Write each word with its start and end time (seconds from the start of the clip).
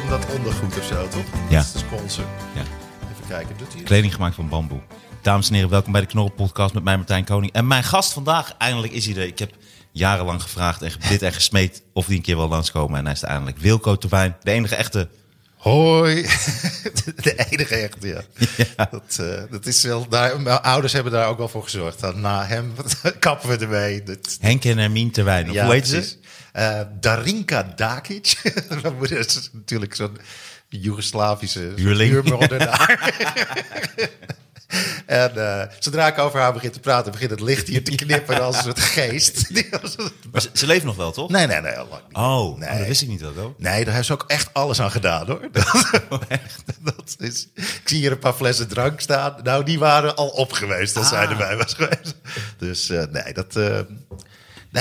Dan 0.00 0.08
dat 0.08 0.26
ondergoed 0.36 0.78
of 0.78 0.84
zo, 0.84 1.08
toch? 1.08 1.24
Ja. 1.48 1.56
Dat 1.56 1.64
is 1.64 1.72
de 1.72 1.78
sponsor. 1.78 2.24
Ja. 2.54 2.60
Even 3.12 3.28
kijken, 3.28 3.56
doet 3.56 3.68
hij 3.68 3.76
het? 3.76 3.86
Kleding 3.86 4.14
gemaakt 4.14 4.34
van 4.34 4.48
bamboe. 4.48 4.80
Dames 5.22 5.48
en 5.48 5.54
heren, 5.54 5.70
welkom 5.70 5.92
bij 5.92 6.00
de 6.00 6.06
Knorren 6.06 6.34
Podcast 6.34 6.74
met 6.74 6.84
mij 6.84 6.96
Martijn 6.96 7.24
Koning. 7.24 7.52
En 7.52 7.66
mijn 7.66 7.84
gast 7.84 8.12
vandaag, 8.12 8.54
eindelijk 8.58 8.92
is 8.92 9.06
hij 9.06 9.16
er. 9.16 9.26
Ik 9.26 9.38
heb 9.38 9.52
jarenlang 9.92 10.42
gevraagd 10.42 10.82
en 10.82 10.90
gebid 10.90 11.22
en 11.22 11.32
gesmeed 11.32 11.82
of 11.92 12.06
hij 12.06 12.16
een 12.16 12.22
keer 12.22 12.36
wil 12.36 12.48
langskomen. 12.48 12.98
En 12.98 13.04
hij 13.04 13.14
is 13.14 13.22
er 13.22 13.28
eindelijk. 13.28 13.58
Wilco 13.58 13.96
Terwijn, 13.96 14.36
de 14.42 14.50
enige 14.50 14.74
echte... 14.74 15.08
Hoi. 15.56 16.22
De 17.22 17.46
enige 17.50 17.74
echt, 17.74 17.96
ja. 18.00 18.22
Dat, 18.90 19.18
eh, 19.20 19.42
dat 19.50 19.66
is 19.66 19.82
wel, 19.82 20.08
daar, 20.08 20.40
mijn 20.40 20.60
ouders 20.60 20.92
hebben 20.92 21.12
daar 21.12 21.28
ook 21.28 21.38
wel 21.38 21.48
voor 21.48 21.62
gezorgd. 21.62 22.00
Dan 22.00 22.20
na 22.20 22.44
hem 22.46 22.72
kappen 23.18 23.48
we 23.48 23.56
ermee. 23.56 24.02
Dat, 24.02 24.38
Henk 24.40 24.64
en 24.64 24.78
Hermien 24.78 25.10
Terwijn. 25.10 25.50
Of 25.50 25.58
hoe 25.58 25.72
heet 25.72 25.88
ze? 25.88 26.16
Eh, 26.54 26.80
Darinka 27.00 27.72
Dakic. 27.76 28.42
Moeder 28.98 29.18
is 29.18 29.50
natuurlijk 29.52 29.94
zo'n 29.94 30.18
Joegoslavische 30.68 31.72
daar. 32.58 33.12
En 35.06 35.36
eh, 35.36 35.68
zodra 35.78 36.06
ik 36.06 36.18
over 36.18 36.40
haar 36.40 36.52
begin 36.52 36.70
te 36.70 36.80
praten, 36.80 37.12
begint 37.12 37.30
het 37.30 37.40
licht 37.40 37.68
hier 37.68 37.84
te 37.84 37.94
knippen 37.94 38.42
als 38.42 38.56
een 38.56 38.62
soort 38.62 38.80
geest. 38.80 39.50
Maar 40.32 40.40
ze, 40.40 40.50
ze 40.52 40.66
leeft 40.66 40.84
nog 40.84 40.96
wel, 40.96 41.12
toch? 41.12 41.30
Nee, 41.30 41.46
nee, 41.46 41.60
nee, 41.60 41.76
lang 41.76 41.90
niet. 42.08 42.16
Oh, 42.16 42.58
Nee. 42.58 42.68
oh, 42.70 42.78
dat 42.78 42.86
wist 42.86 43.02
ik 43.02 43.08
niet 43.08 43.24
ook. 43.24 43.36
hoor. 43.36 43.54
Nee, 43.58 43.74
daar 43.76 43.84
hebben 43.84 44.04
ze 44.04 44.12
ook 44.12 44.24
echt 44.26 44.48
alles 44.52 44.80
aan 44.80 44.90
gedaan 44.90 45.26
hoor. 45.26 45.48
Dat, 45.52 45.90
dat 46.82 47.14
is, 47.18 47.48
ik 47.54 47.80
zie 47.84 47.98
hier 47.98 48.12
een 48.12 48.18
paar 48.18 48.32
flessen 48.32 48.68
drank 48.68 49.00
staan. 49.00 49.34
Nou, 49.42 49.64
die 49.64 49.78
waren 49.78 50.16
al 50.16 50.28
op 50.28 50.52
geweest 50.52 50.96
als 50.96 51.08
zij 51.08 51.24
Ah. 51.24 51.30
erbij 51.30 51.56
was 51.56 51.74
geweest. 51.74 52.14
Dus 52.58 52.88
eh, 52.90 53.02
nee, 53.10 53.32
dat. 53.32 53.56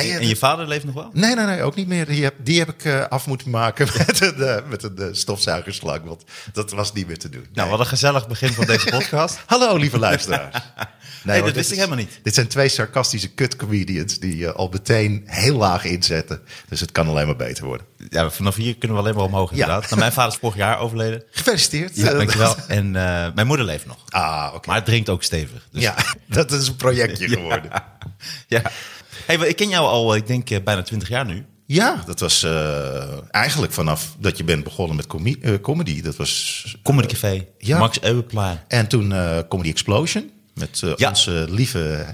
Nee, 0.02 0.10
eh, 0.10 0.16
En 0.16 0.28
je 0.28 0.36
vader 0.36 0.68
leeft 0.68 0.86
nog 0.86 0.94
wel? 0.96 1.10
nee, 1.14 1.36
nee, 1.36 1.46
nee, 1.46 1.62
ook 1.64 1.76
niet 1.76 1.88
meer. 1.88 2.06
Die 2.06 2.24
heb, 2.24 2.34
die 2.44 2.60
heb 2.60 2.70
ik 2.70 2.86
eh, 2.86 3.06
af 3.08 3.28
moeten 3.28 3.50
maken 3.50 3.88
met 4.08 4.22
een, 4.22 4.42
eh, 4.44 4.58
met 4.70 4.84
een 4.84 5.16
stofzuigerslang. 5.16 6.04
Want 6.06 6.24
dat 6.54 6.72
was 6.72 6.94
niet 6.94 7.08
meer 7.08 7.18
te 7.18 7.30
doen. 7.30 7.48
Nou, 7.54 7.70
wat 7.70 7.80
een 7.80 7.86
gezellig 7.86 8.28
begin 8.28 8.54
van 8.54 8.66
deze 8.66 8.90
podcast. 8.98 9.40
Hallo, 9.46 9.76
lieve 9.76 10.00
luisteraars. 10.00 10.56
Nee, 11.24 11.36
dat 11.36 11.46
hoor, 11.46 11.56
wist 11.56 11.72
ik 11.72 11.76
helemaal 11.78 11.98
niet. 11.98 12.20
Dit 12.24 12.34
zijn 12.34 12.48
twee 12.48 12.70
sarcastische 12.70 13.30
kutcomedians 13.30 14.20
die 14.20 14.48
eh, 14.48 14.54
al 14.54 14.70
meteen 14.72 15.24
heel 15.26 15.58
laag 15.58 15.84
inzetten. 15.86 16.42
Dus 16.70 16.80
het 16.80 16.92
kan 16.92 17.08
alleen 17.08 17.26
maar 17.26 17.36
beter 17.36 17.66
worden. 17.66 17.86
Ja, 18.10 18.30
vanaf 18.30 18.56
hier 18.56 18.78
kunnen 18.78 18.98
we 18.98 19.04
alleen 19.04 19.16
maar 19.16 19.24
omhoog 19.26 19.52
inderdaad. 19.52 19.82
Nou, 19.90 19.96
mijn 20.00 20.12
vader 20.12 20.32
is 20.34 20.38
vorig 20.40 20.56
jaar 20.56 20.80
overleden. 20.80 21.24
Gefeliciteerd. 21.32 21.96
Ja, 21.96 22.14
dankjewel. 22.14 22.56
En 22.68 22.92
mijn 23.36 23.48
moeder 23.48 23.66
leeft 23.66 23.86
nog. 23.86 23.98
Ah, 24.10 24.52
oké. 24.54 24.68
Maar 24.68 24.76
het 24.76 24.86
drinkt 24.86 25.10
ook 25.10 25.24
stevig. 25.24 25.68
Dus 25.72 25.82
Ja, 25.82 25.96
dat 26.28 26.52
is 26.52 26.68
een 26.68 26.76
projectje 26.76 27.28
geworden. 27.28 27.70
Ja, 27.72 27.98
Ja. 28.48 28.62
Hey, 29.26 29.36
ik 29.48 29.56
ken 29.56 29.70
jou 29.70 29.86
al, 29.88 30.16
ik 30.16 30.28
denk, 30.28 30.50
eh, 30.50 30.64
bijna 30.64 30.82
twintig 30.82 31.08
jaar 31.10 31.26
nu. 31.26 31.46
dat 32.06 32.20
was 32.20 32.44
eh, 32.44 33.18
eigenlijk 33.32 33.74
vanaf 33.74 34.16
dat 34.20 34.38
je 34.38 34.44
bent 34.44 34.64
begonnen 34.64 34.96
met 34.96 35.08
eh, 35.42 35.54
comedy. 35.62 36.02
Dat 36.02 36.16
was, 36.16 36.76
Comedy 36.84 37.08
Café, 37.08 37.46
Ja. 37.58 37.78
Max 37.80 38.02
Euweplaar. 38.02 38.64
en 38.68 38.88
toen 38.88 39.14
eh, 39.14 39.38
Comedy 39.50 39.70
Explosion. 39.70 40.32
Met 40.54 40.82
eh, 40.84 40.92
Ja. 40.96 41.10
onze 41.10 41.46
lieve, 41.50 42.06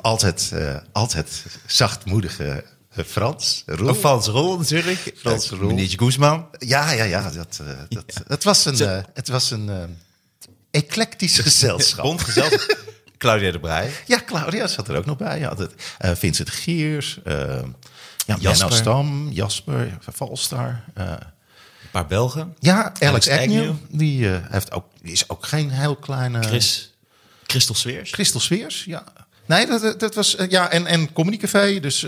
altijd, 0.00 0.50
eh, 0.54 0.76
altijd 0.92 1.44
zachtmoedige 1.66 2.64
eh, 2.94 3.04
Frans. 3.04 3.62
Roel. 3.66 3.88
Of 3.90 3.98
Frans 3.98 4.26
Rol 4.26 4.58
natuurlijk. 4.58 5.12
Frans 5.16 5.50
Eh, 5.50 5.58
Roel. 5.58 5.86
Guzman. 5.96 6.46
Ja, 6.58 6.90
ja, 6.92 7.04
ja. 7.04 7.30
Dat, 7.30 7.60
eh, 7.62 7.66
dat, 7.88 8.04
Het 8.28 8.44
was 8.44 8.64
een, 8.64 8.78
eh, 8.80 9.02
het 9.14 9.28
was 9.28 9.50
een 9.50 9.68
eh, 9.70 9.82
eclectisch 10.70 11.38
gezelschap. 11.48 12.04
Bond 12.04 12.20
gezelschap. 12.20 12.78
Claudia 13.18 13.50
de 13.52 13.60
Breij. 13.60 13.90
Ja, 14.06 14.20
Claudia 14.26 14.66
zat 14.66 14.88
er 14.88 14.96
ook 14.96 15.04
nog 15.06 15.16
bij. 15.16 15.48
Eh, 15.98 16.10
Vincent 16.14 16.50
Giers, 16.50 17.18
eh 17.24 17.62
ja, 18.26 18.36
Jasper. 18.40 18.72
Stam, 18.72 19.28
Jasper, 19.30 19.98
Valstar. 20.00 20.82
eh, 20.94 21.06
Een 21.10 21.90
paar 21.92 22.06
Belgen. 22.06 22.54
ja, 22.58 22.92
Alex, 23.00 23.28
Agnew. 23.28 23.72
Die, 23.90 24.28
heeft 24.28 24.72
ook, 24.72 24.84
is 25.02 25.28
ook 25.28 25.46
geen 25.46 25.70
heel 25.70 25.96
kleine... 25.96 26.42
Chris. 26.42 26.94
Christel 27.46 27.74
Sweers. 27.74 28.12
Christel 28.12 28.40
Sweers, 28.40 28.84
ja. 28.84 29.04
Nee, 29.46 29.66
dat, 29.66 30.00
dat- 30.00 30.14
was... 30.14 30.36
ja, 30.48 30.70
en, 30.70 30.86
en 30.86 31.12
Comedy 31.12 31.36
Café, 31.36 31.80
dus 31.80 32.06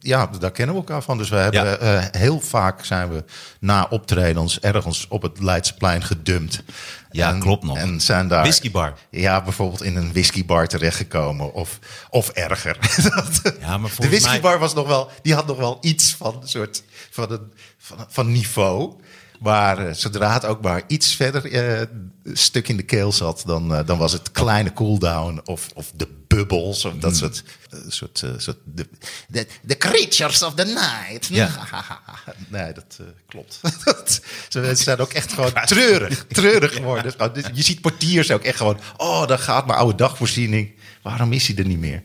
ja, 0.00 0.26
daar 0.26 0.50
kennen 0.50 0.74
we 0.74 0.80
elkaar 0.80 1.02
van. 1.02 1.18
Dus 1.18 1.28
we 1.28 1.36
hebben 1.36 1.62
Ja. 1.86 2.08
heel 2.12 2.40
vaak 2.40 2.84
zijn 2.84 3.08
we 3.10 3.24
na 3.60 3.86
optredens 3.90 4.60
ergens 4.60 5.06
op 5.08 5.22
het 5.22 5.40
Leidseplein 5.40 6.02
gedumpt. 6.02 6.62
Ja, 7.10 7.28
En- 7.28 7.40
klopt 7.40 7.64
nog. 7.64 7.76
En 7.76 8.00
zijn 8.00 8.28
daar... 8.28 8.42
Whiskybar. 8.42 8.94
Ja, 9.10 9.42
bijvoorbeeld 9.42 9.82
in 9.82 9.96
een 9.96 10.12
whiskybar 10.12 10.66
terechtgekomen. 10.66 11.52
Of, 11.54 11.78
of 12.10 12.28
erger. 12.28 12.78
Ja, 13.60 13.78
maar 13.78 13.90
de 13.98 14.08
whiskybar 14.08 14.50
mij- 14.50 14.58
was 14.58 14.74
nog 14.74 14.86
wel, 14.86 15.10
die 15.22 15.34
had 15.34 15.46
nog 15.46 15.56
wel 15.56 15.78
iets 15.80 16.14
van 16.14 16.38
een 16.42 16.48
soort 16.48 16.82
van, 17.10 17.32
een, 17.32 17.52
van, 17.78 18.06
van 18.08 18.32
niveau. 18.32 18.94
Maar 19.40 19.86
eh, 19.86 19.94
zodra 19.94 20.32
het 20.32 20.44
ook 20.44 20.62
maar 20.62 20.82
iets 20.86 21.14
verder 21.14 21.52
eh, 21.52 21.86
stuk 22.32 22.68
in 22.68 22.76
de 22.76 22.82
keel 22.82 23.12
zat, 23.12 23.42
dan, 23.46 23.74
eh, 23.74 23.86
dan 23.86 23.98
was 23.98 24.12
het 24.12 24.30
kleine 24.30 24.72
cooldown 24.72 25.40
of, 25.44 25.68
of 25.74 25.92
de 25.96 26.08
bubbels 26.26 26.84
of 26.84 26.90
Hmm. 26.92 27.00
dat 27.00 27.16
soort, 27.16 27.42
eh, 27.70 27.78
soort, 27.88 28.22
eh, 28.22 28.30
soort 28.36 28.56
de, 28.64 28.88
de, 29.28 29.46
de 29.62 29.76
creatures 29.76 30.42
of 30.42 30.54
the 30.54 30.64
night. 30.64 31.26
Ja. 31.26 31.50
nee, 32.48 32.72
dat 32.72 32.98
klopt. 33.28 33.60
Ze 34.48 34.74
zijn 34.74 34.98
ook 34.98 35.12
echt 35.12 35.32
gewoon 35.32 35.52
treurig, 35.64 36.24
treurig 36.32 36.72
geworden. 36.74 37.32
Dus 37.32 37.44
Je 37.52 37.62
ziet 37.62 37.80
portiers 37.80 38.30
ook 38.30 38.42
echt 38.42 38.56
gewoon, 38.56 38.78
oh, 38.96 39.26
daar 39.26 39.38
gaat 39.38 39.66
mijn 39.66 39.78
oude 39.78 39.96
dagvoorziening. 39.96 40.72
Waarom 41.02 41.32
is 41.32 41.46
hij 41.46 41.56
er 41.56 41.66
niet 41.66 41.78
meer? 41.78 42.02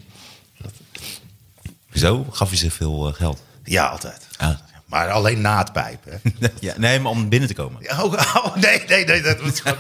Zo 1.94 2.28
gaf 2.32 2.50
je 2.50 2.56
ze 2.58 2.72
veel 2.72 3.14
geld. 3.14 3.42
Ja, 3.64 3.88
altijd. 3.88 4.28
Ah. 4.38 4.50
Maar 4.96 5.12
alleen 5.12 5.42
na 5.42 5.58
het 5.58 5.74
pijpen. 5.74 6.22
ja, 6.60 6.74
nee, 6.78 7.00
maar 7.00 7.12
om 7.12 7.30
binnen 7.30 7.50
te 7.50 7.56
komen. 7.56 7.82
Oh, 7.92 8.04
oh, 8.04 8.56
nee, 8.56 8.82
nee, 8.88 9.06
nee, 9.06 9.22
dat 9.22 9.42
was 9.42 9.60
gewoon 9.60 9.78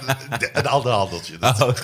een- 0.53 0.66
ander 0.76 0.92
handeltje. 0.92 1.38
Dat 1.38 1.62
Oh, 1.62 1.70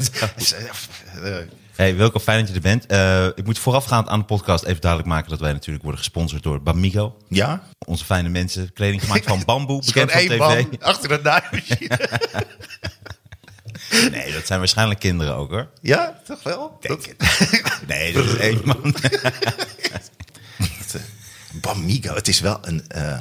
eh, 1.24 1.38
eh, 1.38 1.46
Hey, 1.76 1.96
Wilco, 1.96 2.20
fijn 2.20 2.40
dat 2.40 2.48
je 2.48 2.54
er 2.56 2.62
bent. 2.62 2.86
Eh, 2.86 3.26
ik 3.26 3.46
moet 3.46 3.60
voorafgaand 3.60 4.08
aan 4.08 4.20
de 4.20 4.26
podcast 4.26 4.64
even 4.64 4.82
duidelijk 4.82 5.12
maken 5.12 5.30
dat 5.30 5.40
wij 5.40 5.52
natuurlijk 5.52 5.84
worden 5.84 6.02
gesponsord 6.02 6.44
door 6.44 6.62
Bamigo. 6.62 7.18
ja, 7.28 7.64
Onze 7.88 8.06
fijne 8.06 8.30
mensen. 8.30 8.74
Kleding 8.74 9.02
gemaakt 9.04 9.26
van 9.26 9.44
bamboe, 9.46 9.82
bekend 9.86 10.12
van 10.12 10.22
tv. 10.22 10.38
man 10.38 10.68
achter 10.80 11.12
een 11.12 11.24
naaimachine. 11.24 12.00
Nee, 14.12 14.32
dat 14.34 14.48
zijn 14.48 14.60
waarschijnlijk 14.60 15.00
kinderen 15.00 15.36
ook 15.36 15.50
hoor. 15.52 15.70
Ja, 15.82 16.20
toch 16.26 16.44
wel? 16.44 16.78
Denk 16.80 17.18
Dat- 17.18 17.50
Nee, 17.88 18.14
dat 18.14 18.26
is 18.26 18.36
één 18.36 18.62
man. 18.66 18.96
Bamigo, 21.54 22.14
het 22.14 22.28
is 22.28 22.40
wel 22.40 22.58
een... 22.62 22.88
eh, 22.88 23.20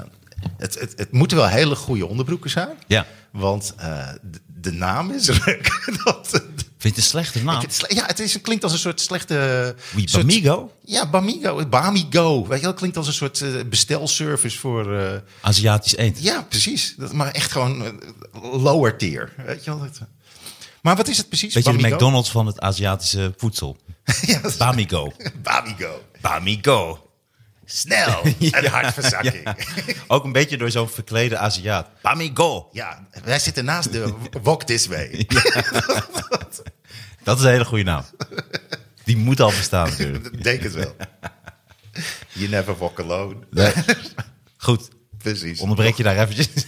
het, 0.57 0.79
het, 0.81 0.93
het 0.97 1.13
moeten 1.13 1.37
wel 1.37 1.47
hele 1.49 1.75
goede 1.77 2.07
onderbroeken 2.07 2.51
zijn. 2.51 2.69
Ja. 2.87 3.07
Want 3.33 3.75
eh, 3.77 4.09
de, 4.23 4.41
de 4.61 4.73
naam 4.73 5.11
is 5.11 5.27
leuk. 5.45 5.99
Dat, 6.05 6.29
Vind 6.31 6.43
je 6.83 6.89
het 6.89 6.97
een 6.97 7.03
slechte 7.03 7.43
naam? 7.45 7.63
Ik- 7.63 7.93
ja, 7.93 8.07
het 8.07 8.19
is, 8.19 8.33
het 8.33 8.43
klinkt 8.43 8.63
als 8.65 8.73
een 8.73 8.79
soort 8.79 9.01
slechte... 9.01 9.75
Wie, 9.95 10.09
soort- 10.09 10.27
Bamigo? 10.27 10.73
Ja, 10.85 11.11
Bamigo. 11.11 11.67
Bamigo. 11.67 12.47
Weet 12.47 12.61
je, 12.61 12.65
dat 12.67 12.75
klinkt 12.77 12.97
als 12.97 13.07
een 13.07 13.13
soort 13.13 13.41
eh, 13.41 13.51
bestelservice 13.69 14.59
voor... 14.59 14.97
Aziatisch 15.41 15.97
eten. 15.97 16.23
ja, 16.23 16.43
precies. 16.49 16.95
Dat, 16.97 17.13
maar 17.13 17.31
echt 17.31 17.53
gewoon 17.53 18.01
lower 18.43 18.97
tier. 18.97 19.33
Weet 19.47 19.65
je 19.65 19.71
wel? 19.71 19.81
Dat, 19.81 20.01
maar 20.83 20.97
wat 20.97 21.09
is 21.09 21.17
het 21.17 21.29
precies? 21.29 21.55
Weet 21.55 21.65
je, 21.65 21.77
de? 21.77 21.89
McDonald's 21.89 22.31
van 22.31 22.47
het 22.47 22.61
Aziatische 22.61 23.35
voedsel. 23.37 23.77
ja, 24.27 24.41
Bamigo. 24.59 25.13
Bamigo. 25.43 26.03
Bamigo. 26.21 27.10
Snel. 27.73 28.23
En 28.51 28.67
hartverzakking. 28.67 29.45
Ja. 29.45 29.57
Ook 30.07 30.25
een 30.25 30.33
beetje 30.33 30.57
door 30.57 30.71
zo'n 30.71 30.89
verklede 30.89 31.37
Aziat. 31.37 31.87
Bamigo. 32.03 32.71
wij 33.25 33.39
zitten 33.39 33.65
naast 33.65 33.93
de 33.93 34.15
Walk 34.43 34.63
This 34.63 34.87
Way. 34.87 35.27
Dat 37.23 37.39
is 37.39 37.45
een 37.45 37.51
hele 37.51 37.65
goede 37.65 37.85
naam. 37.85 38.05
Die 39.05 39.17
moet 39.17 39.41
al 39.41 39.51
bestaan 39.51 39.89
natuurlijk. 39.89 40.43
Denk 40.43 40.63
het 40.63 40.73
wel. 40.73 40.97
You 42.33 42.49
never 42.49 42.77
walk 42.77 43.01
alone. 43.01 43.37
Nee. 43.51 43.73
Goed. 44.57 44.89
Precies. 45.23 45.61
Onderbreek 45.61 45.97
je 45.97 46.03
daar 46.03 46.17
eventjes? 46.19 46.49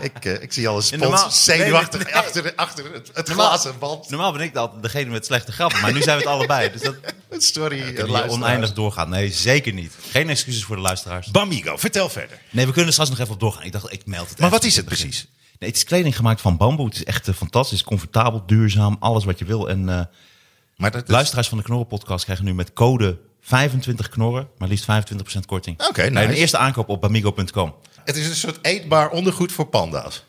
Ik, 0.00 0.24
eh, 0.24 0.42
ik 0.42 0.52
zie 0.52 0.68
al 0.68 0.82
een 0.90 0.98
normaal- 0.98 1.18
spons 1.18 1.44
zenuwachtig 1.44 2.04
nee, 2.04 2.12
nee. 2.12 2.22
achter, 2.22 2.52
achter 2.56 2.92
het, 2.92 3.10
het 3.14 3.28
glazen 3.28 3.78
band. 3.78 4.10
Normaal 4.10 4.32
ben 4.32 4.40
ik 4.40 4.56
altijd 4.56 4.82
degene 4.82 5.10
met 5.10 5.26
slechte 5.26 5.52
grappen, 5.52 5.80
maar 5.80 5.92
nu 5.92 6.02
zijn 6.02 6.16
we 6.18 6.22
het 6.22 6.32
allebei. 6.32 6.72
Dus 6.72 6.80
dat 6.80 6.94
Sorry, 7.54 7.80
uh, 7.80 8.30
oneindig 8.32 8.72
doorgaan. 8.72 9.08
Nee, 9.08 9.32
zeker 9.32 9.72
niet. 9.72 9.92
Geen 10.10 10.28
excuses 10.28 10.64
voor 10.64 10.76
de 10.76 10.82
luisteraars. 10.82 11.30
Bamigo, 11.30 11.76
vertel 11.76 12.08
verder. 12.08 12.38
Nee, 12.50 12.64
we 12.64 12.70
kunnen 12.70 12.86
er 12.86 12.92
straks 12.92 13.10
nog 13.10 13.18
even 13.18 13.32
op 13.34 13.40
doorgaan. 13.40 13.62
Ik 13.64 13.72
dacht, 13.72 13.92
ik 13.92 14.06
meld 14.06 14.28
het 14.28 14.38
Maar 14.38 14.50
wat 14.50 14.64
is 14.64 14.76
het 14.76 14.84
begin. 14.84 15.06
precies? 15.08 15.26
Nee, 15.58 15.68
het 15.68 15.78
is 15.78 15.84
kleding 15.84 16.16
gemaakt 16.16 16.40
van 16.40 16.56
bamboe. 16.56 16.86
Het 16.86 16.94
is 16.94 17.04
echt 17.04 17.28
eh, 17.28 17.34
fantastisch, 17.34 17.82
comfortabel, 17.82 18.42
duurzaam, 18.46 18.96
alles 19.00 19.24
wat 19.24 19.38
je 19.38 19.44
wil. 19.44 19.68
En 19.68 19.88
eh, 19.88 20.00
Maar 20.76 20.90
dat, 20.90 21.08
luisteraars 21.08 21.48
van 21.48 21.58
de 21.58 21.64
Knorren 21.64 21.86
podcast 21.86 22.24
krijgen 22.24 22.44
nu 22.44 22.54
met 22.54 22.72
code 22.72 23.18
25 23.50 24.08
knorren, 24.08 24.48
maar 24.58 24.68
liefst 24.68 24.84
25% 24.84 25.46
korting. 25.46 25.80
Oké, 25.80 25.92
Bij 25.92 26.10
nice. 26.10 26.24
een 26.24 26.32
eerste 26.32 26.58
aankoop 26.58 26.88
op 26.88 27.00
bamigo.com. 27.00 27.74
het 28.04 28.16
is 28.16 28.26
een 28.28 28.34
soort 28.36 28.58
eetbaar 28.62 29.10
ondergoed 29.10 29.52
voor 29.52 29.66
panda's. 29.66 30.24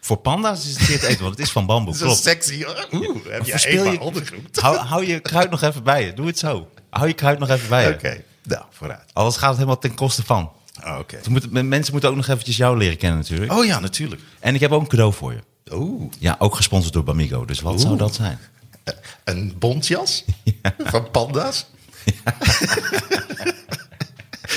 Voor 0.00 0.16
panda's 0.16 0.66
is 0.66 0.76
het 0.88 1.00
te 1.00 1.06
eten, 1.08 1.22
want 1.22 1.36
het 1.36 1.46
is 1.46 1.52
van 1.52 1.66
bamboe. 1.66 1.92
Het 1.94 2.00
is 2.02 2.06
Klopt. 2.06 2.22
sexy. 2.22 2.64
Oeh, 2.92 3.16
heb 3.28 3.44
Verspil 3.46 3.76
eetbaar 3.78 3.92
je- 3.92 4.00
ondergoed? 4.00 4.60
Hou, 4.60 4.76
hou 4.76 5.06
je 5.06 5.20
kruid 5.20 5.50
nog 5.50 5.62
even 5.62 5.82
bij 5.82 6.04
je. 6.04 6.12
Doe 6.14 6.26
het 6.26 6.38
zo. 6.38 6.68
Hou 6.90 7.06
je 7.08 7.12
kruid 7.14 7.38
nog 7.38 7.48
even 7.48 7.68
bij 7.68 7.88
je. 7.88 7.94
Oké, 7.94 8.22
nou, 8.44 8.62
vooruit. 8.70 9.04
Anders 9.12 9.36
gaat 9.36 9.48
het 9.48 9.56
helemaal 9.56 9.78
ten 9.78 9.94
koste 9.94 10.22
van. 10.24 10.52
Oh, 10.84 10.98
Oké. 10.98 11.18
Moeten- 11.28 11.68
mensen 11.68 11.92
moeten 11.92 12.10
ook 12.10 12.16
nog 12.16 12.28
eventjes 12.28 12.56
jou 12.56 12.76
leren 12.78 12.96
kennen 12.96 13.18
natuurlijk. 13.18 13.52
Oh 13.52 13.64
ja, 13.64 13.80
natuurlijk. 13.80 14.20
En 14.40 14.54
ik 14.54 14.60
heb 14.60 14.70
ook 14.72 14.80
een 14.82 14.88
cadeau 14.88 15.12
voor 15.12 15.32
je. 15.32 15.38
Oeh, 15.74 16.12
Ja, 16.18 16.36
ook 16.38 16.54
gesponsord 16.54 16.92
door 16.94 17.04
Bamigo. 17.04 17.44
Dus 17.44 17.60
wat 17.60 17.80
zou 17.80 17.96
dat 17.96 18.14
zijn? 18.14 18.38
eh, 18.84 18.94
een 19.24 19.54
bontjas 19.58 20.24
van 20.78 21.10
panda's. 21.10 21.66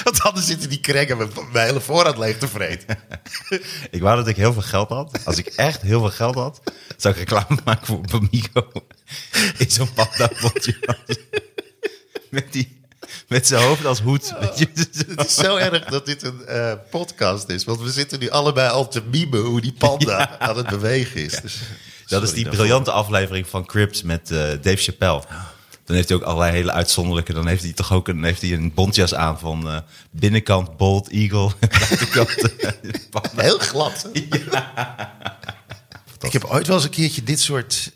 Want 0.04 0.22
anders 0.22 0.46
zitten 0.46 0.70
die 0.70 0.80
krengen 0.80 1.18
mijn, 1.18 1.30
mijn 1.52 1.66
hele 1.66 1.82
voorraad 1.82 2.18
leeg 2.18 2.38
te 2.38 2.48
vreten. 2.48 2.98
Ik 3.92 4.02
wou 4.02 4.18
dat 4.18 4.28
ik 4.28 4.36
heel 4.36 4.54
veel 4.54 4.62
geld 4.62 4.90
had. 4.90 5.20
Als 5.26 5.38
ik 5.38 5.48
echt 5.48 5.82
heel 5.82 6.00
veel 6.00 6.10
geld 6.10 6.36
had, 6.36 6.62
zou 6.98 7.14
ik 7.14 7.20
reclame 7.20 7.62
maken 7.66 7.86
voor 7.86 8.02
Bamigo. 8.02 8.68
In 9.58 9.72
zo'n 9.72 9.94
panda 9.94 10.30
Met, 12.30 12.54
die, 12.54 12.82
met 13.28 13.48
zijn 13.48 13.64
hoofd 13.64 13.86
als 13.86 14.02
hoed. 14.02 14.26
Zo. 14.26 14.36
Het 14.36 15.26
is 15.26 15.36
zo 15.36 15.56
erg 15.56 15.86
dat 15.86 16.06
dit 16.06 16.24
een 16.24 16.46
eh, 16.46 16.74
podcast 16.90 17.50
is. 17.50 17.64
Want 17.64 17.82
we 17.82 17.92
zitten 17.92 18.20
nu 18.20 18.30
allebei 18.30 18.70
al 18.70 18.88
te 18.88 19.04
mimen 19.12 19.40
hoe 19.40 19.62
die 19.62 19.74
panda 19.74 20.40
aan 20.40 20.58
het 20.58 20.68
bewegen 20.68 21.24
is. 21.24 21.42
Dus, 21.42 21.60
Dat 22.08 22.24
is 22.24 22.32
die 22.32 22.50
briljante 22.50 22.92
aflevering 22.92 23.48
van 23.48 23.66
Crips 23.66 24.04
met 24.04 24.32
eh, 24.32 24.38
Dave 24.38 24.78
Chappelle. 24.78 25.24
Dan 25.88 25.95
heeft 25.95 26.10
hij 26.10 26.18
ook 26.18 26.24
allerlei 26.24 26.51
hele 26.51 26.72
uitzonderlijke. 26.72 27.34
Dan 27.34 27.48
heeft 27.48 27.63
hij 27.63 27.74
toch 27.74 27.94
ook 27.94 28.07
een, 28.07 28.24
heeft 28.24 28.42
hij 28.42 28.54
een 28.54 28.74
bontjas 28.74 29.13
aan 29.13 29.39
van 29.39 29.69
eh, 29.69 29.78
binnenkant 30.12 30.78
Bold 30.78 31.10
Eagle. 31.10 31.51
buitenkant 31.60 32.30
eh. 32.57 32.72
Heel 33.36 33.57
glad. 33.60 34.10
hè? 34.13 34.19
Ik 36.28 36.34
heb 36.34 36.44
ooit 36.44 36.68
wel 36.68 36.75
eens 36.75 36.86
een 36.86 36.92
keertje 36.92 37.24
dit 37.24 37.39
soort 37.39 37.92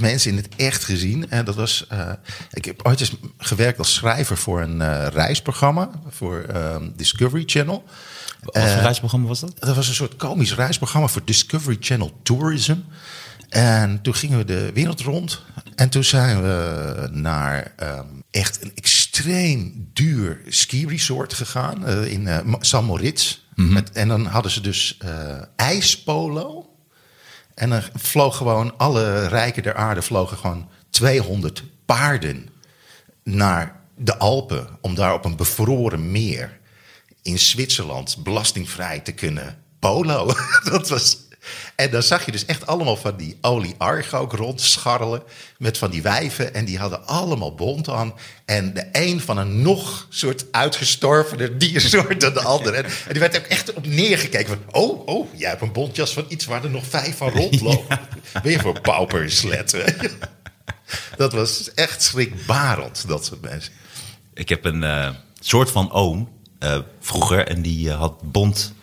mensen 0.00 0.30
in 0.30 0.36
het 0.36 0.48
echt 0.56 0.84
gezien. 0.84 1.30
En 1.30 1.44
dat 1.44 1.54
was, 1.54 1.86
eh, 1.88 2.12
ik 2.52 2.64
heb 2.64 2.80
ooit 2.86 3.00
eens 3.00 3.16
gewerkt 3.38 3.78
als 3.78 3.94
schrijver 3.94 4.36
voor 4.36 4.60
een 4.60 4.80
eh, 4.80 5.06
reisprogramma 5.06 5.90
voor 6.08 6.40
ehm, 6.40 6.88
Discovery 6.96 7.42
Channel. 7.46 7.84
Wat 8.40 8.58
voor 8.58 8.80
reisprogramma 8.80 9.26
was 9.28 9.40
dat? 9.40 9.52
Dat 9.58 9.76
was 9.76 9.88
een 9.88 9.94
soort 9.94 10.16
komisch 10.16 10.54
reisprogramma 10.54 11.08
voor 11.08 11.22
Discovery 11.24 11.76
Channel 11.80 12.12
Tourism. 12.22 12.76
En 13.56 14.02
toen 14.02 14.14
gingen 14.14 14.38
we 14.38 14.44
de 14.44 14.70
wereld 14.74 15.00
rond. 15.00 15.42
En 15.74 15.88
toen 15.88 16.04
zijn 16.04 16.42
we 16.42 17.08
naar 17.12 17.72
ehm, 17.76 18.06
echt 18.30 18.62
een 18.62 18.72
extreem 18.74 19.88
duur 19.92 20.40
ski-resort 20.48 21.34
gegaan. 21.34 21.86
eh, 21.86 22.04
in 22.12 22.22
Ma- 22.22 22.56
San 22.60 22.84
Moritz. 22.84 23.38
Met, 23.54 23.92
en 23.92 24.08
dan 24.08 24.26
hadden 24.26 24.52
ze 24.52 24.60
dus 24.60 24.96
eh, 24.98 25.38
ijspolo. 25.56 26.70
En 27.54 27.70
dan 27.70 27.82
vloog 27.94 28.36
gewoon, 28.36 28.76
alle 28.78 29.26
rijken 29.28 29.62
der 29.62 29.74
aarde 29.74 30.02
vlogen 30.02 30.36
gewoon 30.36 30.68
200 30.90 31.62
paarden 31.86 32.48
naar 33.24 33.80
de 33.96 34.16
Alpen. 34.16 34.68
Om 34.80 34.94
daar 34.94 35.14
op 35.14 35.24
een 35.24 35.36
bevroren 35.36 36.10
meer 36.10 36.58
in 37.22 37.38
Zwitserland 37.38 38.16
belastingvrij 38.22 39.00
te 39.00 39.12
kunnen 39.12 39.58
polo. 39.78 40.32
Dat 40.70 40.88
was... 40.88 41.24
En 41.76 41.90
dan 41.90 42.02
zag 42.02 42.24
je 42.24 42.32
dus 42.32 42.44
echt 42.44 42.66
allemaal 42.66 42.96
van 42.96 43.16
die 43.16 43.38
olie 43.40 43.74
argo 43.78 44.18
ook 44.18 44.32
rondscharrelen. 44.32 45.22
Met 45.58 45.78
van 45.78 45.90
die 45.90 46.02
wijven. 46.02 46.54
En 46.54 46.64
die 46.64 46.78
hadden 46.78 47.06
allemaal 47.06 47.54
bont 47.54 47.88
aan. 47.88 48.14
En 48.44 48.74
de 48.74 48.88
een 48.92 49.20
van 49.20 49.38
een 49.38 49.62
nog 49.62 50.06
soort 50.08 50.44
uitgestorvene 50.50 51.56
diersoort 51.56 52.20
dan 52.20 52.32
de 52.32 52.42
ander. 52.42 52.74
En, 52.74 52.84
en 52.84 53.10
die 53.10 53.20
werd 53.20 53.36
ook 53.36 53.46
echt 53.46 53.72
op 53.72 53.86
neergekeken. 53.86 54.46
Van, 54.46 54.82
oh, 54.82 55.06
oh, 55.06 55.34
jij 55.34 55.48
hebt 55.48 55.62
een 55.62 55.72
bontjas 55.72 56.12
van 56.12 56.24
iets 56.28 56.44
waar 56.44 56.64
er 56.64 56.70
nog 56.70 56.86
vijf 56.86 57.16
van 57.16 57.30
rondlopen. 57.30 57.98
Ben 58.42 58.52
je 58.52 58.60
voor 58.60 58.80
pauperslet? 58.80 59.72
weet 59.72 59.96
je? 60.00 60.10
Dat 61.16 61.32
was 61.32 61.74
echt 61.74 62.02
schrikbarend, 62.02 63.08
dat 63.08 63.24
soort 63.24 63.40
mensen. 63.40 63.72
Ik 64.34 64.48
heb 64.48 64.64
een 64.64 64.82
eh, 64.82 65.10
soort 65.40 65.70
van 65.70 65.92
oom 65.92 66.28
eh, 66.58 66.78
vroeger. 67.00 67.46
En 67.46 67.62
die 67.62 67.90
eh, 67.90 67.98
had 67.98 68.32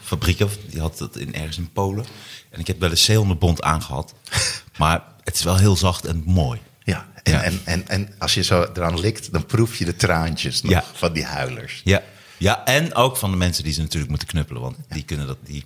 bondfabrieken. 0.09 0.45
of 0.45 0.57
Die 0.69 0.79
had 0.79 0.97
dat 0.97 1.17
in, 1.17 1.35
ergens 1.35 1.57
in 1.57 1.71
Polen. 1.71 2.05
En 2.49 2.59
ik 2.59 2.67
heb 2.67 2.79
wel 2.79 2.89
eens 2.89 3.03
zeehondenbond 3.03 3.61
aangehad. 3.61 4.13
Maar 4.77 5.03
het 5.23 5.35
is 5.35 5.43
wel 5.43 5.57
heel 5.57 5.75
zacht 5.75 6.05
en 6.05 6.23
mooi. 6.25 6.59
Ja, 6.83 7.07
en, 7.23 7.33
Ja. 7.33 7.41
En, 7.43 7.61
en, 7.63 7.87
en 7.87 8.13
als 8.19 8.33
je 8.33 8.43
zo 8.43 8.67
eraan 8.73 8.99
likt, 8.99 9.31
dan 9.31 9.45
proef 9.45 9.75
je 9.75 9.85
de 9.85 9.95
traantjes 9.95 10.61
nog 10.61 10.71
Ja. 10.71 10.83
van 10.93 11.13
die 11.13 11.25
huilers. 11.25 11.81
Ja. 11.83 12.03
ja, 12.37 12.65
en 12.65 12.95
ook 12.95 13.17
van 13.17 13.31
de 13.31 13.37
mensen 13.37 13.63
die 13.63 13.73
ze 13.73 13.81
natuurlijk 13.81 14.09
moeten 14.09 14.27
knuppelen. 14.27 14.61
Want 14.61 14.77
die 14.89 15.03
kunnen 15.03 15.27
dat. 15.27 15.37
Die 15.45 15.65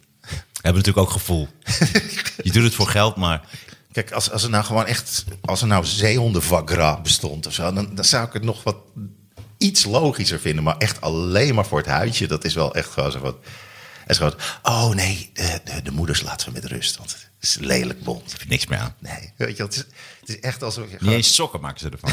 hebben 0.61 0.81
natuurlijk 0.81 0.97
ook 0.97 1.09
gevoel. 1.11 1.47
Je 2.43 2.51
doet 2.51 2.63
het 2.63 2.75
voor 2.75 2.87
geld, 2.87 3.15
maar 3.15 3.41
Kijk, 3.91 4.11
als, 4.11 4.31
als 4.31 4.43
er 4.43 4.49
nou 4.49 4.63
gewoon 4.63 4.85
echt, 4.85 5.25
als 5.41 5.61
er 5.61 5.67
nou 5.67 5.85
zeehondenvagra 5.85 7.01
bestond 7.01 7.47
of 7.47 7.53
zo, 7.53 7.73
dan, 7.73 7.95
dan 7.95 8.05
zou 8.05 8.27
ik 8.27 8.33
het 8.33 8.43
nog 8.43 8.63
wat 8.63 8.77
iets 9.57 9.85
logischer 9.85 10.39
vinden. 10.39 10.63
Maar 10.63 10.77
echt 10.77 11.01
alleen 11.01 11.55
maar 11.55 11.65
voor 11.65 11.77
het 11.77 11.87
huidje, 11.87 12.27
dat 12.27 12.45
is 12.45 12.53
wel 12.53 12.75
echt 12.75 12.89
gewoon 12.89 13.11
zo 13.11 13.19
wat. 13.19 13.35
Is 14.07 14.17
gewoon, 14.17 14.35
oh 14.61 14.89
nee, 14.93 15.29
de, 15.33 15.61
de, 15.63 15.81
de 15.81 15.91
moeders 15.91 16.21
laten 16.21 16.47
we 16.47 16.53
met 16.53 16.65
rust, 16.65 16.97
want 16.97 17.11
het 17.11 17.29
is 17.41 17.57
lelijk 17.59 18.03
bont. 18.03 18.35
niks 18.47 18.67
meer 18.67 18.79
aan. 18.79 18.95
Nee, 18.99 19.31
weet 19.37 19.57
je, 19.57 19.63
het 19.63 19.75
is, 19.75 19.83
het 20.19 20.29
is 20.29 20.39
echt 20.39 20.63
alsof 20.63 20.83
je 20.83 20.89
Niet 20.89 20.99
gewoon- 20.99 21.13
eens 21.13 21.35
sokken 21.35 21.61
maken 21.61 21.79
ze 21.79 21.89
ervan. 21.89 22.11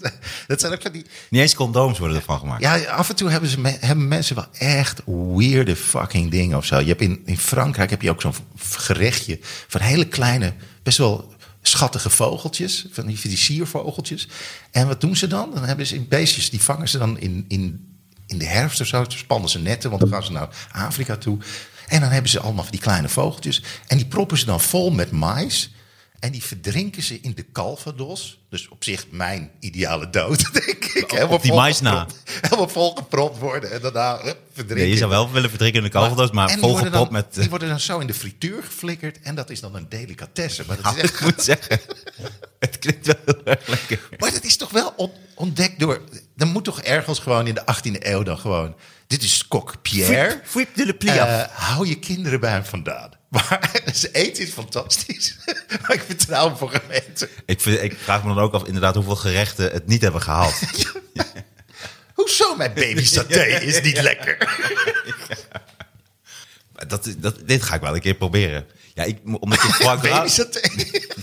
dat 0.46 0.60
zijn 0.60 0.72
ook 0.72 0.82
van 0.82 0.92
die, 0.92 1.04
Niet 1.30 1.40
eens 1.40 1.54
condooms 1.54 1.98
worden 1.98 2.16
ervan 2.16 2.38
gemaakt. 2.38 2.62
Ja, 2.62 2.78
af 2.84 3.08
en 3.08 3.16
toe 3.16 3.30
hebben, 3.30 3.50
ze, 3.50 3.60
me- 3.60 3.76
hebben 3.80 4.08
mensen 4.08 4.36
wel 4.36 4.46
echt 4.58 5.02
weirde 5.06 5.76
fucking 5.76 6.30
dingen 6.30 6.56
of 6.56 6.64
zo. 6.64 6.78
Je 6.78 6.86
hebt 6.86 7.00
in, 7.00 7.22
in 7.24 7.38
Frankrijk 7.38 7.90
heb 7.90 8.02
je 8.02 8.10
ook 8.10 8.20
zo'n 8.20 8.34
gerechtje 8.56 9.38
van 9.68 9.80
hele 9.80 10.04
kleine, 10.08 10.52
best 10.82 10.98
wel 10.98 11.36
schattige 11.62 12.10
vogeltjes. 12.10 12.86
Van 12.90 13.06
die, 13.06 13.20
van 13.20 13.30
die 13.30 13.38
siervogeltjes. 13.38 14.28
En 14.70 14.86
wat 14.86 15.00
doen 15.00 15.16
ze 15.16 15.26
dan? 15.26 15.50
Dan 15.54 15.64
hebben 15.64 15.86
ze 15.86 15.94
in 15.94 16.08
beestjes, 16.08 16.50
die 16.50 16.62
vangen 16.62 16.88
ze 16.88 16.98
dan 16.98 17.18
in, 17.18 17.44
in, 17.48 17.87
in 18.28 18.38
de 18.38 18.46
herfst 18.46 18.80
of 18.80 18.86
zo. 18.86 19.04
Spannen 19.08 19.50
ze 19.50 19.58
netten, 19.58 19.90
want 19.90 20.02
dan 20.02 20.10
gaan 20.10 20.22
ze 20.24 20.32
naar 20.32 20.48
Afrika 20.72 21.16
toe. 21.16 21.38
En 21.88 22.00
dan 22.00 22.10
hebben 22.10 22.30
ze 22.30 22.40
allemaal 22.40 22.62
van 22.62 22.72
die 22.72 22.80
kleine 22.80 23.08
vogeltjes. 23.08 23.62
En 23.86 23.96
die 23.96 24.06
proppen 24.06 24.38
ze 24.38 24.44
dan 24.44 24.60
vol 24.60 24.90
met 24.90 25.10
mais. 25.10 25.72
En 26.20 26.32
die 26.32 26.42
verdrinken 26.44 27.02
ze 27.02 27.20
in 27.20 27.34
de 27.34 27.44
calvados. 27.52 28.38
Dus 28.50 28.68
op 28.68 28.84
zich 28.84 29.06
mijn 29.10 29.50
ideale 29.60 30.10
dood, 30.10 30.52
denk 30.64 30.84
ik. 30.84 31.10
Helemaal 31.10 31.38
die 31.40 31.52
mais 31.52 31.80
na. 31.80 32.06
Helemaal 32.40 32.68
volgepropt 32.68 33.38
worden 33.38 33.72
en 33.72 33.80
daarna 33.80 34.16
hup, 34.22 34.38
verdrinken. 34.52 34.76
Nee, 34.76 34.88
je 34.88 34.96
zou 34.96 35.10
wel 35.10 35.30
willen 35.30 35.48
verdrinken 35.48 35.78
in 35.78 35.84
de 35.86 35.92
calvados, 35.92 36.30
maar 36.30 36.50
volgepropt 36.58 37.10
met... 37.10 37.26
eh, 37.30 37.40
die 37.40 37.48
worden 37.50 37.68
dan 37.68 37.80
zo 37.80 37.98
in 37.98 38.06
de 38.06 38.14
frituur 38.14 38.62
geflikkerd. 38.62 39.20
En 39.20 39.34
dat 39.34 39.50
is 39.50 39.60
dan 39.60 39.74
een 39.74 39.86
delicatesse. 39.88 40.62
Maar 40.66 40.76
dat, 40.76 40.84
Nou, 40.84 40.96
is, 40.96 41.02
echt, 41.04 41.14
ik 41.14 41.20
moet 41.20 41.42
zeggen, 41.42 41.80
het 42.58 42.78
klinkt 42.78 43.06
wel 43.06 43.16
heel 43.24 43.44
erg 43.44 43.66
lekker. 43.66 44.00
maar 44.18 44.32
dat 44.32 44.44
is 44.44 44.56
toch 44.56 44.70
wel 44.70 44.92
on- 44.96 45.12
ontdekt 45.38 45.78
door... 45.78 46.00
Dan 46.36 46.48
moet 46.48 46.64
toch 46.64 46.80
ergens 46.80 47.18
gewoon 47.18 47.46
in 47.46 47.54
de 47.54 47.62
18e 47.62 48.06
eeuw 48.06 48.22
dan 48.22 48.38
gewoon... 48.38 48.76
Dit 49.06 49.22
is 49.22 49.48
kok 49.48 49.82
Pierre. 49.82 50.40
Fouip 50.44 50.68
de 50.74 50.96
le 50.98 51.20
af. 51.20 51.50
hou 51.52 51.88
je 51.88 51.98
kinderen 51.98 52.40
bij 52.40 52.50
hem 52.50 52.64
vandaan. 52.64 53.10
Maar 53.28 53.82
ze 53.94 54.10
eten 54.12 54.42
is 54.42 54.50
fantastisch. 54.50 55.36
maar 55.82 55.92
ik 55.92 56.02
vertrouw 56.06 56.48
hem 56.48 56.56
voor 56.56 56.70
gemeente. 56.70 57.28
Ik, 57.46 57.60
vind, 57.60 57.82
ik 57.82 57.96
vraag 58.02 58.24
me 58.24 58.34
dan 58.34 58.42
ook 58.42 58.54
af 58.54 58.64
inderdaad 58.64 58.94
hoeveel 58.94 59.16
gerechten 59.16 59.70
het 59.72 59.86
niet 59.86 60.02
hebben 60.02 60.22
gehaald. 60.22 60.54
Hoezo 62.14 62.56
mijn 62.56 62.74
baby 62.74 63.04
saté 63.04 63.44
is 63.44 63.80
niet 63.80 64.00
lekker? 64.00 64.58
Dat, 66.86 67.14
dat, 67.18 67.38
dit 67.44 67.62
ga 67.62 67.74
ik 67.74 67.80
wel 67.80 67.94
een 67.94 68.00
keer 68.00 68.14
proberen. 68.14 68.66
Ja, 68.94 69.04
ik, 69.04 69.18
omdat, 69.24 69.62
je 69.62 69.68
foie 69.68 69.98
baby 69.98 70.28
gras, 70.28 70.40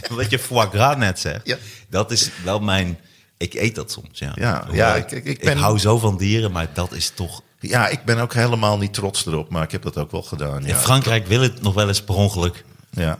omdat 0.09 0.29
je 0.29 0.39
foie 0.39 0.69
gras 0.69 0.95
net 0.95 1.19
zegt. 1.19 1.47
Ja. 1.47 1.57
Dat 1.89 2.11
is 2.11 2.29
wel 2.43 2.59
mijn... 2.59 2.99
Ik 3.37 3.53
eet 3.53 3.75
dat 3.75 3.91
soms, 3.91 4.19
ja. 4.19 4.31
Ja, 4.35 4.63
Hoewel 4.67 4.87
ja, 4.87 4.95
ik, 4.95 5.11
ik- 5.11 5.25
ik 5.25 5.39
ben- 5.39 5.57
hou 5.57 5.79
zo 5.79 5.97
van 5.99 6.17
dieren, 6.17 6.51
maar 6.51 6.67
dat 6.73 6.91
is 6.91 7.09
toch... 7.15 7.41
Ja, 7.59 7.87
ik 7.87 8.03
ben 8.03 8.17
ook 8.17 8.33
helemaal 8.33 8.77
niet 8.77 8.93
trots 8.93 9.25
erop. 9.25 9.49
Maar 9.49 9.63
ik 9.63 9.71
heb 9.71 9.81
dat 9.83 9.97
ook 9.97 10.11
wel 10.11 10.21
gedaan. 10.23 10.61
In 10.61 10.67
Ja, 10.67 10.75
Frankrijk 10.77 11.27
wil 11.27 11.41
het 11.41 11.61
nog 11.61 11.73
wel 11.73 11.87
eens 11.87 12.03
per 12.03 12.15
ongeluk 12.15 12.63
ja. 12.91 13.19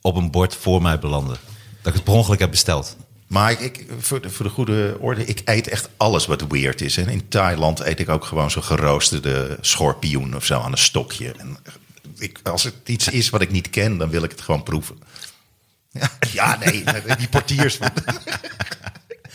op 0.00 0.16
een 0.16 0.30
bord 0.30 0.54
voor 0.54 0.82
mij 0.82 0.98
belanden. 0.98 1.36
Dat 1.82 1.86
ik 1.86 1.92
het 1.94 2.04
per 2.04 2.12
ongeluk 2.12 2.38
heb 2.38 2.50
besteld. 2.50 2.96
Maar 3.26 3.50
ik, 3.50 3.60
ik- 3.60 3.86
voor, 3.98 4.20
de, 4.20 4.30
voor 4.30 4.44
de 4.46 4.50
goede 4.52 4.96
orde, 5.00 5.24
ik 5.24 5.42
eet 5.44 5.68
echt 5.68 5.88
alles 5.96 6.26
wat 6.26 6.44
weird 6.48 6.80
is. 6.80 6.96
En 6.96 7.08
in 7.08 7.28
Thailand 7.28 7.80
eet 7.80 8.00
ik 8.00 8.08
ook 8.08 8.24
gewoon 8.24 8.50
zo'n 8.50 8.62
geroosterde 8.62 9.58
schorpioen 9.60 10.36
of 10.36 10.44
zo 10.44 10.60
aan 10.60 10.72
een 10.72 10.78
stokje. 10.78 11.32
En 11.38 11.56
ik, 12.18 12.40
als 12.42 12.62
het 12.62 12.74
iets 12.84 13.08
is 13.08 13.30
wat 13.30 13.40
ik 13.40 13.50
niet 13.50 13.70
ken, 13.70 13.98
dan 13.98 14.10
wil 14.10 14.22
ik 14.22 14.30
het 14.30 14.40
gewoon 14.40 14.62
proeven. 14.62 14.96
Ja, 15.90 16.10
ja 16.32 16.58
nee, 16.64 16.84
die 17.18 17.28
portiers. 17.28 17.78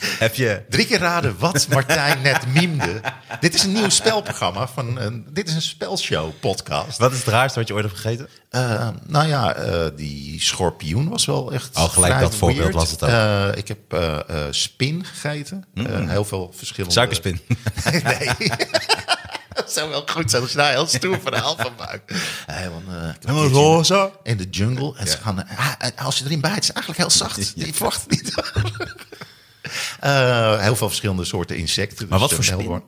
Heb 0.01 0.36
je... 0.36 0.62
Drie 0.70 0.86
keer 0.86 1.00
raden 1.00 1.36
wat 1.39 1.67
Martijn 1.67 2.22
net 2.22 2.53
mimde. 2.53 3.01
Dit 3.39 3.53
is 3.53 3.63
een 3.63 3.72
nieuw 3.72 3.89
spelprogramma. 3.89 4.67
Van 4.67 5.00
een, 5.00 5.25
dit 5.29 5.48
is 5.48 5.55
een 5.55 5.62
spelshow 5.62 6.31
podcast. 6.39 6.98
Wat 6.98 7.12
is 7.12 7.17
het 7.17 7.27
raarste 7.27 7.60
wat 7.60 7.67
je 7.67 7.74
ooit 7.74 7.86
hebt 7.86 7.96
gegeten? 8.00 8.27
Eh, 8.50 8.89
nou 9.08 9.27
ja, 9.27 9.53
eh, 9.53 9.86
die 9.96 10.41
schorpioen 10.41 11.10
was 11.10 11.25
wel 11.25 11.53
echt. 11.53 11.77
Oh, 11.77 11.89
gelijk 11.89 12.20
dat 12.20 12.36
voorbeeld 12.36 12.60
weird. 12.60 12.74
was 12.74 12.91
het 12.91 13.03
ook. 13.03 13.10
Eh, 13.10 13.48
ik 13.55 13.67
heb 13.67 13.79
spin 14.51 15.05
gegeten. 15.05 15.65
Eh, 15.74 16.10
heel 16.10 16.25
veel 16.25 16.53
verschillende. 16.55 16.96
Suikerspin. 16.96 17.41
nee. 18.03 18.29
Dat 19.53 19.74
zou 19.74 19.89
wel 19.89 20.03
goed 20.05 20.29
zijn 20.29 20.41
als 20.41 20.51
je 20.51 20.58
daar 20.58 20.67
een 20.67 20.75
heel 20.75 20.88
stoer 20.88 21.20
verhaal 21.22 21.55
van 21.58 21.72
maakt. 21.77 22.12
Een 22.12 23.13
keertje 23.20 23.48
roze. 23.48 24.12
In 24.24 24.38
de 24.38 24.50
jungle. 24.50 24.93
En 24.98 25.08
ze 25.08 25.17
gaan, 25.17 25.48
ah, 25.48 26.05
als 26.05 26.17
je 26.17 26.25
erin 26.25 26.41
bijt, 26.41 26.62
is 26.62 26.67
het 26.67 26.75
eigenlijk 26.75 26.98
heel 26.98 27.17
zacht. 27.20 27.53
Je 27.55 27.74
verwacht 27.74 28.01
het 28.01 28.10
niet. 28.10 28.36
Eh, 30.00 30.60
heel 30.60 30.75
veel 30.75 30.88
verschillende 30.88 31.25
soorten 31.25 31.58
insecten. 31.58 32.08
Maar 32.10 32.20
dus, 32.20 32.32
wat 32.32 32.46
voor 32.46 32.56
eh, 32.58 32.60
spin? 32.60 32.84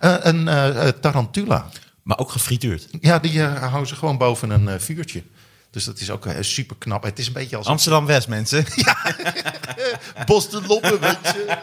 Eh, 0.00 0.16
een 0.22 1.00
tarantula. 1.00 1.68
Maar 2.02 2.18
ook 2.18 2.30
gefrituurd. 2.30 2.86
Ja, 3.00 3.18
die 3.18 3.42
eh, 3.42 3.62
houden 3.68 3.88
ze 3.88 3.94
gewoon 3.96 4.18
boven 4.18 4.50
een 4.50 4.80
vuurtje. 4.80 5.22
Dus 5.70 5.84
dat 5.84 5.98
is 5.98 6.10
ook 6.10 6.26
super 6.40 6.76
knap. 6.78 7.02
Het 7.02 7.18
is 7.18 7.26
een 7.26 7.32
beetje 7.32 7.56
als 7.56 7.66
Amsterdam-West, 7.66 8.28
mensen. 8.28 8.58
een 10.14 10.24
bos 10.26 10.50
de 10.50 10.62
loppen, 10.66 11.00
weet 11.00 11.18
je. 11.22 11.58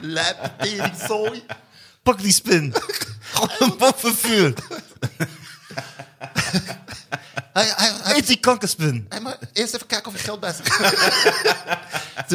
Lijp, 0.00 0.36
zooi. 1.08 1.42
Pak 2.02 2.18
die 2.22 2.32
spin. 2.32 2.74
Gewoon 3.32 3.76
boven 3.78 4.14
vuur. 4.16 4.54
Hij, 7.52 7.72
hij, 7.76 7.92
hij, 8.02 8.16
Eet 8.16 8.26
die 8.26 8.36
kankerspin. 8.40 9.06
hij- 9.08 9.20
maar 9.20 9.36
eerst 9.52 9.74
even 9.74 9.86
kijken 9.86 10.12
of 10.12 10.18
je 10.18 10.24
geld 10.24 10.40
bij. 10.40 10.54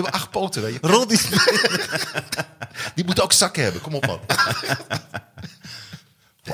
Hebben 0.04 0.14
acht 0.14 0.32
poten, 0.32 0.62
weet 0.62 0.74
je. 0.74 0.80
Rol 0.82 1.08
die 2.96 3.06
moeten 3.06 3.24
ook 3.24 3.34
zakken 3.34 3.64
hebben. 3.64 3.82
Kom 3.82 3.94
op, 3.94 4.06
man. 4.06 4.20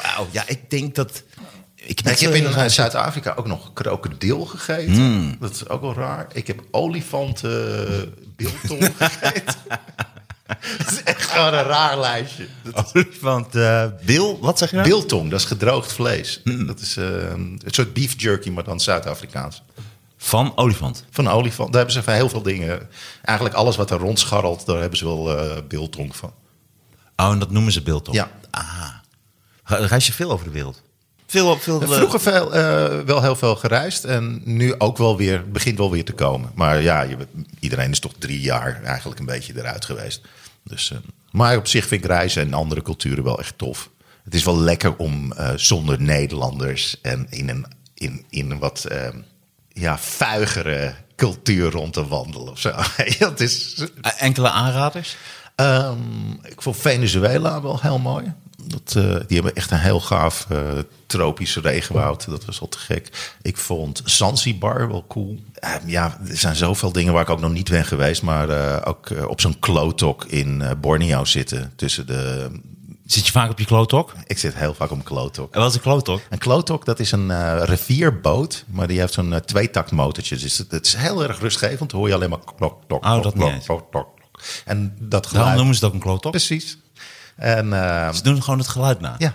Wauw, 0.01 0.27
ja, 0.31 0.43
ik 0.48 0.69
denk 0.69 0.95
dat... 0.95 1.24
Ik, 1.75 2.01
Ik 2.01 2.19
heb 2.19 2.33
in 2.33 2.45
eh, 2.45 2.65
Zuid-Afrika 2.67 3.33
ook 3.36 3.48
nog 3.48 3.74
krokodil 3.74 4.45
gegeten. 4.45 5.38
Dat 5.39 5.51
is 5.51 5.69
ook 5.69 5.81
wel 5.81 5.93
raar. 5.93 6.27
Ik 6.33 6.48
heb 6.48 6.62
olifanten 6.71 8.13
biltong 8.36 8.93
gegeten. 8.98 9.55
Dat 10.77 10.91
is 10.91 11.03
echt 11.03 11.25
gewoon 11.25 11.53
een 11.53 11.63
raar 11.63 12.00
lijstje. 12.00 12.48
Olifant, 12.93 13.55
eh 13.55 13.86
Bil, 14.05 14.39
wat 14.39 14.57
zeg 14.57 14.69
je 14.69 14.75
nou? 14.75 14.88
Biltong, 14.88 15.29
dat 15.29 15.39
is 15.39 15.45
gedroogd 15.45 15.93
vlees. 15.93 16.41
Dat 16.43 16.79
is 16.79 16.98
eh, 16.98 17.05
een 17.29 17.62
soort 17.65 17.93
beef 17.93 18.13
jerky, 18.21 18.50
maar 18.50 18.63
dan 18.63 18.79
Zuid-Afrikaans. 18.79 19.63
Van 20.23 20.57
olifant. 20.57 21.05
Van 21.09 21.27
olifant. 21.27 21.67
Daar 21.67 21.77
hebben 21.77 21.93
ze 21.93 22.03
van 22.03 22.13
heel 22.13 22.29
veel 22.29 22.41
dingen. 22.41 22.89
Eigenlijk 23.21 23.57
alles 23.57 23.75
wat 23.75 23.91
er 23.91 23.97
rondscharrelt, 23.97 24.65
daar 24.65 24.79
hebben 24.79 24.97
ze 24.97 25.05
wel 25.05 25.37
eh 25.37 25.57
biltong 25.67 26.15
van. 26.15 26.33
Oh, 27.15 27.31
en 27.31 27.39
dat 27.39 27.51
noemen 27.51 27.71
ze 27.71 27.81
Biltong? 27.81 28.17
Ja. 28.17 28.31
Ah. 28.51 28.89
Reis 29.63 30.07
je 30.07 30.13
veel 30.13 30.31
over 30.31 30.45
de 30.45 30.51
wereld? 30.51 30.81
Veel, 31.27 31.57
veel... 31.57 31.81
eh, 31.81 31.89
Vroeger 31.89 32.19
veel, 32.19 32.53
eh, 32.55 32.99
wel 32.99 33.21
heel 33.21 33.35
veel 33.35 33.55
gereisd. 33.55 34.03
En 34.03 34.41
nu 34.45 34.75
ook 34.77 34.97
wel 34.97 35.17
weer, 35.17 35.51
begint 35.51 35.77
wel 35.77 35.91
weer 35.91 36.05
te 36.05 36.13
komen. 36.13 36.51
Maar 36.55 36.81
ja, 36.81 37.01
je, 37.01 37.17
iedereen 37.59 37.91
is 37.91 37.99
toch 37.99 38.13
drie 38.19 38.41
jaar 38.41 38.83
eigenlijk 38.83 39.19
een 39.19 39.25
beetje 39.25 39.53
eruit 39.57 39.85
geweest. 39.85 40.21
Dus, 40.63 40.91
eh, 40.91 40.97
maar 41.31 41.57
op 41.57 41.67
zich 41.67 41.87
vind 41.87 42.03
ik 42.03 42.09
reizen 42.09 42.41
en 42.41 42.53
andere 42.53 42.81
culturen 42.81 43.23
wel 43.23 43.39
echt 43.39 43.57
tof. 43.57 43.89
Het 44.23 44.33
is 44.35 44.43
wel 44.43 44.57
lekker 44.57 44.95
om 44.95 45.31
eh, 45.31 45.49
zonder 45.55 46.01
Nederlanders 46.01 47.01
en 47.01 47.27
in 47.29 47.49
een, 47.49 47.65
in, 47.93 48.25
in 48.29 48.51
een 48.51 48.59
wat 48.59 48.85
ja, 49.73 49.97
vuigere 49.97 50.93
cultuur 51.15 51.71
rond 51.71 51.93
te 51.93 52.07
wandelen 52.07 52.51
of 52.51 52.59
zo. 52.59 52.71
het 53.29 53.39
is, 53.39 53.85
eh, 54.01 54.11
Enkele 54.17 54.49
aanraders? 54.49 55.15
Ehm, 55.55 56.31
ik 56.43 56.61
vond 56.61 56.77
Venezuela 56.77 57.61
wel 57.61 57.81
heel 57.81 57.99
mooi. 57.99 58.33
Dat, 58.67 58.95
eh, 58.95 59.03
die 59.03 59.37
hebben 59.37 59.55
echt 59.55 59.71
een 59.71 59.79
heel 59.79 59.99
gaaf 59.99 60.45
eh, 60.49 60.59
tropisch 61.05 61.55
regenwoud. 61.55 62.29
Dat 62.29 62.45
was 62.45 62.61
al 62.61 62.67
te 62.67 62.77
gek. 62.77 63.35
Ik 63.41 63.57
vond 63.57 64.01
Zanzibar 64.05 64.87
wel 64.87 65.05
cool. 65.07 65.39
Eh, 65.53 65.73
ja, 65.85 66.17
er 66.27 66.37
zijn 66.37 66.55
zoveel 66.55 66.91
dingen 66.91 67.13
waar 67.13 67.21
ik 67.21 67.29
ook 67.29 67.39
nog 67.39 67.51
niet 67.51 67.69
ben 67.69 67.85
geweest. 67.85 68.21
Maar 68.21 68.49
eh, 68.49 68.81
ook 68.83 69.09
op 69.27 69.41
zo'n 69.41 69.59
klotok 69.59 70.25
in 70.25 70.63
Borneo 70.81 71.25
zitten. 71.25 71.73
Tussen 71.75 72.07
de... 72.07 72.49
Zit 73.12 73.25
je 73.25 73.32
vaak 73.32 73.50
op 73.50 73.60
je 73.60 73.65
klootok? 73.65 74.13
Ik 74.25 74.38
zit 74.38 74.56
heel 74.56 74.74
vaak 74.74 74.91
op 74.91 74.98
een 74.98 75.03
klotok. 75.03 75.53
En 75.53 75.60
wat 75.60 75.70
is 75.70 75.75
een 75.75 75.82
klootok? 75.82 76.22
Een 76.30 76.38
klotok, 76.38 76.86
dat 76.86 77.00
is 77.00 77.12
een 77.12 77.32
eh, 77.32 77.62
rivierboot. 77.63 78.63
Maar 78.68 78.88
die 78.88 79.00
heeft 79.00 79.13
zo'n 79.13 79.34
eh, 79.34 79.39
tweetaktmotortje. 79.39 80.36
Dus 80.38 80.58
het, 80.58 80.72
het 80.72 80.86
is 80.86 80.96
heel 80.96 81.24
erg 81.24 81.39
rustgevend. 81.39 81.89
Dan 81.89 82.00
hoor 82.00 82.08
je 82.10 82.13
alleen 82.15 82.30
maar 82.30 82.39
klok, 82.56 82.82
klok, 82.88 83.06
Oh, 83.06 83.12
klok, 83.22 83.24
dat 83.24 83.84
klok. 83.89 84.08
En 84.65 84.96
dat 85.00 85.10
Daarom 85.24 85.30
geluid... 85.39 85.56
noemen 85.56 85.75
ze 85.75 85.80
het 85.80 85.89
ook 85.89 85.94
een 85.94 86.03
klootok. 86.06 86.32
Precies. 86.32 86.77
En 87.36 87.74
eh, 87.74 88.13
Ze 88.13 88.24
doen 88.24 88.44
gewoon 88.44 88.60
het 88.60 88.68
geluid 88.68 89.00
na. 89.00 89.15
ja, 89.18 89.34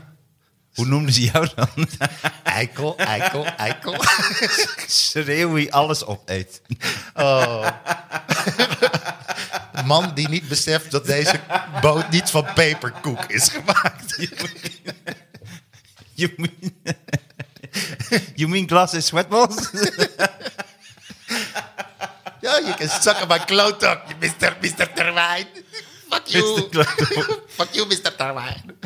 Hoe 0.75 0.87
noemden 0.87 1.13
ze 1.13 1.23
jou 1.23 1.49
dan? 1.55 1.69
Eikel, 2.43 2.97
eikel, 2.97 3.45
eikel. 3.45 3.95
Schreeuw 4.87 5.53
wie 5.53 5.73
alles 5.75 6.05
opeet. 6.05 6.63
Man 9.85 10.15
die 10.15 10.29
niet 10.29 10.49
beseft 10.49 10.91
dat 10.91 11.07
deze 11.07 11.41
boot 11.81 12.11
niet 12.11 12.31
van 12.31 12.47
peperkoek 12.55 13.25
is 13.25 13.49
gemaakt. 13.49 14.17
You 16.15 16.33
mean, 16.37 16.75
you 18.35 18.49
mean 18.49 18.69
glass 18.69 18.95
is 18.95 19.07
sweatballs? 19.07 19.71
Ja, 22.41 22.57
je 22.57 22.75
kan 22.79 22.89
zakken 23.01 23.29
mijn 23.29 23.45
klootok, 23.45 24.01
je 24.09 24.15
Mr. 24.21 24.57
Mr. 24.61 24.93
Terwijn. 24.93 25.47
Fuck 26.11 26.27
you. 26.27 26.69
Fuck 27.49 27.69
you, 27.73 27.87
Mr. 27.87 28.17
Terwijn. 28.17 28.79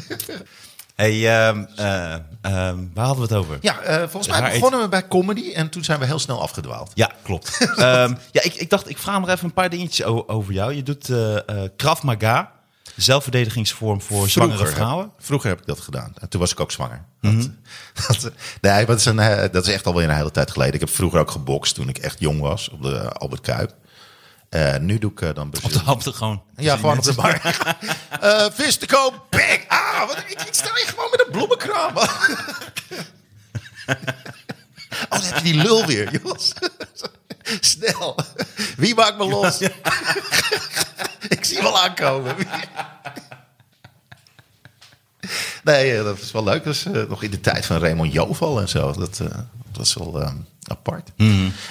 Hey, 1.00 1.46
ehm, 1.46 1.64
eh, 1.76 2.12
ehm, 2.40 2.78
waar 2.94 3.06
hadden 3.06 3.28
we 3.28 3.34
het 3.34 3.44
over? 3.44 3.58
Ja, 3.60 3.80
eh, 3.80 3.98
volgens 4.08 4.28
mij 4.28 4.52
begonnen 4.52 4.80
we 4.80 4.88
bij 4.88 5.08
comedy 5.08 5.52
en 5.52 5.68
toen 5.68 5.84
zijn 5.84 5.98
we 5.98 6.06
heel 6.06 6.18
snel 6.18 6.42
afgedwaald. 6.42 6.90
Ja, 6.94 7.10
klopt. 7.22 7.58
Ehm, 7.60 8.14
ja, 8.30 8.42
ik, 8.42 8.54
ik 8.54 8.70
dacht, 8.70 8.88
ik 8.88 8.98
vraag 8.98 9.20
nog 9.20 9.28
even 9.28 9.44
een 9.44 9.52
paar 9.52 9.70
dingetjes 9.70 10.06
over 10.06 10.52
jou. 10.52 10.74
Je 10.74 10.82
doet 10.82 11.08
eh 11.08 11.36
Krav 11.76 12.02
Maga, 12.02 12.52
zelfverdedigingsvorm 12.96 14.02
voor 14.02 14.28
zwangere 14.28 14.66
vrouwen. 14.66 15.04
Mhm. 15.04 15.24
vroeger 15.24 15.48
heb 15.48 15.60
ik 15.60 15.66
dat 15.66 15.80
gedaan. 15.80 16.12
En 16.18 16.28
toen 16.28 16.40
was 16.40 16.52
ik 16.52 16.60
ook 16.60 16.70
zwanger. 16.70 17.04
Dat, 17.20 17.50
dat, 18.06 18.32
nee, 18.60 18.86
dat 18.86 18.98
is, 18.98 19.04
een, 19.04 19.48
dat 19.52 19.66
is 19.66 19.72
echt 19.72 19.86
alweer 19.86 20.08
een 20.08 20.16
hele 20.16 20.30
tijd 20.30 20.50
geleden. 20.50 20.74
Ik 20.74 20.80
heb 20.80 20.90
vroeger 20.90 21.20
ook 21.20 21.30
gebokst 21.30 21.74
toen 21.74 21.88
ik 21.88 21.98
echt 21.98 22.20
jong 22.20 22.40
was 22.40 22.68
op 22.68 22.82
de 22.82 23.12
Albert 23.12 23.40
Kuip. 23.40 23.74
Nu 24.80 24.98
doe 24.98 25.10
ik 25.10 25.34
dan 25.34 25.52
Op 25.62 25.72
de 25.72 25.78
hapte 25.78 26.12
gewoon. 26.12 26.42
Ja, 26.56 26.76
gewoon 26.76 26.98
op 26.98 27.04
de 27.04 27.14
bar. 27.14 27.40
Eh 28.20 28.46
vis 28.52 28.76
te 28.76 28.86
koop, 28.86 29.26
bang! 29.30 29.64
Wat, 30.06 30.18
ik, 30.18 30.42
ik 30.46 30.54
sta 30.54 30.70
hier 30.74 30.86
gewoon 30.88 31.10
met 31.10 31.24
een 31.26 31.32
bloemenkraam. 31.32 31.96
oh, 31.96 32.30
dan 35.08 35.22
heb 35.22 35.36
je 35.36 35.42
die 35.42 35.54
lul 35.54 35.86
weer, 35.86 36.18
jongens. 36.22 36.52
Snel. 37.60 38.16
Wie 38.76 38.94
maakt 38.94 39.18
me 39.18 39.24
los? 39.28 39.60
ik 41.28 41.44
zie 41.44 41.62
wel 41.62 41.78
aankomen. 41.80 42.36
Nee, 45.64 45.96
eh, 45.96 46.04
dat 46.04 46.18
is 46.18 46.30
wel 46.32 46.44
leuk. 46.44 46.64
Dat 46.64 46.74
is 46.74 46.84
eh, 46.84 47.02
nog 47.08 47.22
in 47.22 47.30
de 47.30 47.40
tijd 47.40 47.66
van 47.66 47.78
Raymond 47.78 48.12
Joval 48.12 48.60
en 48.60 48.68
zo. 48.68 48.92
Dat, 48.92 49.20
eh, 49.20 49.26
dat 49.28 49.76
was 49.76 49.94
wel 49.94 50.20
eh, 50.22 50.32
apart. 50.66 51.10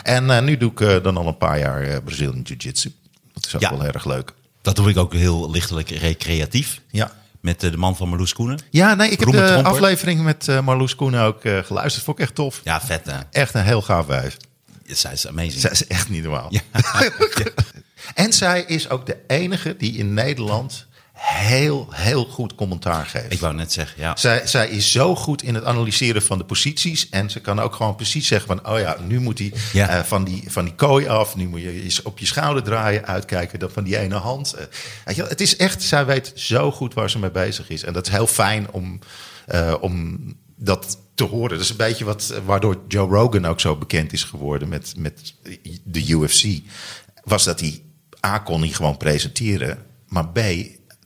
En 0.04 0.30
eh, 0.30 0.42
nu 0.42 0.58
doe 0.58 0.72
ik 0.72 1.04
dan 1.04 1.18
al 1.18 1.28
een 1.28 1.38
paar 1.38 1.60
jaar 1.60 2.02
Brazilian 2.02 2.42
Jiu-Jitsu. 2.42 2.94
Dat 3.34 3.46
is 3.46 3.56
ook 3.56 3.62
Ja. 3.62 3.70
wel 3.70 3.86
erg 3.86 4.06
leuk. 4.06 4.34
Dat 4.62 4.76
doe 4.76 4.90
ik 4.90 4.98
ook 4.98 5.14
heel 5.14 5.52
lichtelijk 5.52 5.90
recreatief. 5.90 6.82
Ja. 6.90 7.12
Met 7.42 7.64
eh, 7.64 7.72
de 7.72 7.78
man 7.78 7.96
van 7.96 8.10
Marloes 8.10 8.34
Koenen. 8.34 8.60
Ja, 8.70 8.96
nee, 8.96 9.10
ik 9.10 9.20
heb 9.20 9.30
de 9.32 9.36
Tromper. 9.38 9.64
aflevering 9.72 10.22
met 10.22 10.48
eh, 10.48 10.62
Marloes 10.62 10.96
Koenen 10.96 11.22
ook 11.22 11.44
eh, 11.44 11.58
geluisterd. 11.58 12.06
Vond 12.06 12.18
ik 12.18 12.24
echt 12.24 12.36
tof. 12.36 12.62
Ja, 12.64 12.82
vet 12.82 13.06
hè. 13.06 13.18
Echt 13.32 13.54
een 13.54 13.64
heel 13.64 13.82
gaaf 13.82 14.06
wijf. 14.06 14.38
Zij 14.86 15.12
is 15.14 15.28
amazing. 15.28 15.62
Zij 15.62 15.72
is 15.72 15.88
echt 15.88 16.10
niet 16.10 16.24
normaal. 16.24 16.48
Ja. 16.54 16.62
En 18.14 18.34
zij 18.34 18.64
is 18.68 18.90
ook 18.90 19.06
de 19.06 19.18
enige 19.28 19.76
die 19.78 19.98
in 19.98 20.14
Nederland 20.14 20.86
heel, 21.22 21.88
heel 21.92 22.26
goed 22.26 22.56
commentaar 22.56 23.06
geeft. 23.06 23.34
Ik 23.34 23.40
wou 23.40 23.54
net 23.56 23.72
zeggen, 23.74 24.02
ja. 24.02 24.16
Zij, 24.16 24.48
zij 24.48 24.70
is 24.70 24.92
zo 24.92 25.16
goed 25.16 25.44
in 25.44 25.56
het 25.56 25.64
analyseren 25.64 26.22
van 26.22 26.38
de 26.38 26.44
posities. 26.44 27.10
En 27.10 27.30
ze 27.30 27.40
kan 27.40 27.60
ook 27.60 27.76
gewoon 27.76 27.96
precies 27.96 28.28
zeggen 28.28 28.48
van... 28.48 28.74
oh 28.74 28.80
ja, 28.80 28.98
nu 29.08 29.20
moet 29.20 29.40
hij 29.40 29.54
Ja. 29.74 29.88
eh, 29.90 30.04
van, 30.04 30.24
die, 30.24 30.44
van 30.48 30.64
die 30.66 30.76
kooi 30.76 31.08
af. 31.08 31.36
Nu 31.36 31.48
moet 31.48 31.62
je 31.62 31.84
eens 31.84 32.02
op 32.02 32.20
je 32.20 32.26
schouder 32.26 32.64
draaien. 32.64 33.06
Uitkijken 33.06 33.60
dan 33.60 33.70
van 33.70 33.84
die 33.84 33.98
ene 33.98 34.16
hand. 34.16 34.54
Eh, 34.54 34.66
weet 35.06 35.16
je 35.16 35.24
het 35.24 35.42
is 35.42 35.56
echt... 35.56 35.84
Zij 35.84 36.06
weet 36.06 36.32
zo 36.36 36.72
goed 36.72 36.94
waar 36.94 37.10
ze 37.10 37.20
mee 37.20 37.32
bezig 37.32 37.70
is. 37.70 37.84
En 37.84 37.94
dat 37.94 38.08
is 38.08 38.14
heel 38.14 38.28
fijn 38.28 38.72
om, 38.72 39.00
eh, 39.46 39.74
om 39.82 40.20
dat 40.56 40.98
te 41.16 41.24
horen. 41.24 41.50
Dat 41.50 41.60
is 41.60 41.70
een 41.70 41.78
beetje 41.78 42.06
wat, 42.06 42.34
waardoor 42.46 42.78
Joe 42.88 43.08
Rogan 43.10 43.46
ook 43.46 43.60
zo 43.60 43.76
bekend 43.76 44.14
is 44.14 44.24
geworden 44.24 44.70
met, 44.70 44.94
met 44.98 45.34
de 45.84 46.08
UFC. 46.08 46.46
Was 47.24 47.44
dat 47.44 47.60
hij 47.60 47.82
A, 48.26 48.38
kon 48.38 48.60
hij 48.62 48.70
gewoon 48.70 48.98
presenteren. 48.98 49.78
Maar 50.08 50.28
B, 50.28 50.40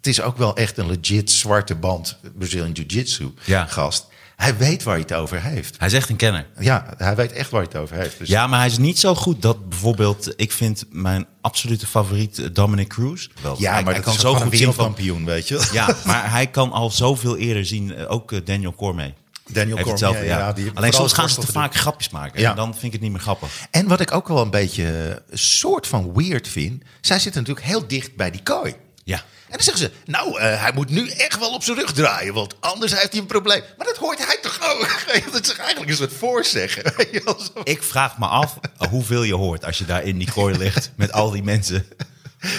het 0.03 0.11
is 0.11 0.21
ook 0.21 0.37
wel 0.37 0.55
echt 0.55 0.77
een 0.77 0.87
legit 0.87 1.31
zwarte 1.31 1.75
band 1.75 2.17
Brazilian 2.37 2.71
Jiu-Jitsu 2.71 3.33
Ja. 3.45 3.65
gast. 3.65 4.07
Hij 4.35 4.57
weet 4.57 4.83
waar 4.83 4.93
hij 4.93 5.03
het 5.07 5.13
over 5.13 5.41
heeft. 5.41 5.75
Hij 5.77 5.87
is 5.87 5.93
echt 5.93 6.09
een 6.09 6.15
kenner. 6.15 6.47
Ja, 6.59 6.93
hij 6.97 7.15
weet 7.15 7.31
echt 7.31 7.49
waar 7.49 7.61
hij 7.61 7.69
het 7.73 7.81
over 7.81 7.95
heeft. 7.95 8.17
Dus 8.17 8.27
Ja, 8.27 8.47
maar 8.47 8.59
hij 8.59 8.67
is 8.67 8.77
niet 8.77 8.99
zo 8.99 9.15
goed 9.15 9.41
dat 9.41 9.69
bijvoorbeeld... 9.69 10.33
Ik 10.35 10.51
vind 10.51 10.85
mijn 10.89 11.25
absolute 11.41 11.87
favoriet 11.87 12.39
eh, 12.39 12.45
Dominic 12.53 12.87
Cruz. 12.87 13.27
Wel, 13.41 13.55
ja 13.59 13.73
hij, 13.73 13.83
maar 13.83 13.93
hij 13.93 14.03
kan 14.03 14.13
zo 14.13 14.35
goed 14.35 14.57
zien 14.57 14.73
van... 14.73 14.95
weet 15.25 15.47
je. 15.47 15.69
Ja, 15.71 15.95
maar 16.05 16.31
hij 16.31 16.47
kan 16.47 16.71
al 16.71 16.91
zoveel 16.91 17.37
eerder 17.37 17.65
zien. 17.65 17.95
eh, 17.95 18.11
Ook 18.11 18.31
eh, 18.31 18.39
Daniel 18.45 18.73
Cormier. 18.75 19.13
Daniel 19.47 19.77
Cormier, 19.77 20.25
ja, 20.25 20.55
Alleen 20.73 20.93
soms 20.93 21.13
gaan 21.13 21.29
ze 21.29 21.39
te 21.39 21.47
vaak 21.51 21.75
grapjes 21.75 22.09
maken. 22.09 22.41
Ja. 22.41 22.49
En 22.49 22.55
dan 22.55 22.71
vind 22.71 22.83
ik 22.83 22.91
het 22.91 23.01
niet 23.01 23.11
meer 23.11 23.21
grappig. 23.21 23.49
En 23.71 23.87
wat 23.87 23.99
ik 23.99 24.11
ook 24.11 24.27
wel 24.27 24.41
een 24.41 24.49
beetje 24.49 24.83
een 25.29 25.37
soort 25.37 25.87
van 25.87 26.13
weird 26.13 26.47
vind... 26.47 26.83
zij 27.01 27.19
zitten 27.19 27.41
natuurlijk 27.41 27.67
heel 27.67 27.87
dicht 27.87 28.15
bij 28.15 28.31
die 28.31 28.43
kooi. 28.43 28.75
Ja. 29.03 29.23
En 29.53 29.59
dan 29.59 29.67
zeggen 29.75 29.83
ze, 30.05 30.11
nou, 30.11 30.39
eh, 30.39 30.61
hij 30.61 30.71
moet 30.73 30.89
nu 30.89 31.09
echt 31.09 31.39
wel 31.39 31.53
op 31.53 31.63
zijn 31.63 31.77
rug 31.77 31.93
draaien, 31.93 32.33
want 32.33 32.55
anders 32.59 32.91
heeft 32.91 33.11
hij 33.11 33.21
een 33.21 33.27
probleem. 33.27 33.61
Maar 33.77 33.87
dat 33.87 33.97
hoort 33.97 34.25
hij 34.25 34.37
toch 34.41 34.59
ook? 34.61 34.87
Dat 35.31 35.43
is 35.43 35.55
eigenlijk 35.55 35.89
een 35.89 35.95
soort 35.97 36.13
voorzeggen. 36.13 36.83
Ik 37.63 37.83
vraag 37.83 38.17
me 38.17 38.25
af 38.25 38.57
hoeveel 38.89 39.23
je 39.23 39.33
hoort 39.35 39.65
als 39.65 39.77
je 39.77 39.85
daar 39.85 40.03
in 40.03 40.17
die 40.17 40.31
kooi 40.31 40.57
ligt 40.57 40.91
met 40.95 41.11
al 41.11 41.31
die 41.31 41.43
mensen. 41.43 41.85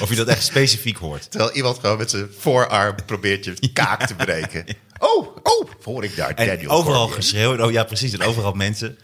Of 0.00 0.08
je 0.08 0.14
dat 0.16 0.26
echt 0.26 0.44
specifiek 0.44 0.96
hoort. 0.96 1.30
Terwijl 1.30 1.52
iemand 1.52 1.78
gewoon 1.78 1.98
met 1.98 2.10
zijn 2.10 2.28
voorarm 2.38 2.94
probeert 3.06 3.44
je 3.44 3.54
kaak 3.72 4.06
te 4.06 4.14
breken. 4.14 4.64
Oh, 4.98 5.36
oh, 5.42 5.68
hoor 5.82 6.04
ik 6.04 6.16
daar 6.16 6.30
En 6.34 6.46
Daniel 6.46 6.70
overal 6.70 6.98
Cormier. 7.00 7.16
geschreeuwd. 7.16 7.60
Oh 7.60 7.70
ja, 7.72 7.84
precies. 7.84 8.12
En 8.12 8.22
overal 8.22 8.52
mensen. 8.52 8.98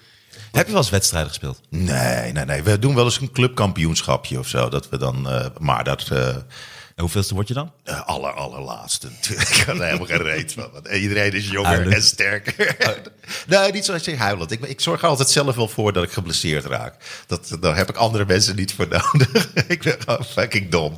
Heb 0.53 0.67
je 0.67 0.73
wel 0.73 0.81
eens 0.81 0.91
wedstrijden 0.91 1.29
gespeeld? 1.29 1.61
Nee, 1.69 2.33
nee, 2.33 2.45
nee. 2.45 2.63
We 2.63 2.79
doen 2.79 2.95
wel 2.95 3.05
eens 3.05 3.21
een 3.21 3.33
clubkampioenschapje 3.33 4.39
of 4.39 4.49
zo. 4.49 4.69
Dat 4.69 4.89
we 4.89 4.99
dan, 4.99 5.31
eh, 5.31 5.47
maar 5.59 5.85
dat... 5.85 6.09
eh 6.11 6.29
En 6.29 6.41
hoeveelste 7.01 7.35
word 7.35 7.49
je 7.49 7.55
dan? 7.55 7.73
eh, 7.85 8.07
aller, 8.07 8.31
allerlaatste 8.33 9.09
natuurlijk. 9.21 9.49
Ik 9.57 9.57
had 9.67 9.77
er 9.79 9.85
helemaal 9.85 10.07
geen 10.07 10.23
reet 10.23 10.53
van. 10.53 10.71
Want 10.73 10.89
iedereen 10.89 11.33
is 11.33 11.49
jonger 11.49 11.93
en 11.93 12.03
sterker. 12.03 12.77
nee, 13.49 13.73
niet 13.73 13.85
zoals 13.85 14.05
je 14.05 14.17
huilend. 14.17 14.51
Ik, 14.51 14.61
ik 14.65 14.81
zorg 14.81 15.03
er 15.03 15.09
altijd 15.09 15.31
zelf 15.31 15.57
wel 15.57 15.69
voor 15.69 15.93
dat 15.93 16.05
ik 16.05 16.11
geblesseerd 16.13 16.65
raak. 16.65 16.95
Dat, 17.27 17.57
daar 17.61 17.77
heb 17.77 17.89
ik 17.89 17.97
andere 17.97 18.25
mensen 18.27 18.57
niet 18.57 18.73
voor 18.75 18.89
nodig. 19.13 19.53
ik 19.69 19.83
ben 19.83 19.97
gewoon 19.99 20.25
fucking 20.25 20.71
dom. 20.71 20.97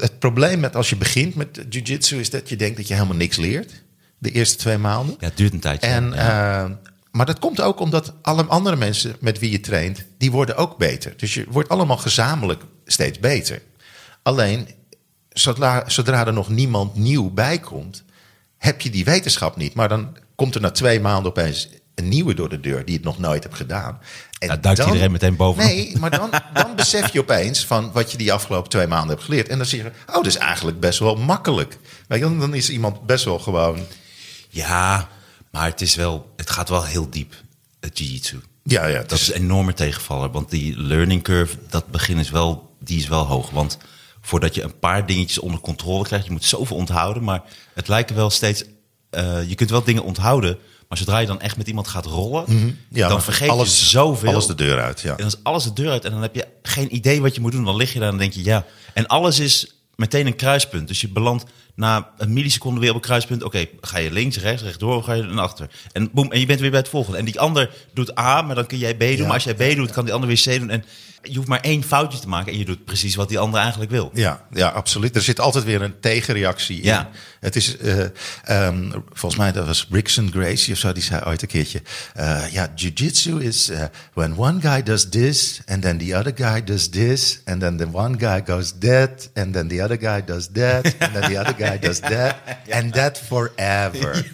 Het 0.00 0.18
probleem 0.18 0.60
met 0.60 0.76
als 0.76 0.88
je 0.90 0.96
begint 0.96 1.34
met 1.34 1.60
jiu-jitsu 1.68 2.20
is 2.20 2.30
dat 2.30 2.48
je 2.48 2.56
denkt 2.56 2.76
dat 2.76 2.88
je 2.88 2.94
helemaal 2.94 3.16
niks 3.16 3.36
leert. 3.36 3.72
De 4.18 4.30
eerste 4.30 4.56
twee 4.56 4.78
maanden. 4.78 5.16
Ja, 5.20 5.26
het 5.26 5.36
duurt 5.36 5.52
een 5.52 5.60
tijdje. 5.60 5.86
En, 5.88 6.10
Ja. 6.14 6.64
eh, 6.64 6.70
maar 7.10 7.26
dat 7.26 7.38
komt 7.38 7.60
ook 7.60 7.80
omdat 7.80 8.12
alle 8.22 8.44
andere 8.44 8.76
mensen 8.76 9.16
met 9.20 9.38
wie 9.38 9.50
je 9.50 9.60
traint, 9.60 10.04
die 10.18 10.30
worden 10.30 10.56
ook 10.56 10.76
beter. 10.78 11.14
Dus 11.16 11.34
je 11.34 11.44
wordt 11.48 11.68
allemaal 11.68 11.96
gezamenlijk 11.96 12.62
steeds 12.86 13.18
beter. 13.18 13.62
Alleen, 14.24 14.68
zodra, 15.28 15.88
zodra 15.88 16.26
er 16.26 16.32
nog 16.32 16.48
niemand 16.48 16.94
nieuw 16.94 17.30
bij 17.30 17.58
komt, 17.58 18.04
heb 18.56 18.80
je 18.80 18.90
die 18.90 19.04
wetenschap 19.04 19.56
niet. 19.56 19.74
Maar 19.74 19.88
dan 19.88 20.16
komt 20.34 20.54
er 20.54 20.60
na 20.60 20.70
twee 20.70 21.00
maanden 21.00 21.30
opeens 21.30 21.68
een 21.94 22.08
nieuwe 22.08 22.34
door 22.34 22.48
de 22.48 22.60
deur 22.60 22.84
die 22.84 22.94
het 22.94 23.04
nog 23.04 23.18
nooit 23.18 23.42
hebt 23.42 23.56
gedaan. 23.56 23.98
En 24.38 24.48
Ja, 24.48 24.56
duikt 24.56 24.86
iedereen 24.86 25.12
meteen 25.12 25.36
bovenop. 25.36 25.68
Nee, 25.68 25.96
maar 25.98 26.10
dan, 26.10 26.30
dan 26.52 26.76
besef 26.76 27.12
je 27.12 27.20
opeens 27.20 27.66
van 27.66 27.92
wat 27.92 28.10
je 28.10 28.16
die 28.16 28.32
afgelopen 28.32 28.70
twee 28.70 28.86
maanden 28.86 29.10
hebt 29.10 29.22
geleerd. 29.22 29.48
En 29.48 29.56
dan 29.58 29.66
zie 29.66 29.82
je, 29.82 29.90
oh, 30.06 30.14
dat 30.14 30.26
is 30.26 30.36
eigenlijk 30.36 30.80
best 30.80 30.98
wel 30.98 31.16
makkelijk. 31.16 31.78
Je, 32.08 32.18
dan 32.18 32.54
is 32.54 32.70
iemand 32.70 33.06
best 33.06 33.24
wel 33.24 33.38
gewoon 33.38 33.78
ja, 34.54 35.08
maar 35.50 35.66
het, 35.66 35.80
is 35.80 35.94
wel, 35.94 36.32
het 36.36 36.50
gaat 36.50 36.68
wel 36.68 36.84
heel 36.84 37.10
diep, 37.10 37.34
het 37.80 37.98
jiu-jitsu. 37.98 38.40
Ja, 38.62 38.86
ja, 38.86 39.02
Dat 39.02 39.18
is 39.18 39.28
een 39.28 39.42
enorme 39.42 39.72
tegenvaller. 39.72 40.30
Want 40.30 40.50
die 40.50 40.76
learning 40.76 41.22
curve, 41.22 41.56
dat 41.68 41.86
begin 41.86 42.18
is 42.18 42.30
wel, 42.30 42.76
die 42.80 42.98
is 42.98 43.08
wel 43.08 43.24
hoog. 43.24 43.50
Want 43.50 43.78
voordat 44.24 44.54
je 44.54 44.62
een 44.62 44.78
paar 44.78 45.06
dingetjes 45.06 45.38
onder 45.38 45.60
controle 45.60 46.04
krijgt, 46.04 46.26
je 46.26 46.32
moet 46.32 46.44
zoveel 46.44 46.76
onthouden. 46.76 47.24
Maar 47.24 47.42
het 47.74 47.88
lijken 47.88 48.16
wel 48.16 48.30
steeds, 48.30 48.64
eh, 49.10 49.48
je 49.48 49.54
kunt 49.54 49.70
wel 49.70 49.84
dingen 49.84 50.04
onthouden. 50.04 50.58
Maar 50.88 50.98
zodra 50.98 51.18
je 51.18 51.26
dan 51.26 51.40
echt 51.40 51.56
met 51.56 51.68
iemand 51.68 51.88
gaat 51.88 52.06
rollen, 52.06 52.44
Mhm. 52.46 52.70
Ja, 52.90 53.08
dan 53.08 53.22
vergeet 53.22 53.48
alles, 53.48 53.78
je 53.78 53.84
zoveel. 53.84 54.28
Alles 54.28 54.46
de 54.46 54.54
deur 54.54 54.80
uit, 54.80 55.00
ja. 55.00 55.10
En 55.10 55.16
dan 55.16 55.26
is 55.26 55.36
alles 55.42 55.64
de 55.64 55.72
deur 55.72 55.90
uit 55.90 56.04
en 56.04 56.10
dan 56.10 56.22
heb 56.22 56.34
je 56.34 56.46
geen 56.62 56.94
idee 56.94 57.20
wat 57.20 57.34
je 57.34 57.40
moet 57.40 57.52
doen. 57.52 57.64
Dan 57.64 57.76
lig 57.76 57.92
je 57.92 57.98
daar 57.98 58.12
en 58.12 58.18
denk 58.18 58.32
je 58.32 58.44
ja. 58.44 58.64
En 58.94 59.06
alles 59.06 59.38
is 59.38 59.74
meteen 59.96 60.26
een 60.26 60.36
kruispunt. 60.36 60.88
Dus 60.88 61.00
je 61.00 61.08
belandt 61.08 61.44
na 61.74 62.10
een 62.18 62.32
milliseconde 62.32 62.80
weer 62.80 62.88
op 62.90 62.94
een 62.94 63.00
kruispunt. 63.00 63.42
Oké, 63.42 63.66
ga 63.80 63.98
je 63.98 64.12
links, 64.12 64.38
rechts, 64.38 64.62
rechtdoor 64.62 64.96
of 64.96 65.04
ga 65.04 65.12
je 65.12 65.22
naar 65.22 65.44
achter? 65.44 65.70
En 65.92 66.10
boem, 66.12 66.32
en 66.32 66.40
je 66.40 66.46
bent 66.46 66.60
weer 66.60 66.70
bij 66.70 66.78
het 66.80 66.88
volgende. 66.88 67.18
En 67.18 67.24
die 67.24 67.40
ander 67.40 67.74
doet 67.94 68.18
A, 68.18 68.42
maar 68.42 68.54
dan 68.54 68.66
kun 68.66 68.78
jij 68.78 68.94
B 68.94 69.00
doen. 69.00 69.10
Ja. 69.16 69.22
Maar 69.22 69.32
als 69.32 69.44
jij 69.44 69.54
B 69.54 69.76
doet, 69.76 69.90
kan 69.90 70.04
die 70.04 70.14
ander 70.14 70.28
weer 70.28 70.42
C 70.56 70.58
doen. 70.60 70.70
En 70.70 70.84
je 71.24 71.36
hoeft 71.36 71.48
maar 71.48 71.60
één 71.60 71.82
foutje 71.82 72.18
te 72.18 72.28
maken 72.28 72.52
en 72.52 72.58
je 72.58 72.64
doet 72.64 72.84
precies 72.84 73.14
wat 73.14 73.28
die 73.28 73.38
ander 73.38 73.60
eigenlijk 73.60 73.90
wil. 73.90 74.10
Ja, 74.14 74.46
ja, 74.52 74.68
absoluut. 74.68 75.16
Er 75.16 75.22
zit 75.22 75.40
altijd 75.40 75.64
weer 75.64 75.82
een 75.82 76.00
tegenreactie 76.00 76.76
in. 76.76 76.82
Ja. 76.82 77.10
Het 77.40 77.56
is, 77.56 77.76
eh, 77.76 78.04
ehm, 78.44 78.90
volgens 79.12 79.40
mij, 79.40 79.52
dat 79.52 79.66
was 79.66 79.86
Rickson 79.90 80.30
Gracie 80.32 80.72
of 80.72 80.78
zo, 80.78 80.92
die 80.92 81.02
zei 81.02 81.22
ooit 81.24 81.42
een 81.42 81.48
keertje... 81.48 81.82
eh, 82.14 82.42
ja, 82.52 82.72
jiu-jitsu 82.74 83.42
is 83.42 83.68
eh, 83.68 83.84
when 84.14 84.36
one 84.36 84.60
guy 84.60 84.82
does 84.82 85.08
this... 85.08 85.60
and 85.66 85.82
then 85.82 85.98
the 85.98 86.16
other 86.16 86.32
guy 86.36 86.64
does 86.64 86.88
this... 86.88 87.40
and 87.44 87.60
then 87.60 87.76
the 87.76 87.88
one 87.92 88.16
guy 88.16 88.42
goes 88.44 88.72
that... 88.78 89.30
and 89.34 89.52
then 89.52 89.68
the 89.68 89.82
other 89.82 89.98
guy 89.98 90.24
does 90.24 90.48
that... 90.52 90.94
and 90.98 91.12
then 91.12 91.22
the 91.32 91.40
other 91.40 91.54
guy 91.56 91.78
does 91.78 92.00
that... 92.00 92.36
and 92.76 92.92
that 92.92 93.18
forever. 93.18 94.24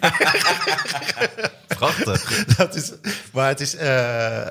Prachtig. 1.75 2.45
Dat 2.57 2.75
is, 2.75 2.91
maar 3.31 3.47
het 3.47 3.59
is 3.59 3.75
eh, 3.75 4.41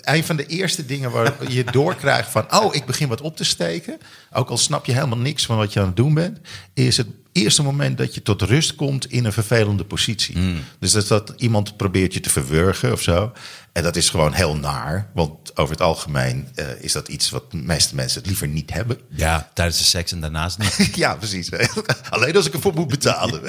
een 0.00 0.24
van 0.24 0.36
de 0.36 0.46
eerste 0.46 0.86
dingen 0.86 1.10
waar 1.10 1.52
je 1.52 1.64
doorkrijgt 1.64 2.30
van... 2.30 2.54
oh, 2.54 2.74
ik 2.74 2.84
begin 2.84 3.08
wat 3.08 3.20
op 3.20 3.36
te 3.36 3.44
steken. 3.44 3.98
Ook 4.32 4.48
al 4.48 4.58
snap 4.58 4.86
je 4.86 4.92
helemaal 4.92 5.18
niks 5.18 5.46
van 5.46 5.56
wat 5.56 5.72
je 5.72 5.80
aan 5.80 5.86
het 5.86 5.96
doen 5.96 6.14
bent... 6.14 6.38
is 6.74 6.96
het 6.96 7.06
eerste 7.32 7.62
moment 7.62 7.98
dat 7.98 8.14
je 8.14 8.22
tot 8.22 8.42
rust 8.42 8.74
komt 8.74 9.10
in 9.10 9.24
een 9.24 9.32
vervelende 9.32 9.84
positie. 9.84 10.36
Dus 10.78 10.92
dat, 10.92 11.08
dat 11.08 11.32
iemand 11.36 11.76
probeert 11.76 12.14
je 12.14 12.20
te 12.20 12.30
verwurgen 12.30 12.92
of 12.92 13.02
zo. 13.02 13.32
En 13.72 13.82
dat 13.82 13.96
is 13.96 14.08
gewoon 14.08 14.32
heel 14.32 14.56
naar. 14.56 15.10
Want 15.14 15.56
over 15.56 15.72
het 15.72 15.82
algemeen 15.82 16.48
eh, 16.54 16.66
is 16.80 16.92
dat 16.92 17.08
iets 17.08 17.30
wat 17.30 17.50
de 17.50 17.56
meeste 17.56 17.94
mensen 17.94 18.18
het 18.18 18.26
liever 18.26 18.48
niet 18.48 18.72
hebben. 18.72 18.98
Ja, 19.08 19.50
tijdens 19.54 19.78
de 19.78 19.84
seks 19.84 20.12
en 20.12 20.20
daarnaast 20.20 20.58
niet. 20.58 20.90
Ja, 21.02 21.14
precies. 21.14 21.50
Alleen 22.10 22.36
als 22.36 22.46
ik 22.46 22.54
ervoor 22.54 22.74
moet 22.74 22.88
betalen. 22.88 23.42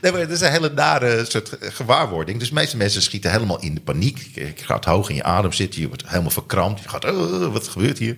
Nee, 0.00 0.12
maar 0.12 0.20
het 0.20 0.30
is 0.30 0.40
een 0.40 0.50
hele 0.50 0.70
nare 0.70 1.24
soort 1.28 1.56
gewaarwording. 1.60 2.38
Dus 2.38 2.48
de 2.48 2.54
meeste 2.54 2.76
mensen 2.76 3.02
schieten 3.02 3.30
helemaal 3.30 3.60
in 3.60 3.74
de 3.74 3.80
paniek. 3.80 4.30
Je 4.34 4.52
gaat 4.56 4.84
hoog 4.84 5.08
in 5.08 5.14
je 5.14 5.22
adem 5.22 5.52
zitten, 5.52 5.80
je 5.80 5.88
wordt 5.88 6.08
helemaal 6.08 6.30
verkrampt. 6.30 6.82
Je 6.82 6.88
gaat, 6.88 7.04
"Oh, 7.04 7.52
wat 7.52 7.68
gebeurt 7.68 7.98
hier? 7.98 8.16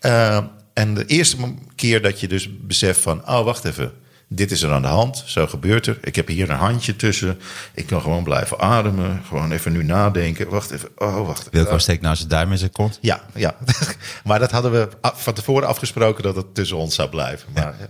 Uh, 0.00 0.38
en 0.76 0.94
de 0.94 1.06
eerste 1.06 1.54
keer 1.74 2.02
dat 2.02 2.20
je 2.20 2.28
dus 2.28 2.48
beseft 2.60 3.00
van, 3.00 3.28
oh, 3.28 3.44
wacht 3.44 3.64
even. 3.64 3.92
Dit 4.28 4.50
is 4.50 4.62
er 4.62 4.72
aan 4.72 4.82
de 4.82 4.88
hand, 4.88 5.22
zo 5.26 5.46
gebeurt 5.46 5.86
er. 5.86 5.98
Ik 6.02 6.16
heb 6.16 6.28
hier 6.28 6.50
een 6.50 6.56
handje 6.56 6.96
tussen. 6.96 7.40
Ik 7.74 7.86
kan 7.86 8.00
gewoon 8.00 8.24
blijven 8.24 8.58
ademen. 8.58 9.22
Gewoon 9.26 9.52
even 9.52 9.72
nu 9.72 9.84
nadenken. 9.84 10.48
Wacht 10.48 10.70
even. 10.70 10.88
Oh, 10.96 11.26
wacht. 11.26 11.48
Wilco 11.50 11.78
steekt 11.78 12.02
nou 12.02 12.16
zijn 12.16 12.28
duim 12.28 12.52
in 12.52 12.58
zijn 12.58 12.72
kont. 12.72 12.98
Ja, 13.00 13.24
ja. 13.34 13.56
maar 14.24 14.38
dat 14.38 14.50
hadden 14.50 14.72
we 14.72 14.88
van 15.02 15.34
tevoren 15.34 15.68
afgesproken 15.68 16.22
dat 16.22 16.36
het 16.36 16.54
tussen 16.54 16.76
ons 16.76 16.94
zou 16.94 17.08
blijven. 17.08 17.48
Maar, 17.54 17.76
ja. 17.80 17.88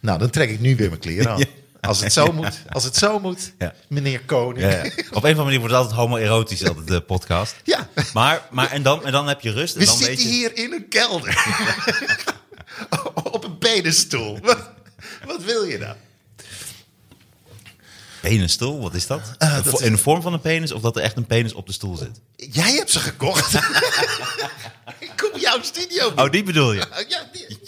Nou, 0.00 0.18
dan 0.18 0.30
trek 0.30 0.50
ik 0.50 0.60
nu 0.60 0.76
weer 0.76 0.88
mijn 0.88 1.00
kleren 1.00 1.30
aan. 1.30 1.38
Ja. 1.46 1.46
Als 1.80 2.00
het 2.00 2.12
zo 2.12 2.32
moet, 2.32 2.58
als 2.72 2.84
het 2.84 2.96
zo 2.96 3.18
moet, 3.18 3.52
Ja. 3.58 3.74
meneer 3.88 4.20
Koning. 4.20 4.72
Ja. 4.72 4.82
Op 4.84 4.94
een 4.94 5.14
of 5.14 5.24
andere 5.24 5.42
manier 5.44 5.58
wordt 5.58 5.74
het 5.74 5.82
altijd 5.82 5.98
homoerotisch, 6.00 6.68
altijd 6.68 6.86
de 6.86 7.00
podcast. 7.00 7.54
Ja. 7.64 7.88
Maar, 8.14 8.42
maar 8.50 8.70
en, 8.70 8.82
dan, 8.82 9.04
en 9.06 9.12
dan 9.12 9.28
heb 9.28 9.40
je 9.40 9.52
rust. 9.52 9.74
En 9.74 9.80
We 9.80 9.86
dan 9.86 9.96
zitten 9.96 10.16
weet 10.16 10.24
je, 10.24 10.28
hier 10.32 10.56
in 10.56 10.72
een 10.72 10.88
kelder. 10.88 11.44
Op 13.32 13.44
een 13.44 13.58
penisstoel. 13.58 14.38
Wat, 14.40 14.70
wat 15.26 15.42
wil 15.44 15.64
je 15.64 15.78
nou? 15.78 15.96
Penisstoel, 18.20 18.80
wat 18.80 18.94
is 18.94 19.06
dat? 19.06 19.20
Een 19.38 19.62
dat 19.62 19.80
in 19.80 19.92
de 19.92 19.98
vorm 19.98 20.22
van 20.22 20.32
een 20.32 20.40
penis 20.40 20.72
of 20.72 20.82
dat 20.82 20.96
er 20.96 21.02
echt 21.02 21.16
een 21.16 21.26
penis 21.26 21.52
op 21.52 21.66
de 21.66 21.72
stoel 21.72 21.96
zit? 21.96 22.20
Jij 22.36 22.72
hebt 22.72 22.90
ze 22.90 22.98
gekocht. 23.00 23.54
ik 24.98 25.12
kom 25.16 25.40
jouw 25.40 25.62
studio. 25.62 26.12
Oh, 26.16 26.30
die 26.30 26.42
bedoel 26.42 26.72
je? 26.72 26.78
Ja, 27.08 27.28
die- 27.32 27.58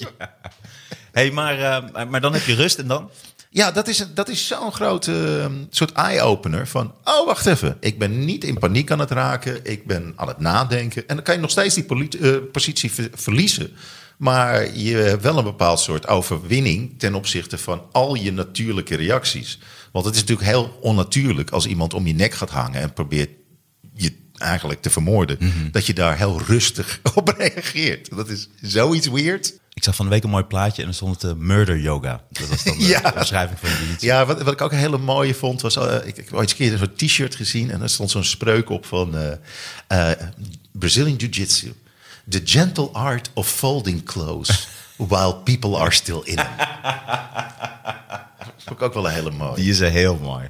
hey, 1.12 1.30
maar, 1.30 1.58
eh, 1.94 2.04
maar 2.08 2.20
dan 2.20 2.32
heb 2.32 2.42
je 2.46 2.54
rust 2.54 2.78
en 2.78 2.86
dan? 2.86 3.10
Ja, 3.54 3.70
dat 3.70 3.88
is, 3.88 4.06
dat 4.14 4.28
is 4.28 4.46
zo'n 4.46 4.72
grote 4.72 5.38
ehm, 5.40 5.64
soort 5.70 5.92
eye-opener 5.92 6.66
van... 6.66 6.94
oh, 7.04 7.26
wacht 7.26 7.46
even, 7.46 7.76
ik 7.80 7.98
ben 7.98 8.24
niet 8.24 8.44
in 8.44 8.58
paniek 8.58 8.90
aan 8.90 8.98
het 8.98 9.10
raken. 9.10 9.60
Ik 9.64 9.86
ben 9.86 10.12
aan 10.16 10.28
het 10.28 10.38
nadenken. 10.38 11.08
En 11.08 11.14
dan 11.14 11.24
kan 11.24 11.34
je 11.34 11.40
nog 11.40 11.50
steeds 11.50 11.74
die 11.74 12.08
eh, 12.20 12.36
positie 12.52 12.92
ver- 12.92 13.10
verliezen. 13.14 13.70
Maar 14.16 14.76
je 14.76 14.94
hebt 14.94 15.22
wel 15.22 15.38
een 15.38 15.44
bepaald 15.44 15.80
soort 15.80 16.08
overwinning... 16.08 16.98
ten 16.98 17.14
opzichte 17.14 17.58
van 17.58 17.82
al 17.90 18.14
je 18.14 18.32
natuurlijke 18.32 18.96
reacties. 18.96 19.58
Want 19.92 20.04
het 20.04 20.14
is 20.14 20.20
natuurlijk 20.20 20.48
heel 20.48 20.78
onnatuurlijk... 20.80 21.50
als 21.50 21.66
iemand 21.66 21.94
om 21.94 22.06
je 22.06 22.14
nek 22.14 22.34
gaat 22.34 22.50
hangen 22.50 22.80
en 22.80 22.92
probeert 22.92 23.30
je 23.94 24.21
eigenlijk 24.42 24.82
te 24.82 24.90
vermoorden... 24.90 25.38
dat 25.72 25.86
je 25.86 25.94
daar 25.94 26.16
heel 26.16 26.40
rustig 26.46 27.00
op 27.14 27.28
reageert. 27.38 28.10
Dat 28.16 28.28
is 28.28 28.48
zoiets 28.60 29.06
weird. 29.08 29.60
Ik 29.74 29.84
zag 29.84 29.94
van 29.96 30.04
de 30.06 30.10
week 30.12 30.24
een 30.24 30.30
mooi 30.30 30.44
plaatje 30.44 30.82
en 30.82 30.88
er 30.88 30.94
stond 30.94 31.22
het 31.22 31.30
eh, 31.30 31.36
murder 31.38 31.78
yoga. 31.78 32.22
Dat 32.30 32.48
was 32.48 32.64
dan 32.64 32.78
de 32.78 32.84
Ja. 33.02 33.12
beschrijving 33.18 33.58
van 33.58 33.68
de. 33.68 34.06
Ja, 34.06 34.26
wat, 34.26 34.42
wat 34.42 34.52
ik 34.52 34.60
ook 34.60 34.72
een 34.72 34.78
hele 34.78 34.98
mooie 34.98 35.34
vond, 35.34 35.60
was... 35.60 35.76
eh, 35.76 35.94
ik, 35.94 36.16
ik 36.16 36.24
heb 36.24 36.32
ooit 36.34 36.42
eens 36.50 36.60
een 36.60 36.68
keer 36.68 36.78
zo'n 36.78 36.94
t-shirt 37.08 37.34
gezien... 37.34 37.70
en 37.70 37.78
daar 37.78 37.88
stond 37.88 38.10
zo'n 38.10 38.24
spreuk 38.24 38.70
op 38.70 38.86
van... 38.86 39.16
eh, 39.88 40.10
Brazilian 40.72 41.16
Jiu-Jitsu. 41.16 41.72
The 42.28 42.40
gentle 42.44 42.88
art 42.92 43.30
of 43.34 43.48
folding 43.48 44.02
clothes 44.04 44.68
while 45.08 45.34
people 45.34 45.76
are 45.78 45.90
still 45.92 46.20
in 46.24 46.36
them. 46.36 46.46
Dat 48.38 48.62
vond 48.64 48.78
ik 48.80 48.82
ook 48.82 48.94
wel 48.94 49.06
een 49.06 49.12
hele 49.14 49.30
mooie. 49.30 49.54
Die 49.56 49.70
is 49.70 49.78
heel 49.78 50.18
mooi. 50.22 50.48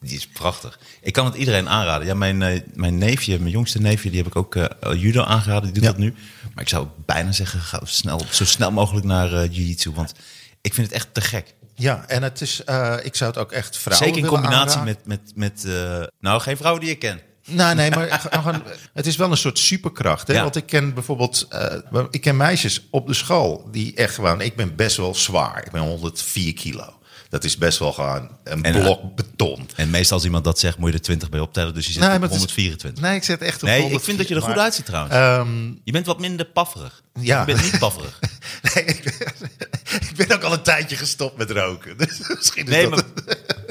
Die 0.00 0.16
is 0.16 0.26
prachtig. 0.26 0.78
Ik 1.02 1.12
kan 1.12 1.24
het 1.24 1.34
iedereen 1.34 1.68
aanraden. 1.68 2.06
Ja, 2.06 2.14
mijn, 2.14 2.42
eh, 2.42 2.60
mijn 2.74 2.98
neefje, 2.98 3.38
mijn 3.38 3.50
jongste 3.50 3.80
neefje, 3.80 4.08
die 4.10 4.18
heb 4.18 4.26
ik 4.26 4.36
ook 4.36 4.56
eh, 4.56 4.64
judo 5.02 5.22
aangeraden. 5.22 5.62
Die 5.62 5.72
doet 5.72 5.82
Ja. 5.82 5.88
dat 5.90 5.98
nu. 5.98 6.14
Maar 6.54 6.62
ik 6.62 6.68
zou 6.68 6.86
bijna 7.04 7.32
zeggen, 7.32 7.60
ga 7.60 7.80
snel, 7.84 8.22
zo 8.30 8.44
snel 8.44 8.70
mogelijk 8.72 9.06
naar 9.06 9.32
eh 9.32 9.48
jiu-jitsu. 9.52 9.90
Want 9.92 10.12
ik 10.60 10.74
vind 10.74 10.86
het 10.86 10.96
echt 10.96 11.14
te 11.14 11.20
gek. 11.20 11.54
Ja, 11.74 12.04
en 12.08 12.22
het 12.22 12.40
is, 12.40 12.64
eh, 12.64 12.94
ik 13.02 13.16
zou 13.16 13.30
het 13.30 13.38
ook 13.40 13.52
echt 13.52 13.76
vrouwen 13.78 14.08
Zeker 14.08 14.22
in 14.22 14.28
combinatie 14.34 14.78
aanraden. 14.78 14.84
met, 15.06 15.20
met, 15.34 15.64
met 15.64 15.64
eh, 15.74 16.02
nou, 16.20 16.40
geen 16.40 16.56
vrouw 16.56 16.78
die 16.78 16.90
ik 16.90 16.98
ken. 16.98 17.20
Nou, 17.46 17.74
nee, 17.74 17.90
maar 17.90 18.20
gewoon, 18.30 18.62
het 18.92 19.06
is 19.06 19.16
wel 19.16 19.30
een 19.30 19.36
soort 19.36 19.58
superkracht. 19.58 20.26
Hè? 20.28 20.34
Ja. 20.34 20.42
Want 20.42 20.56
ik 20.56 20.66
ken 20.66 20.94
bijvoorbeeld, 20.94 21.46
eh, 21.48 21.74
ik 22.10 22.20
ken 22.20 22.36
meisjes 22.36 22.86
op 22.90 23.06
de 23.06 23.14
school 23.14 23.68
die 23.70 23.94
echt 23.94 24.14
gewoon, 24.14 24.40
ik 24.40 24.56
ben 24.56 24.76
best 24.76 24.96
wel 24.96 25.14
zwaar. 25.14 25.64
Ik 25.66 25.72
ben 25.72 25.82
104 25.82 26.52
kilo. 26.54 26.92
Dat 27.30 27.44
is 27.44 27.56
best 27.56 27.78
wel 27.78 27.92
gewoon 27.92 28.30
een 28.44 28.62
En, 28.64 28.74
eh, 28.74 28.80
blok 28.80 29.14
beton. 29.16 29.68
En 29.76 29.90
meestal 29.90 30.16
als 30.16 30.24
iemand 30.26 30.44
dat 30.44 30.58
zegt, 30.58 30.78
moet 30.78 30.88
je 30.90 30.94
er 30.96 31.02
20 31.02 31.28
bij 31.28 31.40
optellen. 31.40 31.74
Dus 31.74 31.86
je 31.86 31.92
zit 31.92 32.00
Nee, 32.00 32.10
op 32.10 32.14
maar 32.18 32.28
het 32.28 32.32
is- 32.38 32.44
124. 32.44 33.02
Nee, 33.04 33.16
ik 33.16 33.24
zit 33.24 33.40
echt 33.42 33.62
op 33.62 33.68
Nee, 33.68 33.76
ik 33.76 33.82
104, 33.82 34.04
vind 34.04 34.18
dat 34.18 34.28
je 34.28 34.34
er 34.34 34.40
goed 34.42 34.54
maar, 34.54 34.64
uitziet 34.64 34.84
trouwens. 34.86 35.14
ehm, 35.14 35.66
je 35.84 35.92
bent 35.92 36.06
wat 36.06 36.20
minder 36.20 36.46
pafferig. 36.46 37.02
Ja. 37.20 37.40
Je 37.40 37.46
bent 37.46 37.62
niet 37.62 37.78
pafferig. 37.78 38.18
nee, 38.74 38.84
ik, 38.84 39.02
ben, 39.04 39.50
ik 40.10 40.12
ben 40.16 40.36
ook 40.36 40.42
al 40.42 40.52
een 40.52 40.62
tijdje 40.62 40.96
gestopt 40.96 41.36
met 41.36 41.50
roken. 41.50 41.96
Dus 41.98 42.18
misschien 42.36 42.64
is 42.64 42.70
Nee, 42.70 42.88
dat... 42.88 43.04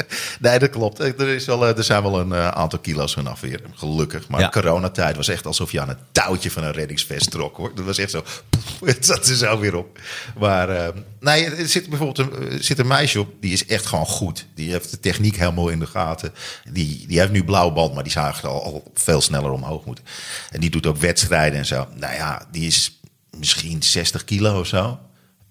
nee, 0.40 0.60
dat 0.60 0.70
klopt. 0.70 1.00
Er, 1.00 1.28
is 1.28 1.46
wel, 1.46 1.68
eh, 1.68 1.78
er 1.78 1.84
zijn 1.84 2.04
wel 2.04 2.20
een 2.20 2.32
eh, 2.34 2.48
aantal 2.48 2.80
kilo's 2.80 3.14
vanaf 3.14 3.40
weer, 3.40 3.62
gelukkig. 3.74 4.28
Maar 4.28 4.40
Ja. 4.40 4.50
coronatijd 4.50 5.16
was 5.16 5.28
echt 5.28 5.46
alsof 5.46 5.72
je 5.72 5.82
aan 5.82 5.88
het 5.88 5.98
touwtje 6.12 6.52
van 6.52 6.64
een 6.64 6.72
reddingsvest 6.72 7.32
trok. 7.32 7.58
Hoor. 7.58 7.76
Dat 7.76 7.86
was 7.86 7.98
echt 7.98 8.12
zo, 8.12 8.24
poef, 8.50 8.80
het 8.96 9.06
zat 9.06 9.28
er 9.28 9.36
zo 9.36 9.60
weer 9.60 9.76
op. 9.76 10.00
Maar 10.40 10.70
eh, 10.70 10.88
nee, 11.20 11.46
er 11.46 11.68
zit 11.68 11.90
bijvoorbeeld 11.90 12.18
een, 12.32 12.52
er 12.52 12.64
zit 12.64 12.80
een 12.80 12.88
meisje 12.88 13.20
op, 13.20 13.30
die 13.40 13.54
is 13.54 13.66
echt 13.66 13.86
gewoon 13.86 14.06
goed. 14.06 14.46
Die 14.56 14.72
heeft 14.72 14.92
de 14.92 15.00
techniek 15.00 15.36
helemaal 15.36 15.70
in 15.70 15.80
de 15.80 15.88
gaten. 15.88 16.34
Die, 16.72 17.08
die 17.08 17.20
heeft 17.20 17.32
nu 17.32 17.44
blauwe 17.44 17.74
band, 17.74 17.94
maar 17.94 18.04
die 18.04 18.12
zou 18.12 18.26
eigenlijk 18.26 18.56
al, 18.56 18.64
al 18.64 18.92
veel 18.94 19.22
sneller 19.22 19.52
omhoog 19.52 19.86
moeten. 19.86 20.06
En 20.52 20.60
die 20.60 20.70
doet 20.70 20.86
ook 20.86 20.98
wedstrijden 20.98 21.60
en 21.60 21.66
zo. 21.66 21.88
Nou 21.96 22.14
ja, 22.14 22.48
die 22.52 22.68
is 22.68 23.00
misschien 23.38 23.84
60 23.84 24.24
kilo 24.24 24.60
of 24.60 24.68
zo. 24.68 25.00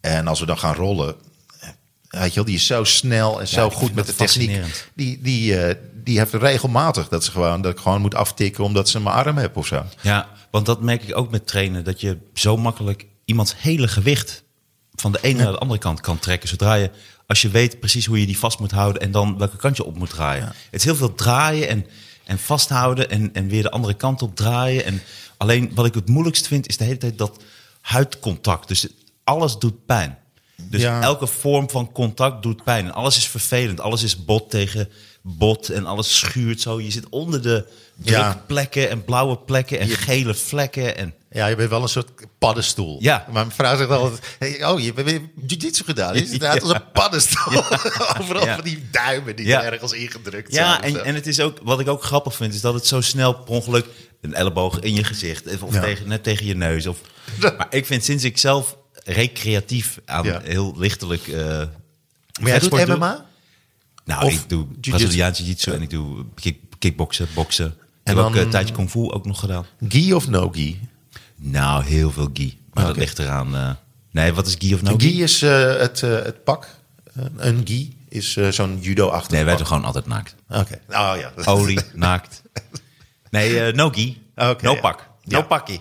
En 0.00 0.26
als 0.28 0.40
we 0.40 0.46
dan 0.46 0.58
gaan 0.58 0.74
rollen, 0.74 1.08
eh, 1.08 1.14
weet 2.08 2.28
je 2.28 2.34
wel, 2.34 2.44
die 2.44 2.54
is 2.54 2.66
zo 2.66 2.84
snel 2.84 3.40
en 3.40 3.48
zo 3.48 3.70
goed 3.70 3.94
met 3.94 4.06
de 4.06 4.14
techniek. 4.14 4.62
Die, 4.94 5.20
die, 5.22 5.60
eh, 5.60 5.74
die 6.04 6.18
heeft 6.18 6.34
regelmatig 6.34 7.08
dat, 7.08 7.24
ze 7.24 7.30
gewoon, 7.30 7.60
dat 7.60 7.72
ik 7.72 7.78
gewoon 7.78 8.00
moet 8.00 8.14
aftikken 8.14 8.64
omdat 8.64 8.88
ze 8.88 9.00
mijn 9.00 9.14
arm 9.14 9.36
heb 9.36 9.56
of 9.56 9.66
zo. 9.66 9.84
Ja, 10.00 10.28
want 10.50 10.66
dat 10.66 10.80
merk 10.80 11.02
ik 11.02 11.16
ook 11.16 11.30
met 11.30 11.46
trainen. 11.46 11.84
Dat 11.84 12.00
je 12.00 12.18
zo 12.34 12.56
makkelijk 12.56 13.06
iemands 13.24 13.54
hele 13.56 13.88
gewicht 13.88 14.44
van 14.94 15.12
de 15.12 15.18
ene 15.22 15.42
naar 15.42 15.52
de 15.52 15.58
andere 15.58 15.80
kant 15.80 16.00
kan 16.00 16.18
trekken. 16.18 16.48
Zodra 16.48 16.74
je, 16.74 16.90
als 17.26 17.42
je 17.42 17.48
weet 17.48 17.80
precies 17.80 18.06
hoe 18.06 18.20
je 18.20 18.26
die 18.26 18.38
vast 18.38 18.58
moet 18.58 18.70
houden 18.70 19.02
en 19.02 19.10
dan 19.10 19.38
welke 19.38 19.56
kant 19.56 19.76
je 19.76 19.84
op 19.84 19.98
moet 19.98 20.10
draaien. 20.10 20.44
Het 20.44 20.54
is 20.70 20.84
heel 20.84 20.96
veel 20.96 21.14
draaien 21.14 21.68
en, 21.68 21.86
en 22.24 22.38
vasthouden 22.38 23.10
en, 23.10 23.34
en 23.34 23.48
weer 23.48 23.62
de 23.62 23.70
andere 23.70 23.94
kant 23.94 24.22
op 24.22 24.36
draaien. 24.36 24.84
En 24.84 25.02
alleen 25.36 25.70
wat 25.74 25.86
ik 25.86 25.94
het 25.94 26.08
moeilijkst 26.08 26.46
vind 26.46 26.68
is 26.68 26.76
de 26.76 26.84
hele 26.84 26.98
tijd 26.98 27.18
dat 27.18 27.42
huidcontact. 27.80 28.68
Dus 28.68 28.86
alles 29.24 29.58
doet 29.58 29.86
pijn. 29.86 30.18
Dus 30.62 30.80
Ja. 30.80 31.02
elke 31.02 31.26
vorm 31.26 31.70
van 31.70 31.92
contact 31.92 32.42
doet 32.42 32.64
pijn. 32.64 32.84
En 32.84 32.92
alles 32.92 33.16
is 33.16 33.28
vervelend. 33.28 33.80
Alles 33.80 34.02
is 34.02 34.24
bot 34.24 34.50
tegen 34.50 34.88
bot 35.22 35.68
en 35.68 35.86
alles 35.86 36.18
schuurt 36.18 36.60
zo. 36.60 36.80
Je 36.80 36.90
zit 36.90 37.08
onder 37.08 37.42
de 37.42 37.66
Ja. 38.02 38.30
drukplekken 38.32 38.90
en 38.90 39.04
blauwe 39.04 39.36
plekken 39.36 39.78
en 39.80 39.88
gele 39.88 40.34
vlekken. 40.34 40.96
En 40.96 41.14
Ja, 41.30 41.46
je 41.46 41.56
bent 41.56 41.70
wel 41.70 41.82
een 41.82 41.88
soort 41.88 42.10
paddenstoel. 42.38 42.96
Ja. 43.00 43.16
Maar 43.24 43.32
mijn 43.32 43.50
vrouw 43.50 43.76
zegt 43.76 43.90
altijd, 43.90 44.20
hey, 44.38 44.64
oh, 44.66 44.80
je 44.80 44.92
hebt 44.94 45.02
weer 45.10 45.20
jiu-jitsu 45.46 45.84
gedaan. 45.84 46.14
Je 46.14 46.26
zit 46.26 46.42
eruit 46.42 46.62
als 46.62 46.72
een 46.72 46.90
paddenstoel. 46.92 47.62
Overal 48.20 48.44
Ja. 48.44 48.54
van 48.54 48.64
die 48.64 48.88
duimen 48.90 49.36
die 49.36 49.46
Ja. 49.46 49.62
ergens 49.62 49.92
ingedrukt 49.92 50.52
Ja, 50.52 50.80
zijn. 50.80 50.94
en, 50.96 51.04
en 51.04 51.14
het 51.14 51.26
is 51.26 51.40
ook, 51.40 51.58
wat 51.62 51.80
ik 51.80 51.88
ook 51.88 52.02
grappig 52.02 52.34
vind, 52.34 52.54
is 52.54 52.60
dat 52.60 52.74
het 52.74 52.86
zo 52.86 53.00
snel 53.00 53.32
per 53.34 53.54
ongeluk 53.54 53.86
een 54.20 54.34
elleboog 54.34 54.80
in 54.80 54.94
je 54.94 55.04
gezicht 55.04 55.62
of 55.62 55.74
Ja. 55.74 55.80
tegen, 55.80 56.08
net 56.08 56.22
tegen 56.22 56.46
je 56.46 56.54
neus. 56.54 56.86
Of, 56.86 56.98
maar 57.40 57.66
ik 57.70 57.86
vind 57.86 58.04
sinds 58.04 58.24
ik 58.24 58.38
zelf 58.38 58.76
recreatief 59.06 59.98
aan 60.04 60.24
Ja. 60.24 60.40
heel 60.44 60.74
lichtelijk. 60.76 61.28
eh 61.28 61.62
maar 62.40 62.48
jij 62.50 62.58
doet 62.58 62.70
doe- 62.70 62.86
MMA? 62.96 63.24
Nou, 64.04 64.24
Of 64.24 64.32
ik 64.32 64.48
doe 64.48 64.66
jiu-jitsu? 64.66 64.90
Braziliaans 64.90 65.38
jiu-jitsu 65.38 65.72
en 65.72 65.82
ik 65.82 65.90
doe 65.90 66.24
kick, 66.34 66.58
kickboksen, 66.78 67.28
boksen. 67.34 67.66
Ik 67.66 67.72
En 68.02 68.16
heb 68.16 68.24
ook 68.26 68.34
een 68.34 68.50
tijdje 68.50 68.74
kung 68.74 68.90
fu 68.90 68.98
ook 69.10 69.26
nog 69.26 69.40
gedaan. 69.40 69.66
Gi 69.88 70.14
of 70.14 70.28
no 70.28 70.48
gi? 70.50 70.80
Nou, 71.36 71.84
heel 71.84 72.10
veel 72.10 72.30
gi. 72.32 72.58
Maar 72.72 72.86
dat 72.86 72.96
ligt 72.96 73.18
eraan. 73.18 73.56
eh, 73.56 73.70
nee, 74.10 74.32
wat 74.32 74.46
is 74.46 74.54
gi 74.58 74.74
of 74.74 74.82
no 74.82 74.94
gi? 74.96 75.10
gi 75.10 75.22
is 75.22 75.42
eh, 75.42 75.76
het, 75.78 76.02
eh, 76.02 76.10
het 76.10 76.44
pak. 76.44 76.68
Eh, 77.14 77.24
een 77.36 77.60
gi 77.64 77.96
is 78.08 78.36
eh, 78.36 78.48
zo'n 78.48 78.78
judo-achtig 78.80 79.30
Nee, 79.32 79.44
wij 79.44 79.56
doen 79.56 79.66
gewoon 79.66 79.84
altijd 79.84 80.06
naakt. 80.06 80.34
Oké. 80.48 80.80
Oh 80.88 81.12
ja. 81.18 81.32
Olie, 81.44 81.80
naakt. 81.94 82.42
Nee, 83.30 83.60
eh, 83.60 83.74
no 83.74 83.90
gi. 83.90 84.22
Oké, 84.36 84.64
no 84.64 84.72
ja. 84.74 84.80
pak. 84.80 85.08
No 85.24 85.38
Ja. 85.38 85.44
pakkie. 85.44 85.80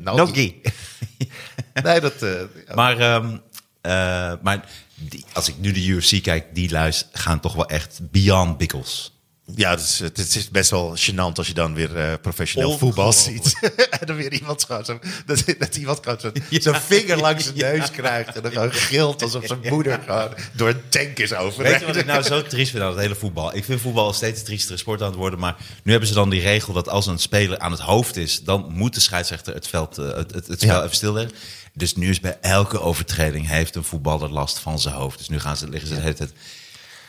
No, 0.00 0.14
No 0.16 0.26
gi. 0.26 0.32
gi. 0.32 0.70
Nee, 1.82 2.00
dat... 2.00 2.22
eh, 2.22 2.40
Maar, 2.74 2.98
ehm, 2.98 3.36
eh, 3.80 4.32
maar 4.42 4.68
die, 4.94 5.24
als 5.32 5.48
ik 5.48 5.54
nu 5.58 5.72
de 5.72 5.86
UFC 5.86 6.22
kijk, 6.22 6.54
die 6.54 6.70
luis 6.70 7.08
gaan 7.12 7.40
toch 7.40 7.54
wel 7.54 7.66
echt 7.68 8.00
beyond 8.10 8.58
bikkels. 8.58 9.19
Ja, 9.54 9.70
het 9.70 9.80
is, 9.80 9.98
het 9.98 10.18
is 10.36 10.48
best 10.48 10.70
wel 10.70 10.96
gênant 10.96 11.32
als 11.34 11.46
je 11.46 11.54
dan 11.54 11.74
weer 11.74 11.96
eh, 11.96 12.12
professioneel 12.22 12.78
voetbal 12.78 13.12
ziet. 13.12 13.58
en 14.00 14.06
dan 14.06 14.16
weer 14.16 14.32
iemand 14.32 14.60
zo, 14.60 14.98
dat, 15.26 15.44
dat 15.58 15.76
iemand 15.76 15.98
gewoon 16.02 16.20
zo, 16.20 16.30
zo'n 16.70 16.74
vinger 16.74 17.16
langs 17.16 17.44
zijn 17.44 17.56
neus 17.76 17.90
krijgt. 17.90 18.36
En 18.36 18.42
dan 18.42 18.52
gewoon 18.52 18.72
gilt 18.72 19.22
alsof 19.22 19.46
zijn 19.46 19.60
moeder 19.68 20.00
gewoon 20.06 20.34
door 20.52 20.68
een 20.68 20.88
tank 20.88 21.18
is 21.18 21.30
Weet 21.30 21.38
overreden. 21.38 21.80
je 21.80 21.86
wat 21.86 21.96
ik 21.96 22.06
nou 22.06 22.22
zo 22.22 22.42
triest 22.42 22.70
vind 22.70 22.82
aan 22.82 22.90
het 22.90 22.98
hele 22.98 23.14
voetbal? 23.14 23.56
Ik 23.56 23.64
vind 23.64 23.80
voetbal 23.80 24.12
steeds 24.12 24.38
een 24.38 24.44
triestere 24.46 24.76
sport 24.78 25.00
aan 25.00 25.08
het 25.08 25.16
worden. 25.16 25.38
Maar 25.38 25.56
nu 25.82 25.90
hebben 25.90 26.08
ze 26.08 26.14
dan 26.14 26.30
die 26.30 26.40
regel 26.40 26.72
dat 26.72 26.88
als 26.88 27.06
een 27.06 27.18
speler 27.18 27.58
aan 27.58 27.70
het 27.70 27.80
hoofd 27.80 28.16
is... 28.16 28.42
dan 28.44 28.66
moet 28.68 28.94
de 28.94 29.00
scheidsrechter 29.00 29.54
het, 29.54 29.66
veld, 29.66 29.98
eh, 29.98 30.06
het, 30.14 30.32
het, 30.34 30.46
het 30.46 30.60
spel 30.60 30.74
Ja. 30.76 30.82
even 30.82 30.96
stilleggen. 30.96 31.32
Dus 31.74 31.94
nu 31.96 32.10
is 32.10 32.20
bij 32.20 32.38
elke 32.40 32.80
overtreding 32.80 33.48
heeft 33.48 33.74
een 33.74 33.84
voetballer 33.84 34.30
last 34.30 34.58
van 34.58 34.78
zijn 34.78 34.94
hoofd. 34.94 35.18
Dus 35.18 35.28
nu 35.28 35.40
gaan 35.40 35.56
ze, 35.56 35.68
liggen 35.68 35.88
ze 35.88 35.94
de 35.94 36.00
hele 36.00 36.14
tijd... 36.14 36.32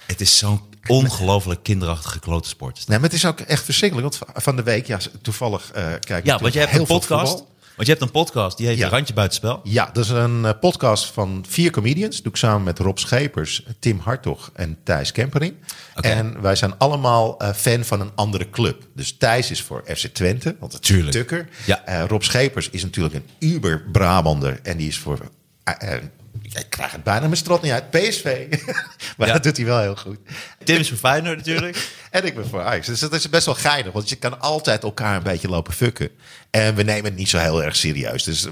Het 0.05 0.21
is 0.21 0.37
zo'n 0.37 0.61
ongelooflijk 0.87 1.63
kinderachtige 1.63 2.19
klote 2.19 2.49
sport. 2.49 2.87
Nee, 2.87 2.99
maar 2.99 3.09
het 3.09 3.17
is 3.17 3.25
ook 3.25 3.39
echt 3.39 3.63
verschrikkelijk. 3.63 4.07
Want 4.15 4.43
van 4.43 4.55
de 4.55 4.63
week, 4.63 4.87
ja, 4.87 4.99
toevallig 5.21 5.71
eh 5.73 5.83
kijk 5.99 6.19
ik 6.19 6.25
Ja, 6.25 6.37
want 6.39 6.53
je 6.53 6.59
hebt 6.59 6.71
heel 6.71 6.81
een 6.81 6.87
podcast. 6.87 7.43
Want 7.75 7.87
je 7.87 7.99
hebt 7.99 8.01
een 8.01 8.21
podcast, 8.21 8.57
die 8.57 8.67
heet 8.67 8.77
Ja. 8.77 8.89
Randje 8.89 9.13
Buitenspel. 9.13 9.59
Ja, 9.63 9.89
dat 9.93 10.03
is 10.03 10.09
een 10.09 10.45
eh, 10.45 10.51
podcast 10.59 11.05
van 11.05 11.45
vier 11.47 11.71
comedians. 11.71 12.21
Doe 12.21 12.31
ik 12.31 12.37
samen 12.37 12.63
met 12.63 12.79
Rob 12.79 12.97
Schepers, 12.97 13.65
Tim 13.79 13.99
Hartog 13.99 14.51
en 14.53 14.77
Thijs 14.83 15.11
Kempering. 15.11 15.53
En 15.95 16.41
wij 16.41 16.55
zijn 16.55 16.77
allemaal 16.77 17.39
eh, 17.39 17.53
fan 17.53 17.83
van 17.83 18.01
een 18.01 18.11
andere 18.15 18.49
club. 18.49 18.87
Dus 18.95 19.17
Thijs 19.17 19.51
is 19.51 19.61
voor 19.61 19.83
FC 19.85 20.05
Twente, 20.07 20.55
want 20.59 20.73
het 20.73 20.89
is. 20.89 21.11
Tukker. 21.11 21.49
Ja. 21.65 22.05
Rob 22.07 22.21
Schepers 22.21 22.69
is 22.69 22.83
natuurlijk 22.83 23.15
een 23.15 23.25
uber-Brabander. 23.39 24.59
En 24.63 24.77
die 24.77 24.87
is 24.87 24.97
voor... 24.97 25.19
ik 26.41 26.65
krijg 26.69 26.91
het 26.91 27.03
bijna 27.03 27.21
mijn 27.21 27.35
strot 27.35 27.61
niet 27.61 27.71
uit. 27.71 27.89
PSV. 27.89 28.47
maar 29.17 29.27
Ja. 29.27 29.33
dat 29.33 29.43
doet 29.43 29.57
hij 29.57 29.65
wel 29.65 29.79
heel 29.79 29.95
goed. 29.95 30.17
Tim 30.63 30.77
is 30.77 30.89
voor 30.89 30.97
Feyenoord 30.97 31.37
natuurlijk. 31.37 31.77
En 32.11 32.25
ik 32.25 32.35
ben 32.35 32.47
voor 32.47 32.61
Ajax. 32.61 32.87
Dus 32.87 32.99
dat 32.99 33.13
is 33.13 33.29
best 33.29 33.45
wel 33.45 33.55
geinig. 33.55 33.93
Want 33.93 34.09
je 34.09 34.15
kan 34.15 34.39
altijd 34.39 34.83
elkaar 34.83 35.15
een 35.15 35.23
beetje 35.23 35.47
lopen 35.47 35.73
fucken. 35.73 36.09
En 36.49 36.75
we 36.75 36.83
nemen 36.83 37.03
het 37.03 37.15
niet 37.15 37.29
zo 37.29 37.37
heel 37.37 37.63
erg 37.63 37.75
serieus. 37.75 38.23
Dus 38.23 38.47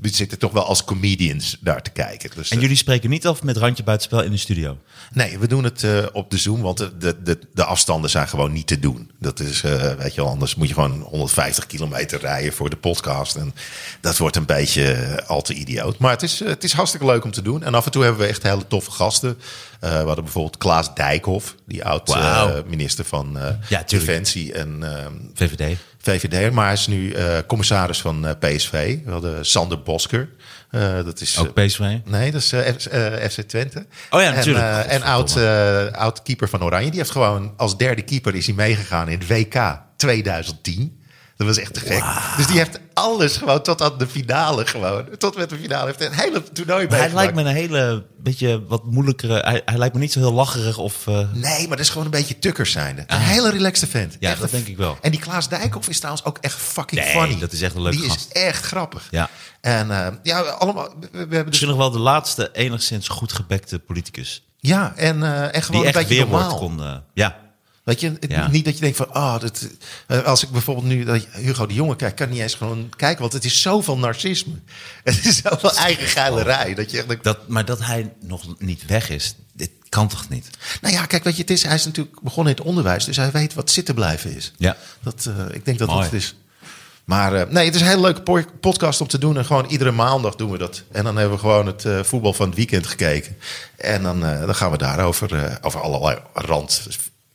we, 0.00 0.08
zitten 0.08 0.38
toch 0.38 0.52
wel 0.52 0.64
als 0.64 0.84
comedians 0.84 1.56
daar 1.60 1.82
te 1.82 1.90
kijken. 1.90 2.30
Dus, 2.34 2.50
En 2.50 2.56
eh, 2.56 2.62
jullie 2.62 2.76
spreken 2.76 3.10
niet 3.10 3.26
af 3.26 3.42
met 3.42 3.56
Randje 3.56 3.82
Buitenspel 3.82 4.22
in 4.22 4.30
de 4.30 4.36
studio. 4.36 4.78
Nee, 5.12 5.38
we 5.38 5.46
doen 5.46 5.64
het 5.64 5.84
eh, 5.84 6.04
op 6.12 6.30
de 6.30 6.38
Zoom. 6.38 6.60
Want 6.62 6.78
de, 6.78 6.98
de, 6.98 7.22
de, 7.22 7.38
de 7.52 7.64
afstanden 7.64 8.10
zijn 8.10 8.28
gewoon 8.28 8.52
niet 8.52 8.66
te 8.66 8.78
doen. 8.78 9.10
Dat 9.18 9.40
is, 9.40 9.62
eh, 9.62 9.94
weet 9.94 10.14
je 10.14 10.20
wel, 10.20 10.30
anders 10.30 10.54
moet 10.54 10.68
je 10.68 10.74
gewoon 10.74 11.00
150 11.00 11.66
kilometer 11.66 12.20
rijden 12.20 12.52
voor 12.52 12.70
de 12.70 12.76
podcast. 12.76 13.36
En 13.36 13.54
dat 14.00 14.16
wordt 14.16 14.36
een 14.36 14.46
beetje 14.46 15.22
al 15.26 15.42
te 15.42 15.54
idioot. 15.54 15.98
Maar 15.98 16.10
het 16.10 16.22
is, 16.22 16.38
het 16.38 16.64
is 16.64 16.72
hartstikke 16.72 17.06
leuk 17.06 17.24
om 17.24 17.32
te 17.32 17.42
doen. 17.42 17.62
En 17.62 17.74
af 17.74 17.84
en 17.84 17.90
toe 17.90 18.02
hebben 18.02 18.20
we 18.20 18.28
echt 18.28 18.42
hele 18.42 18.66
toffe 18.66 18.90
gasten. 18.90 19.38
We 19.80 19.88
hadden 19.88 20.24
bijvoorbeeld 20.24 20.58
Klaas 20.58 20.94
Dijkhoff, 20.94 21.54
die 21.66 21.82
Wauw. 21.82 22.64
Van 23.04 23.38
eh, 23.38 23.48
Ja. 23.68 23.82
Defensie 23.86 24.52
en 24.52 24.78
ehm, 24.82 25.12
VVD. 25.34 25.76
VVD. 25.98 26.52
Maar 26.52 26.64
hij 26.64 26.72
is 26.74 26.86
nu 26.86 27.10
eh, 27.12 27.38
commissaris 27.46 28.00
van 28.00 28.26
eh, 28.26 28.32
PSV. 28.38 28.98
We 29.04 29.10
hadden 29.10 29.46
Sander 29.46 29.82
Bosker. 29.82 30.28
Dat 31.04 31.20
is, 31.20 31.38
Ook 31.38 31.54
PSV. 31.54 31.98
Nee, 32.04 32.30
dat 32.30 32.40
is 32.40 32.48
F- 32.48 33.32
FC 33.32 33.40
Twente. 33.40 33.86
Oh 34.10 34.20
ja, 34.20 34.30
natuurlijk. 34.30 34.64
En, 34.64 34.88
en 34.88 35.02
oud, 35.02 35.36
oud 35.92 36.22
keeper 36.22 36.48
van 36.48 36.62
Oranje. 36.64 36.88
Die 36.90 36.98
heeft 36.98 37.10
gewoon 37.10 37.52
als 37.56 37.76
derde 37.76 38.02
keeper 38.02 38.34
is 38.34 38.46
hij 38.46 38.54
meegegaan 38.54 39.08
in 39.08 39.18
het 39.18 39.28
WK 39.28 39.78
2010. 39.96 40.98
Dat 41.36 41.46
was 41.46 41.58
echt 41.58 41.74
te 41.74 41.80
gek. 41.80 42.04
Dus 42.36 42.46
die 42.46 42.56
heeft 42.58 42.78
alles 42.92 43.36
gewoon 43.36 43.62
tot 43.62 43.82
aan 43.82 43.98
de 43.98 44.06
finale 44.08 44.66
gewoon. 44.66 45.08
Tot 45.18 45.36
met 45.36 45.50
de 45.50 45.56
finale 45.56 45.86
heeft 45.86 46.00
een 46.00 46.12
hele 46.12 46.42
toernooi 46.52 46.86
Maar 46.88 46.98
hij 46.98 47.12
lijkt 47.12 47.34
me 47.34 47.40
een 47.40 47.46
hele, 47.46 48.06
beetje 48.18 48.66
wat 48.66 48.84
moeilijkere... 48.84 49.38
Hij, 49.40 49.62
hij 49.64 49.78
lijkt 49.78 49.94
me 49.94 50.00
niet 50.00 50.12
zo 50.12 50.18
heel 50.18 50.32
lacherig 50.32 50.78
of... 50.78 51.06
eh, 51.06 51.18
Nee, 51.32 51.58
maar 51.68 51.76
dat 51.76 51.86
is 51.86 51.88
gewoon 51.88 52.04
een 52.04 52.10
beetje 52.10 52.38
tukker 52.38 52.66
zijnde. 52.66 53.04
Een 53.06 53.18
hele 53.18 53.50
relaxed 53.50 53.88
vent. 53.88 54.12
Ah. 54.14 54.20
Ja, 54.20 54.30
Echt 54.30 54.40
dat 54.40 54.50
een- 54.52 54.56
denk 54.56 54.68
ik 54.68 54.76
wel. 54.76 54.98
En 55.00 55.10
die 55.10 55.20
Klaas 55.20 55.48
Dijkhoff 55.48 55.88
is 55.88 55.96
trouwens 55.98 56.24
ook 56.24 56.38
echt 56.40 56.54
fucking 56.56 57.00
Nee, 57.00 57.10
funny. 57.10 57.38
dat 57.40 57.52
is 57.52 57.62
echt 57.62 57.74
een 57.74 57.82
leuke 57.82 57.96
Die 57.98 58.08
gast. 58.10 58.26
is 58.32 58.42
echt 58.42 58.64
grappig. 58.64 59.06
Ja. 59.10 59.30
En 59.60 59.90
eh, 59.90 60.06
ja, 60.22 60.40
allemaal... 60.40 60.88
We, 61.00 61.08
we 61.26 61.34
hebben 61.34 61.50
dus, 61.52 61.60
nog 61.60 61.76
wel 61.76 61.90
de 61.90 61.98
laatste 61.98 62.50
enigszins 62.52 63.08
goed 63.08 63.32
gebekte 63.32 63.78
politicus. 63.78 64.44
ja, 64.58 64.92
en, 64.96 65.22
en 65.52 65.62
gewoon 65.62 65.80
Die 65.80 65.80
een 65.80 65.84
echt 65.86 65.94
beetje 66.08 66.14
weerwoord 66.14 66.42
normaal. 66.42 66.58
kon... 66.58 67.02
ja, 67.14 67.36
Weet 67.84 68.00
je, 68.00 68.08
het- 68.20 68.30
Ja. 68.30 68.48
niet 68.48 68.64
dat 68.64 68.74
je 68.74 68.80
denkt 68.80 68.96
van, 68.96 69.12
ah, 69.12 69.40
dat, 69.40 69.68
eh, 70.06 70.22
als 70.24 70.42
ik 70.42 70.50
bijvoorbeeld 70.50 70.86
nu 70.86 71.04
dat 71.04 71.26
Hugo 71.32 71.66
de 71.66 71.74
Jonge 71.74 71.96
kijk, 71.96 72.16
kan 72.16 72.28
niet 72.28 72.40
eens 72.40 72.54
gewoon 72.54 72.90
kijken, 72.96 73.20
want 73.20 73.32
het 73.32 73.44
is 73.44 73.62
zoveel 73.62 73.98
narcisme. 73.98 74.54
Het 75.04 75.24
is 75.24 75.36
zoveel 75.42 75.74
eigen 75.76 76.06
geilerij. 76.06 76.74
Dat 76.74 76.90
je 76.90 77.02
echt 77.08 77.24
dat, 77.24 77.48
maar 77.48 77.64
dat 77.64 77.84
hij 77.84 78.12
nog 78.20 78.42
niet 78.58 78.86
weg 78.86 79.10
is, 79.10 79.34
dit 79.52 79.70
kan 79.88 80.08
toch 80.08 80.28
niet? 80.28 80.50
nou 80.80 80.94
ja, 80.94 81.06
kijk, 81.06 81.24
weet 81.24 81.34
je, 81.36 81.40
het 81.40 81.50
is, 81.50 81.62
hij 81.62 81.74
is 81.74 81.84
natuurlijk 81.84 82.20
begonnen 82.22 82.52
in 82.52 82.58
het 82.58 82.68
onderwijs, 82.68 83.04
dus 83.04 83.16
hij 83.16 83.30
weet 83.30 83.54
wat 83.54 83.70
zitten 83.70 83.94
blijven 83.94 84.36
is. 84.36 84.52
Ja. 84.56 84.76
Dat, 85.02 85.26
eh, 85.26 85.54
ik 85.54 85.64
denk 85.64 85.78
dat 85.78 85.88
Mooi. 85.88 86.02
dat 86.02 86.10
het 86.10 86.20
is. 86.20 86.34
Maar 87.04 87.34
eh, 87.34 87.48
nee, 87.50 87.64
het 87.64 87.74
is 87.74 87.80
een 87.80 87.86
hele 87.86 88.00
leuke 88.00 88.22
po- 88.22 88.44
podcast 88.60 89.00
om 89.00 89.06
te 89.06 89.18
doen. 89.18 89.36
En 89.36 89.44
gewoon 89.44 89.66
iedere 89.66 89.90
maandag 89.90 90.34
doen 90.36 90.50
we 90.50 90.58
dat. 90.58 90.82
En 90.92 91.04
dan 91.04 91.16
hebben 91.16 91.34
we 91.34 91.40
gewoon 91.40 91.66
het 91.66 91.86
voetbal 92.06 92.32
van 92.32 92.46
het 92.46 92.56
weekend 92.56 92.86
gekeken. 92.86 93.36
En 93.76 94.02
dan, 94.02 94.20
dan 94.20 94.54
gaan 94.54 94.70
we 94.70 94.78
daarover, 94.78 95.58
over 95.62 95.80
allerlei 95.80 96.18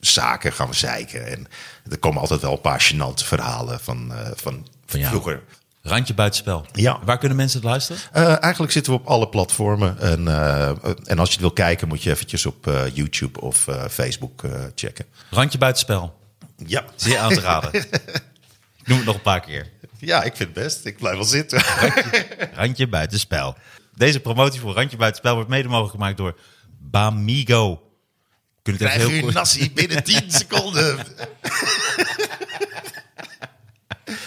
randzaken 0.00 0.52
gaan 0.52 0.68
we 0.68 0.74
zeiken. 0.74 1.26
En 1.26 1.46
er 1.90 1.98
komen 1.98 2.20
altijd 2.20 2.40
wel 2.40 2.52
een 2.52 2.60
paar 2.60 2.92
gênante 2.92 3.24
verhalen 3.24 3.80
van, 3.80 4.12
eh, 4.12 4.30
van, 4.34 4.66
Van 4.86 5.00
vroeger. 5.00 5.42
Randje 5.82 6.14
buitenspel. 6.14 6.66
Ja. 6.72 6.98
Waar 7.04 7.18
kunnen 7.18 7.36
mensen 7.36 7.60
het 7.60 7.68
luisteren? 7.68 8.02
Eh, 8.12 8.42
eigenlijk 8.42 8.72
zitten 8.72 8.92
we 8.92 8.98
op 8.98 9.06
alle 9.06 9.28
platformen. 9.28 10.00
En, 10.00 10.28
eh, 10.28 10.68
en 11.04 11.18
als 11.18 11.28
je 11.28 11.32
het 11.32 11.40
wil 11.40 11.52
kijken, 11.52 11.88
moet 11.88 12.02
je 12.02 12.10
eventjes 12.10 12.46
op 12.46 12.70
YouTube 12.92 13.40
of 13.40 13.66
Facebook 13.90 14.42
checken. 14.74 15.04
Randje 15.30 15.58
buitenspel. 15.58 16.18
Ja. 16.56 16.84
Zeer 16.94 17.18
aan 17.18 17.32
te 17.32 17.40
raden. 17.40 17.70
Ik 18.80 18.86
noem 18.86 18.96
het 18.96 19.06
nog 19.06 19.14
een 19.14 19.22
paar 19.22 19.40
keer. 19.40 19.70
ja, 19.98 20.22
ik 20.22 20.36
vind 20.36 20.54
het 20.54 20.64
best. 20.64 20.84
Ik 20.84 20.98
blijf 20.98 21.14
wel 21.14 21.24
zitten. 21.24 21.62
Randje 22.54 22.88
buitenspel. 22.98 23.56
Deze 23.94 24.20
promotie 24.20 24.60
voor 24.60 24.74
Randje 24.74 24.96
buitenspel 24.96 25.34
wordt 25.34 25.50
mede 25.50 25.68
mogelijk 25.68 25.92
gemaakt 25.92 26.16
door 26.16 26.38
Bamigo. 26.78 27.89
Je 28.62 28.70
het 28.70 28.80
Krijg 28.80 29.08
heel 29.08 29.20
kort... 29.20 29.34
nasi 29.34 29.72
binnen 29.72 30.04
10 30.12 30.22
seconden. 30.30 30.98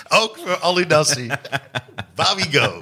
Ook 0.08 0.38
voor 0.46 0.58
al 0.58 0.76
uw 0.78 0.86
nasi. 0.86 1.28
There 2.16 2.36
we 2.36 2.48
go. 2.52 2.80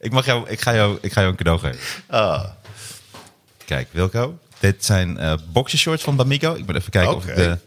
Ik, 0.00 0.12
mag 0.12 0.24
jou, 0.26 0.48
ik, 0.48 0.60
ga 0.60 0.74
jou, 0.74 0.98
ik 1.00 1.12
ga 1.12 1.20
jou 1.20 1.32
een 1.32 1.38
cadeau 1.38 1.58
geven. 1.58 1.80
Ah, 2.06 2.44
Kijk, 3.64 3.88
Wilco. 3.90 4.38
Dit 4.58 4.84
zijn 4.84 5.18
eh 5.18 5.34
boxershorts 5.52 6.02
van 6.02 6.16
Bamigo. 6.16 6.54
Ik 6.54 6.66
moet 6.66 6.74
even 6.76 6.90
kijken 6.90 7.16
of, 7.16 7.26
ik 7.26 7.34
de, 7.36 7.58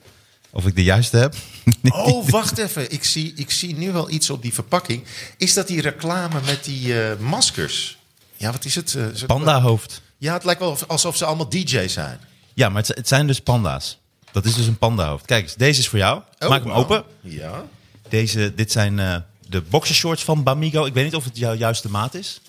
of 0.49 0.65
ik 0.65 0.75
de 0.75 0.83
juiste 0.83 1.17
heb. 1.17 1.35
Oh, 1.89 2.29
wacht 2.29 2.57
even. 2.57 2.91
Ik 2.91 3.03
zie, 3.03 3.33
ik 3.35 3.51
zie 3.51 3.75
nu 3.75 3.91
wel 3.91 4.09
iets 4.09 4.29
op 4.29 4.41
die 4.41 4.53
verpakking. 4.53 5.03
Is 5.37 5.53
dat 5.53 5.67
die 5.67 5.81
reclame 5.81 6.41
met 6.45 6.63
die 6.63 7.01
eh, 7.03 7.17
maskers? 7.19 7.97
Ja, 8.35 8.51
wat 8.51 8.65
is 8.65 8.75
het? 8.75 8.95
Eh, 8.95 9.25
Panda 9.25 9.61
hoofd. 9.61 10.01
Ja, 10.19 10.33
het 10.33 10.43
lijkt 10.43 10.59
wel 10.59 10.77
alsof 10.87 11.17
ze 11.17 11.25
allemaal 11.25 11.49
DJ's 11.49 11.93
zijn. 11.93 12.19
Ja, 12.53 12.69
maar 12.69 12.81
het, 12.81 12.95
het 12.95 13.07
zijn 13.07 13.27
dus 13.27 13.39
panda's. 13.39 13.97
Dat 14.31 14.45
is 14.45 14.53
dus 14.53 14.67
een 14.67 14.77
pandahoofd. 14.77 15.25
Kijk 15.25 15.43
eens, 15.43 15.55
deze 15.55 15.79
is 15.79 15.87
voor 15.87 15.99
jou. 15.99 16.21
Oh, 16.39 16.49
Maak 16.49 16.63
hem 16.63 16.71
open. 16.71 17.03
Ja. 17.21 17.65
Deze, 18.09 18.53
dit 18.55 18.71
zijn 18.71 18.99
eh, 18.99 19.15
de 19.47 19.61
boxershorts 19.61 20.23
van 20.23 20.43
Bamigo. 20.43 20.85
Ik 20.85 20.93
weet 20.93 21.03
niet 21.03 21.15
of 21.15 21.23
het 21.23 21.37
jouw 21.37 21.53
juiste 21.53 21.89
maat 21.89 22.13
is. 22.13 22.41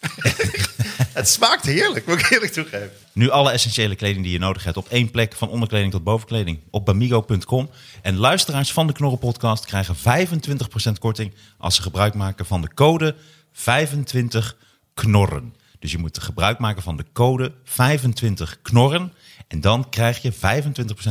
Het 1.12 1.28
smaakt 1.28 1.64
heerlijk, 1.64 2.06
moet 2.06 2.20
ik 2.20 2.30
eerlijk 2.30 2.52
toegeven. 2.52 2.90
Nu 3.12 3.30
alle 3.30 3.50
essentiële 3.50 3.94
kleding 3.94 4.24
die 4.24 4.32
je 4.32 4.38
nodig 4.38 4.64
hebt 4.64 4.76
op 4.76 4.88
één 4.88 5.10
plek, 5.10 5.34
van 5.34 5.48
onderkleding 5.48 5.92
tot 5.92 6.04
bovenkleding, 6.04 6.60
op 6.70 6.84
bamigo.com. 6.84 7.70
En 8.02 8.16
luisteraars 8.16 8.72
van 8.72 8.86
de 8.86 8.92
Knorren 8.92 9.18
Podcast 9.18 9.64
krijgen 9.64 9.96
25% 9.96 10.92
korting 11.00 11.34
als 11.58 11.74
ze 11.74 11.82
gebruik 11.82 12.14
maken 12.14 12.46
van 12.46 12.60
de 12.60 12.74
code 12.74 13.14
25 13.52 14.56
knorren. 14.94 15.54
Dus 15.84 15.92
je 15.92 15.98
moet 15.98 16.18
gebruik 16.18 16.58
maken 16.58 16.82
van 16.82 16.96
de 16.96 17.04
code 17.12 17.54
25 17.64 18.58
knorren 18.62 19.12
en 19.48 19.60
dan 19.60 19.88
krijg 19.88 20.22
je 20.22 20.32
25% 20.32 20.36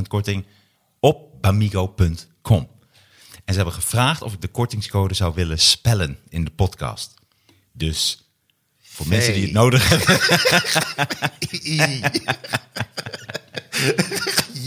korting 0.08 0.46
op 1.00 1.42
bamigo.com. 1.42 2.68
En 3.46 3.54
ze 3.54 3.56
hebben 3.56 3.74
gevraagd 3.74 4.22
of 4.22 4.34
ik 4.34 4.42
de 4.42 4.48
kortingscode 4.48 5.14
zou 5.14 5.34
willen 5.34 5.60
spellen 5.60 6.18
in 6.30 6.44
de 6.44 6.52
podcast. 6.52 7.14
Dus 7.72 8.30
voor 8.82 9.08
mensen 9.08 9.34
die 9.34 9.44
het 9.44 9.52
nodig 9.52 9.90
hebben. 9.90 10.20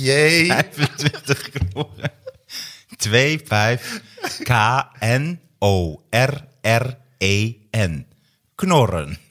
Jee. 0.05 0.47
25 0.47 1.51
knorren. 1.51 2.13
2, 2.97 3.41
5, 3.45 4.01
K-N-O-R-R-E-N. 4.43 5.47
Knorren. 8.55 9.25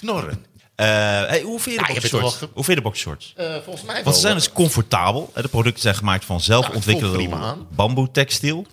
Knorren. 0.00 0.44
Eh, 0.74 0.86
hey, 0.86 1.40
hoe 1.42 1.60
vind 1.60 1.74
je 1.76 1.80
de 1.80 1.86
Ja, 1.88 1.94
je 1.94 2.00
bent 2.00 2.12
boxershorts? 2.12 2.38
wel 2.38 2.48
ge- 2.48 2.54
Hoe 2.54 2.64
vind 2.64 2.66
je 2.66 2.74
de 2.74 2.80
boxershorts? 2.82 3.32
Eh, 3.36 3.54
volgens 3.64 3.84
mij 3.86 4.02
Want 4.02 4.14
ze 4.14 4.20
zijn 4.22 4.34
dus 4.34 4.52
comfortabel. 4.52 5.30
hè. 5.34 5.42
De 5.42 5.48
producten 5.48 5.82
zijn 5.82 5.94
gemaakt 5.94 6.24
van 6.24 6.40
zelf 6.40 6.66
Ja, 6.68 6.74
ontwikkelde 6.74 7.56
bamboe 7.74 8.10
textiel. 8.10 8.66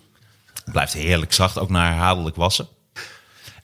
Blijft 0.64 0.92
heerlijk 0.92 1.32
zacht, 1.32 1.58
ook 1.58 1.68
na 1.70 1.84
herhaaldelijk 1.88 2.36
wassen. 2.36 2.68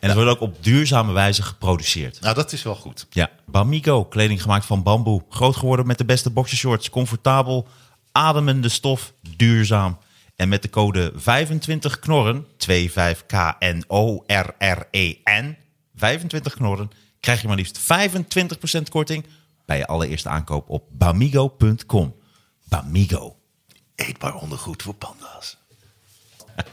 En 0.01 0.09
het 0.09 0.14
wordt 0.14 0.31
ook 0.31 0.40
op 0.40 0.64
duurzame 0.64 1.12
wijze 1.12 1.42
geproduceerd. 1.42 2.21
Nou, 2.21 2.35
dat 2.35 2.53
is 2.53 2.62
wel 2.62 2.75
goed. 2.75 3.07
Ja, 3.11 3.31
Bamigo, 3.47 4.05
kleding 4.05 4.42
gemaakt 4.42 4.66
van 4.66 4.83
bamboe. 4.83 5.23
Groot 5.31 5.57
geworden 5.57 5.87
met 5.87 5.99
de 5.99 6.05
beste 6.05 6.31
boxershorts. 6.31 6.90
Comfortabel, 6.90 7.69
ademende 8.12 8.69
stof, 8.69 9.12
duurzaam. 9.37 9.99
En 10.37 10.49
met 10.49 10.62
de 10.62 10.71
code 10.71 11.12
25 11.14 11.99
knorren, 11.99 12.47
25K-N-O-R-R-E-N, 14.37 15.57
25 15.95 16.55
knorren, 16.55 16.90
krijg 17.26 17.40
je 17.40 17.46
maar 17.48 17.56
liefst 17.56 17.80
25% 18.78 18.82
korting 18.90 19.26
bij 19.64 19.76
je 19.78 19.86
allereerste 19.86 20.28
aankoop 20.28 20.68
op 20.68 20.84
bamigo.com. 20.90 22.14
Bamigo. 22.68 23.36
Eetbaar 23.94 24.34
ondergoed 24.34 24.82
voor 24.82 24.94
panda's. 24.94 25.56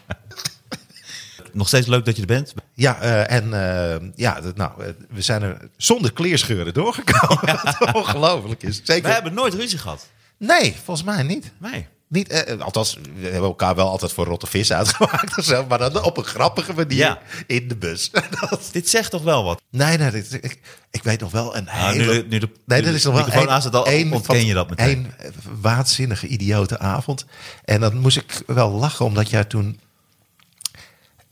Nog 1.53 1.67
steeds 1.67 1.87
leuk 1.87 2.05
dat 2.05 2.15
je 2.15 2.21
er 2.21 2.27
bent. 2.27 2.53
Ja, 2.73 3.01
eh, 3.01 3.31
en 3.37 3.53
eh, 3.53 4.09
ja, 4.15 4.41
dat- 4.41 4.55
nou, 4.55 4.83
eh, 4.83 4.89
we 5.09 5.21
zijn 5.21 5.41
er 5.41 5.69
zonder 5.77 6.13
kleerscheuren 6.13 6.73
doorgekomen. 6.73 7.59
Wat 7.63 7.93
ongelooflijk 8.03 8.63
is. 8.63 8.77
We 8.79 8.85
Zeker. 8.85 9.13
hebben 9.13 9.33
nooit 9.33 9.53
ruzie 9.53 9.77
gehad. 9.79 10.09
Nee, 10.37 10.75
volgens 10.83 11.05
mij 11.05 11.23
niet. 11.23 11.51
Nee. 11.59 11.87
Niet 12.13 12.27
eh, 12.29 12.59
althans, 12.61 12.97
we 13.15 13.23
hebben 13.23 13.41
elkaar 13.49 13.75
wel 13.75 13.89
altijd 13.89 14.11
voor 14.13 14.25
rotte 14.25 14.47
vis 14.47 14.71
uitgemaakt 14.81 15.37
of 15.37 15.43
zo, 15.43 15.65
maar 15.65 15.77
dan 15.77 16.03
op 16.03 16.17
een 16.17 16.23
grappige 16.23 16.73
manier 16.73 16.97
Ja. 16.97 17.19
in 17.47 17.67
de 17.67 17.75
bus. 17.75 18.11
Dat- 18.39 18.69
Dit 18.71 18.89
zegt 18.89 19.11
toch 19.11 19.23
wel 19.23 19.43
wat? 19.43 19.61
nee, 19.69 19.97
nee, 19.97 20.11
dit- 20.11 20.33
ik, 20.33 20.59
ik 20.91 21.03
weet 21.03 21.19
nog 21.19 21.31
wel 21.31 21.55
een 21.55 21.63
Nou, 21.63 21.93
hele... 21.97 22.13
nu 22.13 22.21
de- 22.21 22.27
nu 22.27 22.37
de- 22.39 22.49
nee, 22.65 22.81
dat 22.81 22.93
is 22.93 23.03
nog 23.03 23.13
wel 23.33 23.41
een- 23.43 23.49
aanzet, 23.49 23.71
dan 23.71 23.83
een 23.87 24.13
ontken 24.13 24.35
van- 24.35 24.45
je 24.45 24.53
dat 24.53 24.69
meteen. 24.69 24.97
Een 24.97 25.13
eh, 25.17 25.31
waanzinnige, 25.61 26.27
idiote 26.27 26.79
avond. 26.79 27.25
En 27.65 27.79
dan 27.79 27.97
moest 27.97 28.17
ik 28.17 28.41
wel 28.47 28.71
lachen, 28.71 29.05
omdat 29.05 29.29
jij 29.29 29.43
toen... 29.43 29.79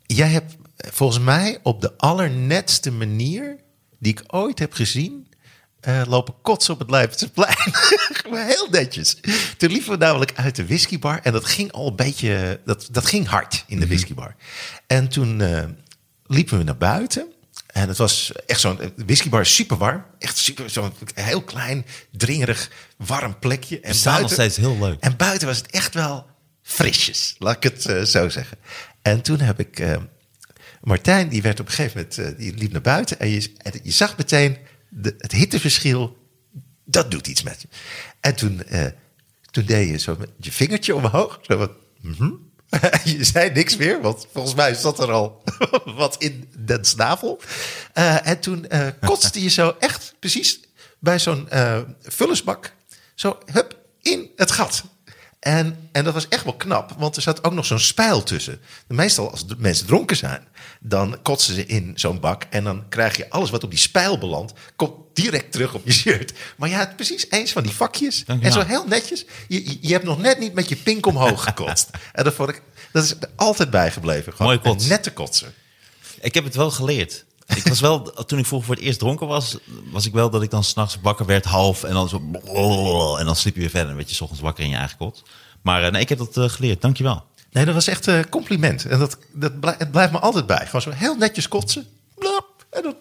Jij 0.06 0.30
hebt 0.30 0.56
volgens 0.78 1.20
mij 1.24 1.60
op 1.63 1.82
de 1.82 1.94
allernetste 1.98 2.91
manier 2.91 3.56
die 4.00 4.12
ik 4.12 4.24
ooit 4.28 4.60
heb 4.60 4.74
gezien... 4.74 5.28
eh, 5.82 6.02
lopen 6.08 6.34
kotsen 6.41 6.74
op 6.74 6.80
het. 6.80 7.30
Maar 8.30 8.46
Heel 8.46 8.67
netjes. 8.72 9.17
Toen 9.58 9.72
liepen 9.72 9.91
we 9.91 9.98
namelijk 9.98 10.32
uit 10.36 10.56
de 10.56 10.65
whiskybar. 10.65 11.20
En 11.24 11.32
dat 11.32 11.46
ging 11.46 11.72
al 11.72 11.88
een 11.88 11.96
beetje... 11.96 12.60
Dat, 12.65 12.88
dat 12.91 13.06
ging 13.06 13.28
hard 13.28 13.63
in 13.67 13.80
de 13.80 13.88
whiskybar. 13.88 14.36
En 14.88 15.08
toen 15.08 15.41
eh, 15.41 15.63
liepen 16.26 16.58
we 16.58 16.63
naar 16.63 16.78
buiten. 16.78 17.32
En 17.67 17.88
het 17.88 17.98
was 17.98 18.32
echt 18.46 18.60
zo'n... 18.60 18.78
De 18.78 19.06
whiskybar 19.06 19.41
is 19.41 19.56
super 19.56 19.78
warm. 19.78 20.06
Echt 20.20 20.38
super... 20.38 20.70
Zo'n 20.70 20.94
heel 21.13 21.41
klein, 21.41 21.86
dringerig, 22.12 22.70
warm 22.98 23.39
plekje. 23.39 23.80
En 23.80 23.96
staan 23.96 24.22
nog 24.22 24.32
steeds 24.32 24.58
heel 24.58 24.78
leuk. 24.80 25.00
en 25.00 25.17
buiten 25.17 25.48
was 25.48 25.58
het 25.58 25.72
echt 25.72 25.94
wel 25.94 26.26
frisjes, 26.62 27.36
laat 27.39 27.56
ik 27.56 27.63
het 27.63 27.86
eh, 27.86 28.02
zo 28.02 28.30
zeggen. 28.30 28.58
En 29.02 29.22
toen 29.22 29.39
heb 29.39 29.60
ik... 29.60 30.00
Martijn, 30.82 31.30
die 31.30 31.41
werd 31.41 31.60
op 31.60 31.65
een 31.65 31.74
gegeven 31.74 32.08
moment... 32.17 32.38
die 32.38 32.54
liep 32.54 32.72
naar 32.72 32.82
buiten 32.82 33.20
en 33.20 33.30
je, 33.30 33.54
en 33.58 33.80
je 33.84 33.91
zag 33.91 34.17
meteen 34.17 34.58
het 35.17 35.32
hitteverschil. 35.32 36.17
Dat 36.86 37.12
doet 37.12 37.27
iets 37.27 37.43
met 37.43 37.62
je. 37.62 37.67
En 38.19 38.36
toen, 38.36 38.63
eh, 38.63 38.86
toen 39.51 39.65
deed 39.65 39.89
je 39.89 39.97
zo 39.97 40.15
met 40.19 40.30
je 40.38 40.51
vingertje 40.51 40.95
omhoog. 40.95 41.39
Zo 41.41 41.58
wat, 41.58 41.71
mhm. 42.01 42.32
je 43.04 43.23
zei 43.23 43.51
niks 43.51 43.77
meer, 43.77 44.01
want 44.01 44.27
volgens 44.34 44.56
mij 44.56 44.73
zat 44.73 44.99
er 44.99 45.12
al 45.12 45.43
wat 46.01 46.15
in 46.17 46.49
den 46.58 46.86
snavel. 46.86 47.41
Eh, 47.93 48.27
en 48.27 48.39
toen 48.39 48.67
eh, 48.67 48.88
kotste 49.06 49.43
je 49.43 49.49
zo 49.49 49.75
echt 49.80 50.15
precies 50.19 50.60
bij 50.99 51.19
zo'n 51.19 51.47
vullersbak... 52.01 52.73
zo, 53.15 53.38
hup, 53.45 53.80
in 54.01 54.32
het 54.36 54.51
gat. 54.51 54.84
En, 55.41 55.89
en 55.91 56.04
dat 56.04 56.13
was 56.13 56.27
echt 56.27 56.43
wel 56.43 56.54
knap, 56.54 56.95
want 56.97 57.15
er 57.15 57.21
zat 57.21 57.43
ook 57.43 57.54
nog 57.54 57.65
zo'n 57.65 57.80
spijl 57.80 58.23
tussen. 58.23 58.60
Meestal 58.88 59.32
als 59.32 59.47
de 59.47 59.56
mensen 59.58 59.86
dronken 59.86 60.17
zijn, 60.17 60.47
dan 60.80 61.17
kotsen 61.21 61.54
ze 61.56 61.65
in 61.65 61.91
zo'n 61.95 62.19
bak... 62.19 62.43
en 62.49 62.63
dan 62.63 62.84
krijg 62.89 63.17
je 63.17 63.30
alles 63.30 63.49
wat 63.49 63.63
op 63.63 63.69
die 63.69 63.80
spijl 63.80 64.17
belandt... 64.17 64.54
komt 64.75 64.93
direct 65.13 65.51
terug 65.51 65.73
op 65.73 65.86
je 65.86 65.91
shirt. 65.91 66.34
Maar 66.58 66.69
je 66.69 66.75
had 66.75 66.95
precies 66.95 67.25
eens 67.30 67.51
van 67.51 67.63
die 67.63 67.71
vakjes. 67.71 68.23
Ja. 68.27 68.38
En 68.41 68.51
zo 68.51 68.65
heel 68.65 68.86
netjes. 68.88 69.25
Je, 69.47 69.77
je- 69.82 69.93
hebt 69.93 70.06
nog 70.06 70.19
net 70.19 70.39
niet 70.39 70.54
met 70.54 70.69
je 70.69 70.75
pink 70.75 71.06
omhoog 71.06 71.43
gekotst. 71.43 71.89
en 72.13 72.23
dat, 72.23 72.34
vond 72.34 72.49
ik, 72.49 72.62
dat 72.91 73.04
is 73.04 73.12
er 73.12 73.17
altijd 73.36 73.69
bijgebleven. 73.69 74.34
Gewoon 74.34 74.47
Mooie 74.47 74.60
kots. 74.75 74.88
nette 74.88 75.12
kotsen. 75.12 75.54
Ik 76.19 76.34
heb 76.34 76.43
het 76.43 76.56
wel 76.56 76.71
geleerd. 76.71 77.25
Ik 77.56 77.68
was 77.68 77.80
wel, 77.80 78.02
toen 78.26 78.40
ik 78.40 78.46
vroeger 78.46 78.68
voor 78.68 78.76
het 78.76 78.86
eerst 78.86 79.00
dronken 79.00 79.28
was, 79.28 79.58
was 79.92 80.06
ik 80.06 80.14
wel 80.14 80.30
dat 80.30 80.42
ik 80.42 80.50
dan 80.50 80.64
s'nachts 80.64 80.98
wakker 81.02 81.26
werd 81.26 81.46
half 81.46 81.84
en 81.84 81.94
dan 81.94 82.10
zo 82.10 82.18
en 83.18 83.26
dan 83.26 83.36
sliep 83.36 83.54
je 83.54 83.60
weer 83.60 83.70
verder. 83.70 83.88
Dan 83.88 83.96
werd 83.96 84.10
je 84.10 84.16
's 84.16 84.22
ochtends 84.22 84.44
wakker 84.44 84.64
in 84.64 84.70
je 84.70 84.76
eigen 84.76 84.98
kot. 84.98 85.24
Maar 85.62 85.84
eh, 85.84 85.92
nee, 85.92 86.02
ik 86.02 86.10
heb 86.10 86.18
dat 86.18 86.38
eh, 86.38 86.50
geleerd. 86.50 86.82
Dankjewel. 86.82 87.24
Nee, 87.52 87.66
dat 87.66 87.74
was 87.74 87.88
echt 87.88 88.06
een 88.06 88.30
compliment. 88.30 88.86
En 88.86 89.00
dat, 89.00 89.18
dat 89.32 89.52
het 89.78 89.92
blijft 89.92 90.12
me 90.12 90.20
altijd 90.20 90.46
bij. 90.46 90.66
Gewoon 90.66 90.82
zo 90.82 90.90
heel 90.92 91.16
netjes 91.16 91.48
kotsen. 91.48 91.88
En 92.70 92.82
dan, 92.84 92.96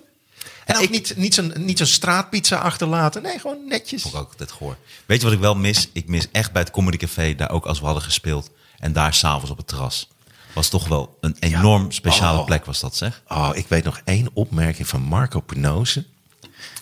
en 0.64 0.76
ook 0.76 0.82
ik- 0.82 0.90
niet, 0.90 1.12
niet 1.16 1.34
zo'n 1.34 1.52
niet 1.56 1.78
zo'n 1.78 1.86
straatpizza 1.86 2.56
achterlaten. 2.56 3.22
Nee, 3.22 3.38
gewoon 3.38 3.66
netjes. 3.68 4.02
Vond 4.02 4.14
ik 4.14 4.20
ook 4.20 4.30
altijd 4.30 4.52
gehoor. 4.52 4.76
Weet 5.06 5.18
je 5.18 5.24
wat 5.24 5.34
ik 5.34 5.40
wel 5.40 5.54
mis? 5.54 5.88
Ik 5.92 6.08
mis 6.08 6.26
echt 6.32 6.52
bij 6.52 6.62
het 6.62 6.70
Comedy 6.70 6.96
Café, 6.96 7.34
daar 7.34 7.50
ook 7.50 7.66
als 7.66 7.78
we 7.80 7.84
hadden 7.84 8.02
gespeeld. 8.02 8.50
En 8.78 8.92
daar 8.92 9.14
s'avonds 9.14 9.50
op 9.50 9.56
het 9.56 9.66
terras. 9.66 10.08
Was 10.54 10.68
toch 10.68 10.88
wel 10.88 11.18
een 11.20 11.36
enorm 11.40 11.90
speciale 11.92 12.38
Oh. 12.38 12.44
plek 12.46 12.64
was 12.64 12.80
dat, 12.80 12.96
zeg. 12.96 13.22
Oh, 13.28 13.50
ik 13.52 13.66
weet 13.68 13.84
nog 13.84 14.00
één 14.04 14.28
opmerking 14.32 14.88
van 14.88 15.02
Marco 15.02 15.40
Penose. 15.40 16.04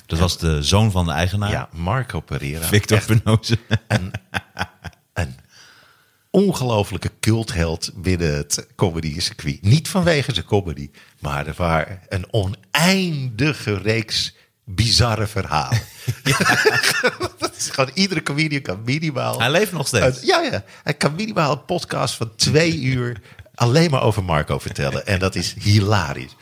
Dat 0.06 0.18
was 0.18 0.38
de 0.38 0.62
zoon 0.62 0.90
van 0.90 1.04
de 1.04 1.12
eigenaar, 1.12 1.50
Ja, 1.50 1.68
Marco 1.72 2.20
Pereira. 2.20 2.66
Victor 2.66 2.96
Echt 2.96 3.06
Penose. 3.22 3.58
een 5.14 5.34
ongelofelijke 6.30 7.10
cultheld 7.20 7.90
binnen 7.94 8.36
het 8.36 8.66
comedy 8.76 9.20
circuit. 9.20 9.62
Niet 9.62 9.88
vanwege 9.88 10.34
zijn 10.34 10.46
comedy, 10.46 10.90
maar 11.20 11.46
er 11.46 11.54
waren 11.56 12.00
een 12.08 12.26
oneindige 12.30 13.74
reeks 13.78 14.34
bizarre 14.64 15.26
verhalen. 15.26 15.80
dat 17.38 17.52
is 17.56 17.70
gewoon 17.70 17.90
iedere 17.94 18.22
comedian 18.22 18.62
kan 18.62 18.82
minimaal. 18.84 19.38
Hij 19.38 19.50
leeft 19.50 19.72
nog 19.72 19.86
steeds. 19.86 20.20
een- 20.20 20.26
ja, 20.26 20.40
ja. 20.42 20.64
Hij 20.82 20.94
kan 20.94 21.14
minimaal 21.14 21.52
een 21.52 21.64
podcast 21.64 22.14
van 22.14 22.34
twee 22.36 22.80
uur 22.80 23.20
alleen 23.58 23.90
maar 23.90 24.02
over 24.02 24.24
Marco 24.24 24.58
vertellen. 24.58 25.06
En 25.06 25.18
dat 25.18 25.34
is 25.34 25.54
hilarisch. 25.58 26.36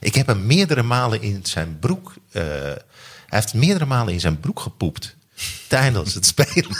Ik 0.00 0.14
heb 0.14 0.26
hem 0.26 0.46
meerdere 0.46 0.82
malen 0.82 1.22
in 1.22 1.40
zijn 1.42 1.78
broek. 1.80 2.14
eh, 2.32 2.42
hij 2.42 3.38
heeft 3.38 3.54
meerdere 3.54 3.86
malen 3.86 4.12
in 4.12 4.20
zijn 4.20 4.40
broek 4.40 4.60
gepoept. 4.60 5.16
Tijdens 5.68 6.14
het 6.14 6.26
spelen. 6.26 6.76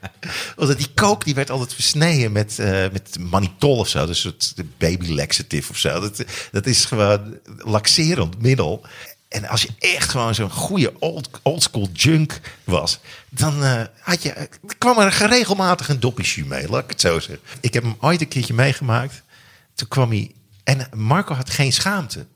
Want 0.56 0.76
die 0.78 0.90
kook 0.94 1.24
die 1.24 1.34
werd 1.34 1.50
altijd 1.50 1.74
versneden 1.74 2.32
met, 2.32 2.58
eh 2.58 2.68
met 2.92 3.16
manitol 3.18 3.78
of 3.78 3.88
zo. 3.88 4.06
Dus 4.06 4.24
een 4.24 4.34
soort 4.38 4.78
baby 4.78 5.12
laxative 5.12 5.70
of 5.70 5.78
zo. 5.78 6.00
Dat, 6.00 6.24
dat 6.52 6.66
is 6.66 6.84
gewoon 6.84 7.38
laxerend 7.58 8.42
middel. 8.42 8.86
En 9.28 9.48
als 9.48 9.62
je 9.62 9.68
echt 9.78 10.08
gewoon 10.10 10.34
zo'n 10.34 10.50
goede 10.50 10.92
old, 10.98 11.30
oldschool 11.42 11.88
junk 11.92 12.40
was, 12.64 12.98
dan 13.28 13.64
eh, 13.64 13.82
had 14.00 14.22
je, 14.22 14.48
kwam 14.78 14.98
er 14.98 15.12
geregelmatig 15.12 15.88
een 15.88 16.00
doppie 16.00 16.24
jus 16.24 16.44
mee, 16.46 16.68
laat 16.68 16.84
ik 16.84 16.90
het 16.90 17.00
zo 17.00 17.20
zeggen. 17.20 17.46
Ik 17.60 17.74
heb 17.74 17.82
hem 17.82 17.96
ooit 18.00 18.20
een 18.20 18.28
keertje 18.28 18.54
meegemaakt. 18.54 19.22
Toen 19.76 19.88
kwam 19.88 20.10
hij. 20.10 20.34
En 20.64 20.88
Marco 20.94 21.34
had 21.34 21.50
geen 21.50 21.72
schaamte. 21.72 22.26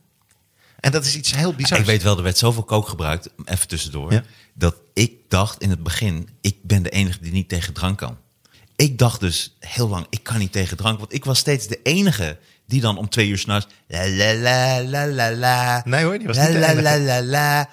En 0.81 0.92
dat 0.92 1.05
is 1.05 1.16
iets 1.16 1.35
heel 1.35 1.55
bizars. 1.55 1.81
Ik 1.81 1.87
weet 1.87 2.03
wel, 2.03 2.16
er 2.16 2.22
werd 2.22 2.38
zoveel 2.38 2.62
kook 2.62 2.88
gebruikt, 2.88 3.29
even 3.44 3.68
tussendoor, 3.68 4.12
Ja. 4.12 4.22
dat 4.55 4.76
ik 4.94 5.12
dacht 5.29 5.62
in 5.62 5.70
het 5.70 5.83
begin, 5.83 6.29
ik 6.40 6.57
ben 6.62 6.83
de 6.83 6.90
enige 6.90 7.18
die 7.20 7.33
niet 7.33 7.48
tegen 7.48 7.72
drank 7.72 7.98
kan. 7.98 8.18
Ik 8.76 8.98
dacht 8.98 9.20
dus 9.20 9.57
heel 9.59 9.88
lang, 9.88 10.07
ik 10.11 10.22
kan 10.22 10.38
niet 10.38 10.53
tegen 10.53 10.76
drank, 10.76 10.98
want 10.98 11.12
ik 11.12 11.24
was 11.24 11.38
steeds 11.38 11.66
de 11.66 11.81
enige 11.83 12.38
die 12.66 12.81
dan 12.81 12.98
om 12.98 13.09
twee 13.09 13.29
uur 13.29 13.38
s'nachts, 13.38 13.66
la 13.88 14.09
la 14.09 14.35
la 14.35 14.83
la 14.83 15.07
la 15.07 15.33
la, 15.35 15.83
Nee 15.85 16.05
hoor, 16.05 16.18
die 16.18 16.26
was 16.26 16.37
la 16.37 16.48
niet 16.48 16.59
la 16.59 16.74
la 16.74 16.98
la 16.98 17.22
la. 17.22 17.68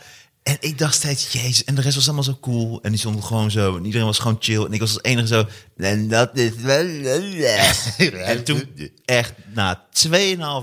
En 0.47 0.57
ik 0.59 0.77
dacht 0.77 0.93
steeds, 0.93 1.31
jezus, 1.31 1.63
en 1.63 1.75
de 1.75 1.81
rest 1.81 1.95
was 1.95 2.05
allemaal 2.05 2.23
zo 2.23 2.37
cool. 2.41 2.79
En 2.81 2.89
die 2.89 2.99
stonden 2.99 3.23
gewoon 3.23 3.51
zo, 3.51 3.77
en 3.77 3.85
iedereen 3.85 4.05
was 4.05 4.19
gewoon 4.19 4.37
chill. 4.39 4.65
En 4.65 4.73
ik 4.73 4.79
was 4.79 4.93
als 4.93 5.03
enige 5.03 5.27
zo, 5.27 5.45
en 5.77 6.07
dat 6.07 6.37
is 6.37 6.51
wel... 6.55 6.85
En 8.25 8.43
toen, 8.43 8.69
echt, 9.05 9.33
na 9.53 9.85
2,5 10.07 10.11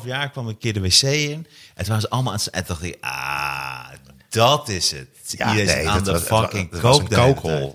jaar 0.05 0.31
kwam 0.31 0.49
ik 0.49 0.53
een 0.55 0.59
keer 0.59 0.73
de 0.73 0.81
wc 0.81 1.03
in. 1.03 1.31
En 1.33 1.47
toen 1.75 1.87
waren 1.87 2.01
ze 2.01 2.11
allemaal 2.11 2.33
aan 2.33 2.39
het... 2.39 2.51
En 2.51 2.65
dacht 2.67 2.83
ik, 2.83 2.97
ah, 3.01 3.89
dat 4.29 4.69
is 4.69 4.91
het. 4.91 5.09
Iedereen 5.31 5.81
is 5.81 5.87
aan 5.87 6.05
dat 6.05 6.05
de 6.05 6.13
was- 6.29 6.41
fucking 6.41 6.71
het 6.71 6.81
was 6.81 6.99
een. 6.99 7.09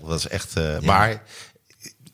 was 0.02 0.28
echt. 0.28 0.56
eh, 0.56 0.78
Maar 0.80 1.22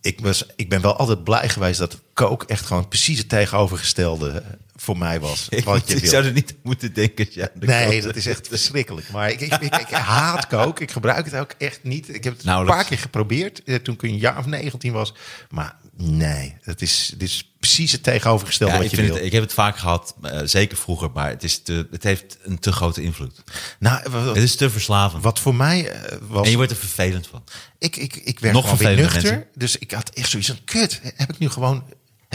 ik, 0.01 0.21
was, 0.21 0.47
ik 0.57 0.69
ben 0.69 0.81
wel 0.81 0.97
altijd 0.97 1.25
blij 1.25 1.49
geweest 1.49 1.79
dat 1.79 1.99
kook 2.17 2.43
echt 2.43 2.67
gewoon 2.67 2.89
precies 2.89 3.19
het 3.19 3.29
tegenovergestelde 3.29 4.31
eh, 4.31 4.47
voor 4.77 4.99
mij 4.99 5.21
was. 5.21 5.47
Ik, 5.51 5.65
Wat 5.65 5.89
je 5.89 5.95
ik 5.95 6.01
wil. 6.01 6.11
zou 6.11 6.25
er 6.25 6.33
niet 6.33 6.55
moeten 6.63 6.93
denken. 6.95 7.29
de 7.35 7.51
Nee, 7.55 8.03
dat 8.03 8.17
is 8.17 8.27
echt 8.27 8.49
verschrikkelijk. 8.49 9.11
Maar 9.11 9.31
ik, 9.31 9.41
ik, 9.41 9.73
haat 9.91 10.47
kook. 10.47 10.81
Ik 10.81 10.91
gebruik 10.91 11.25
het 11.25 11.35
ook 11.35 11.55
echt 11.59 11.83
niet. 11.83 12.09
Ik 12.15 12.25
heb 12.25 12.33
het 12.33 12.43
een 12.43 12.49
Nauwelijks. 12.49 12.81
paar 12.81 12.89
keer 12.91 12.99
geprobeerd 12.99 13.63
eh, 13.65 13.75
toen 13.75 13.95
ik 13.95 14.03
een 14.03 14.19
jaar 14.19 14.39
of 14.39 14.47
19 14.47 14.93
was. 14.93 15.15
Maar 15.51 15.77
nee, 15.97 16.57
het 16.61 16.83
is, 16.83 17.13
dit 17.17 17.29
is 17.29 17.51
precies 17.59 17.93
het 17.93 18.03
tegenovergestelde 18.03 18.73
Ja, 18.75 18.79
wat 18.83 18.93
ik, 18.93 18.99
je 18.99 19.07
wil. 19.07 19.15
het, 19.15 19.25
ik 19.25 19.33
heb 19.33 19.43
het 19.43 19.53
vaak 19.53 19.77
gehad, 19.79 20.15
eh, 20.23 20.41
zeker 20.45 20.77
vroeger, 20.77 21.11
maar 21.15 21.29
het, 21.29 21.43
is 21.43 21.59
te, 21.63 21.87
het 21.91 22.03
heeft 22.03 22.39
een 22.43 22.59
te 22.59 22.73
grote 22.73 23.03
invloed. 23.03 23.43
nou, 23.79 24.11
wat, 24.11 24.25
Het 24.35 24.37
is 24.45 24.57
te 24.57 24.71
verslavend. 24.71 25.23
wat 25.23 25.39
voor 25.41 25.55
mij 25.55 25.89
eh, 25.91 26.17
was... 26.29 26.45
En 26.45 26.51
je 26.51 26.57
wordt 26.57 26.71
er 26.71 26.77
vervelend 26.77 27.27
van. 27.27 27.45
Ik, 27.79 27.97
ik, 27.97 28.17
ik 28.17 28.39
werd 28.41 28.55
Nog 28.55 28.65
gewoon 28.65 28.79
weer 28.79 28.97
nuchter. 28.97 29.23
mensen. 29.23 29.47
Dus 29.55 29.77
ik 29.79 29.91
had 29.91 30.09
echt 30.11 30.31
zoiets 30.31 30.49
van, 30.49 30.59
kut, 30.65 31.01
heb 31.17 31.31
ik 31.33 31.39
nu 31.39 31.49
gewoon, 31.49 31.85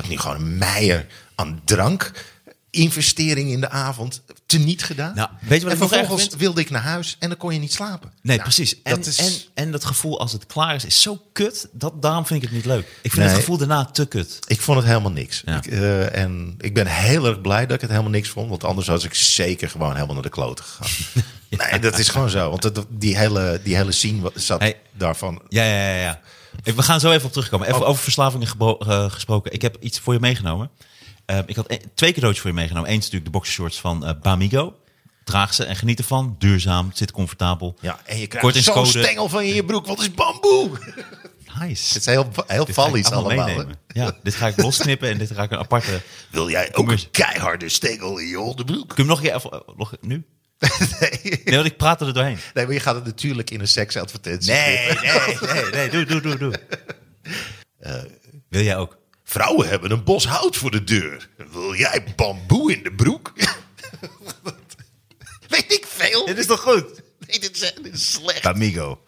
ik 0.03 0.09
nu 0.09 0.17
gewoon 0.17 0.35
een 0.37 0.57
meier 0.57 1.05
aan 1.35 1.61
drank, 1.65 2.11
investering 2.69 3.51
in 3.51 3.61
de 3.61 3.69
avond, 3.69 4.21
teniet 4.45 4.83
gedaan? 4.83 5.15
Nou, 5.15 5.29
weet 5.41 5.61
je 5.61 5.63
wat 5.67 5.73
en 5.79 5.87
vervolgens 5.89 6.35
wilde 6.37 6.61
ik 6.61 6.69
naar 6.69 6.81
huis 6.81 7.15
en 7.19 7.29
dan 7.29 7.37
kon 7.37 7.53
je 7.53 7.59
niet 7.59 7.73
slapen. 7.73 8.11
Nee, 8.21 8.37
Nou, 8.37 8.49
precies. 8.49 8.81
En 8.81 8.95
dat 8.95 9.05
is, 9.05 9.17
en, 9.17 9.33
en 9.63 9.71
dat 9.71 9.85
gevoel 9.85 10.19
als 10.19 10.31
het 10.31 10.45
klaar 10.45 10.75
is, 10.75 10.85
is 10.85 11.01
zo 11.01 11.21
kut. 11.33 11.67
Dat, 11.71 12.01
daarom 12.01 12.25
vind 12.25 12.43
ik 12.43 12.47
het 12.49 12.57
niet 12.57 12.65
leuk. 12.65 12.85
Ik 13.01 13.11
vind 13.11 13.15
Nee. 13.15 13.27
het 13.27 13.35
gevoel 13.35 13.57
daarna 13.57 13.85
te 13.85 14.05
kut. 14.07 14.39
ik 14.47 14.61
vond 14.61 14.77
het 14.77 14.87
helemaal 14.87 15.11
niks. 15.11 15.41
Ja. 15.45 15.55
Ik, 15.57 15.65
eh, 15.67 16.15
en 16.15 16.55
ik 16.59 16.73
ben 16.73 16.87
heel 16.87 17.25
erg 17.25 17.41
blij 17.41 17.65
dat 17.65 17.75
ik 17.75 17.81
het 17.81 17.89
helemaal 17.89 18.11
niks 18.11 18.29
vond, 18.29 18.49
want 18.49 18.63
anders 18.63 18.87
was 18.87 19.03
ik 19.03 19.13
zeker 19.13 19.69
gewoon 19.69 19.93
helemaal 19.93 20.13
naar 20.13 20.23
de 20.23 20.29
kloten 20.29 20.65
gegaan. 20.65 20.89
Nee, 21.71 21.79
dat 21.79 21.99
is 21.99 22.07
gewoon 22.09 22.29
zo. 22.29 22.49
Want 22.49 22.61
dat- 22.61 22.85
die, 22.89 23.17
hele, 23.17 23.59
die 23.63 23.75
hele 23.75 23.91
scene 23.91 24.31
zat 24.35 24.59
Hey. 24.59 24.79
daarvan. 24.91 25.41
Ja, 25.49 25.63
ja, 25.63 25.87
ja. 25.95 26.01
ja. 26.01 26.19
We 26.63 26.83
gaan 26.83 26.99
zo 26.99 27.11
even 27.11 27.25
op 27.25 27.31
terugkomen. 27.31 27.67
Even 27.67 27.81
Oh. 27.81 27.87
over 27.87 28.03
verslavingen 28.03 28.47
eh, 28.79 29.11
gesproken. 29.11 29.51
Ik 29.53 29.61
heb 29.61 29.77
iets 29.79 29.99
voor 29.99 30.13
je 30.13 30.19
meegenomen. 30.19 30.69
Eh, 31.25 31.39
ik 31.45 31.55
had 31.55 31.71
e- 31.71 31.77
twee 31.93 32.11
cadeautjes 32.13 32.41
voor 32.41 32.49
je 32.51 32.55
meegenomen. 32.55 32.89
Eén 32.89 32.95
is 32.97 33.03
natuurlijk 33.03 33.25
de 33.31 33.37
boxershorts 33.37 33.79
van 33.79 34.05
eh, 34.05 34.13
Bamigo. 34.21 34.75
Draag 35.23 35.53
ze 35.53 35.63
en 35.63 35.75
geniet 35.75 35.99
ervan. 35.99 36.35
Duurzaam, 36.39 36.91
zit 36.93 37.11
comfortabel. 37.11 37.75
Ja, 37.79 37.99
en 38.05 38.17
je 38.19 38.27
krijgt 38.27 38.63
zo'n 38.63 38.85
stengel 38.85 39.29
van 39.29 39.41
in 39.41 39.53
je 39.53 39.65
broek, 39.65 39.85
want 39.85 39.99
het 39.99 40.07
is 40.07 40.13
bamboe. 40.13 40.69
Nice. 41.59 41.93
Het 41.93 41.97
is 41.97 42.05
heel, 42.05 42.27
heel 42.47 42.67
vallies 42.71 43.11
allemaal. 43.11 43.45
meenemen. 43.45 43.75
Ja, 43.87 44.17
dit 44.23 44.35
ga 44.35 44.47
ik 44.47 44.61
losknippen 44.61 45.09
en 45.09 45.17
dit 45.17 45.31
ga 45.31 45.43
ik 45.43 45.51
een 45.51 45.57
aparte... 45.57 46.01
Wil 46.29 46.49
jij 46.49 46.75
ook 46.75 46.91
een 46.91 47.11
keiharde 47.11 47.69
stengel 47.69 48.17
in 48.17 48.27
je 48.27 48.39
onderbroek? 48.39 48.87
Kun 48.87 48.95
je 48.95 49.01
hem 49.01 49.05
nog 49.05 49.17
een 49.17 49.23
keer 49.23 49.35
even... 49.35 49.63
Nog, 49.77 49.93
nu? 50.01 50.25
nee. 51.45 51.63
Ik 51.63 51.77
praat 51.77 52.01
er 52.01 52.13
doorheen. 52.13 52.37
nee, 52.53 52.65
maar 52.65 52.73
je 52.73 52.79
gaat 52.79 52.95
het 52.95 53.05
natuurlijk 53.05 53.49
in 53.49 53.59
een 53.59 53.67
seksadvertentie. 53.67 54.51
Nee, 54.51 54.87
nee, 54.87 55.53
nee, 55.53 55.71
nee. 55.71 55.89
Doe, 55.89 56.05
doe, 56.05 56.21
doe, 56.21 56.37
doe. 56.37 56.53
Eh, 57.79 57.93
Wil 58.49 58.61
jij 58.61 58.77
ook? 58.77 58.97
Vrouwen 59.23 59.67
hebben 59.67 59.91
een 59.91 60.03
bos 60.03 60.25
hout 60.27 60.55
voor 60.55 60.71
de 60.71 60.83
deur. 60.83 61.29
Wil 61.51 61.75
jij 61.75 62.03
bamboe 62.15 62.73
in 62.75 62.83
de 62.83 62.91
broek? 62.91 63.33
Weet 65.47 65.71
ik 65.73 65.85
veel. 65.87 66.25
Dit 66.25 66.37
is 66.37 66.45
toch 66.45 66.59
goed? 66.59 66.85
Nee, 67.27 67.39
dit 67.39 67.55
is, 67.55 67.73
dit 67.81 67.93
is 67.93 68.11
slecht. 68.11 68.45
Amigo. 68.45 68.99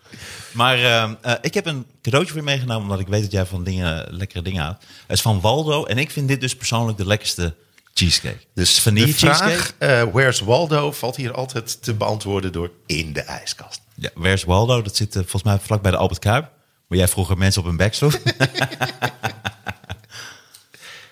Maar 0.54 0.84
ehm, 0.84 1.14
eh, 1.22 1.34
ik 1.42 1.54
heb 1.54 1.66
een 1.66 1.86
cadeautje 2.02 2.32
voor 2.32 2.40
je 2.42 2.46
meegenomen, 2.48 2.84
omdat 2.84 3.00
ik 3.00 3.08
weet 3.08 3.22
dat 3.22 3.32
jij 3.32 3.46
van 3.46 3.64
dingen, 3.64 4.06
lekkere 4.10 4.42
dingen 4.42 4.64
houdt. 4.64 4.84
Het 5.08 5.18
is 5.18 5.22
van 5.22 5.42
Waldo 5.42 5.86
en 5.86 5.98
ik 5.98 6.12
vind 6.12 6.28
dit 6.28 6.42
dus 6.42 6.56
persoonlijk 6.56 6.98
de 6.98 7.06
lekkerste 7.06 7.56
cheesecake. 7.94 8.38
Dus 8.54 8.80
vanille 8.80 9.06
de 9.06 9.14
vraag, 9.14 9.38
cheesecake. 9.40 9.74
eh, 9.78 10.04
where's 10.14 10.40
Waldo, 10.40 10.92
valt 10.92 11.16
hier 11.16 11.34
altijd 11.34 11.84
te 11.84 11.94
beantwoorden 11.94 12.52
door 12.52 12.72
in 12.86 13.14
de 13.14 13.22
ijskast. 13.22 13.82
Ja, 13.96 14.10
where's 14.14 14.44
Waldo? 14.44 14.82
Dat 14.82 14.96
zit 14.96 15.10
eh, 15.16 15.22
volgens 15.22 15.44
mij 15.44 15.60
vlak 15.60 15.82
bij 15.82 15.92
de 15.92 15.98
Albert 15.98 16.20
Kuip. 16.20 16.50
Waar 16.88 16.98
jij 16.98 17.08
vroeger 17.08 17.38
mensen 17.38 17.62
op 17.62 17.68
hun 17.68 17.78
bek 17.78 17.94
sloeg. 17.94 18.18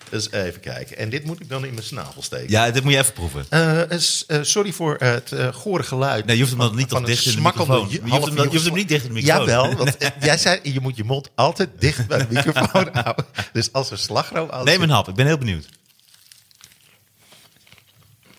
Dus 0.09 0.31
even 0.31 0.59
kijken. 0.59 0.97
En 0.97 1.09
dit 1.09 1.23
moet 1.25 1.39
ik 1.39 1.49
dan 1.49 1.65
in 1.65 1.73
mijn 1.73 1.85
snavel 1.85 2.21
steken. 2.21 2.49
ja, 2.49 2.71
dit 2.71 2.83
moet 2.83 2.93
je 2.93 2.97
even 2.99 3.13
proeven. 3.13 3.45
Eh, 3.49 4.41
sorry 4.41 4.71
voor 4.71 4.95
het 4.99 5.31
eh 5.31 5.53
gore 5.53 5.83
geluid. 5.83 6.25
Nee, 6.25 6.35
je 6.35 6.41
hoeft 6.41 6.55
hem 6.57 6.65
dan 6.67 6.75
niet 6.75 6.91
een 6.91 7.03
dicht 7.03 7.25
in 7.25 7.35
de 7.35 7.41
microfoon. 7.41 7.75
Je 7.89 7.99
hoeft 7.99 8.01
hem 8.01 8.09
half 8.09 8.23
dan- 8.25 8.35
je 8.35 8.41
hoeft 8.49 8.63
hem 8.63 8.73
uur- 8.73 8.79
niet 8.79 8.87
dicht 8.87 9.03
in 9.05 9.13
de 9.13 9.21
microfoon. 9.21 9.47
Jawel, 9.47 9.75
want 9.75 9.97
jij 10.21 10.37
zei 10.37 10.59
je 10.63 10.79
moet 10.79 10.95
je 10.97 11.03
mond 11.03 11.29
altijd 11.35 11.69
dicht 11.79 12.07
bij 12.07 12.17
de 12.17 12.25
microfoon 12.33 12.89
houden. 12.93 13.25
Dus 13.53 13.73
als 13.73 13.91
er 13.91 13.97
slagroom 13.97 14.49
Neem 14.63 14.81
een 14.81 14.89
hap, 14.89 15.07
ik 15.07 15.15
ben 15.15 15.25
heel 15.25 15.37
benieuwd. 15.37 15.65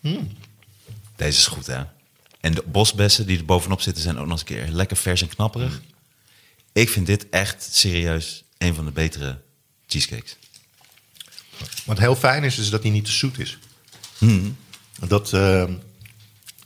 Hmm. 0.03 0.29
Deze 1.17 1.39
is 1.39 1.47
goed, 1.47 1.67
hè? 1.67 1.83
En 2.41 2.55
de 2.55 2.63
bosbessen 2.67 3.27
die 3.27 3.39
er 3.39 3.45
bovenop 3.45 3.81
zitten 3.81 4.03
zijn 4.03 4.19
ook 4.19 4.27
nog 4.27 4.31
eens 4.41 4.41
een 4.41 4.47
keer 4.65 4.69
lekker 4.75 4.97
vers 4.97 5.23
en 5.23 5.29
knapperig. 5.29 5.73
Hmm. 5.73 5.83
Ik 6.73 6.89
vind 6.89 7.07
dit 7.07 7.29
echt 7.29 7.69
serieus 7.75 8.45
een 8.59 8.75
van 8.75 8.85
de 8.85 8.91
betere 8.91 9.41
cheesecakes. 9.87 10.37
Wat 11.85 11.99
heel 11.99 12.17
fijn 12.17 12.45
is, 12.45 12.59
is 12.59 12.71
dat 12.71 12.83
hij 12.83 12.91
niet 12.93 13.05
te 13.05 13.13
zoet 13.13 13.39
is. 13.39 13.59
Hmm. 14.19 14.57
Dat, 15.07 15.33
eh, 15.33 15.65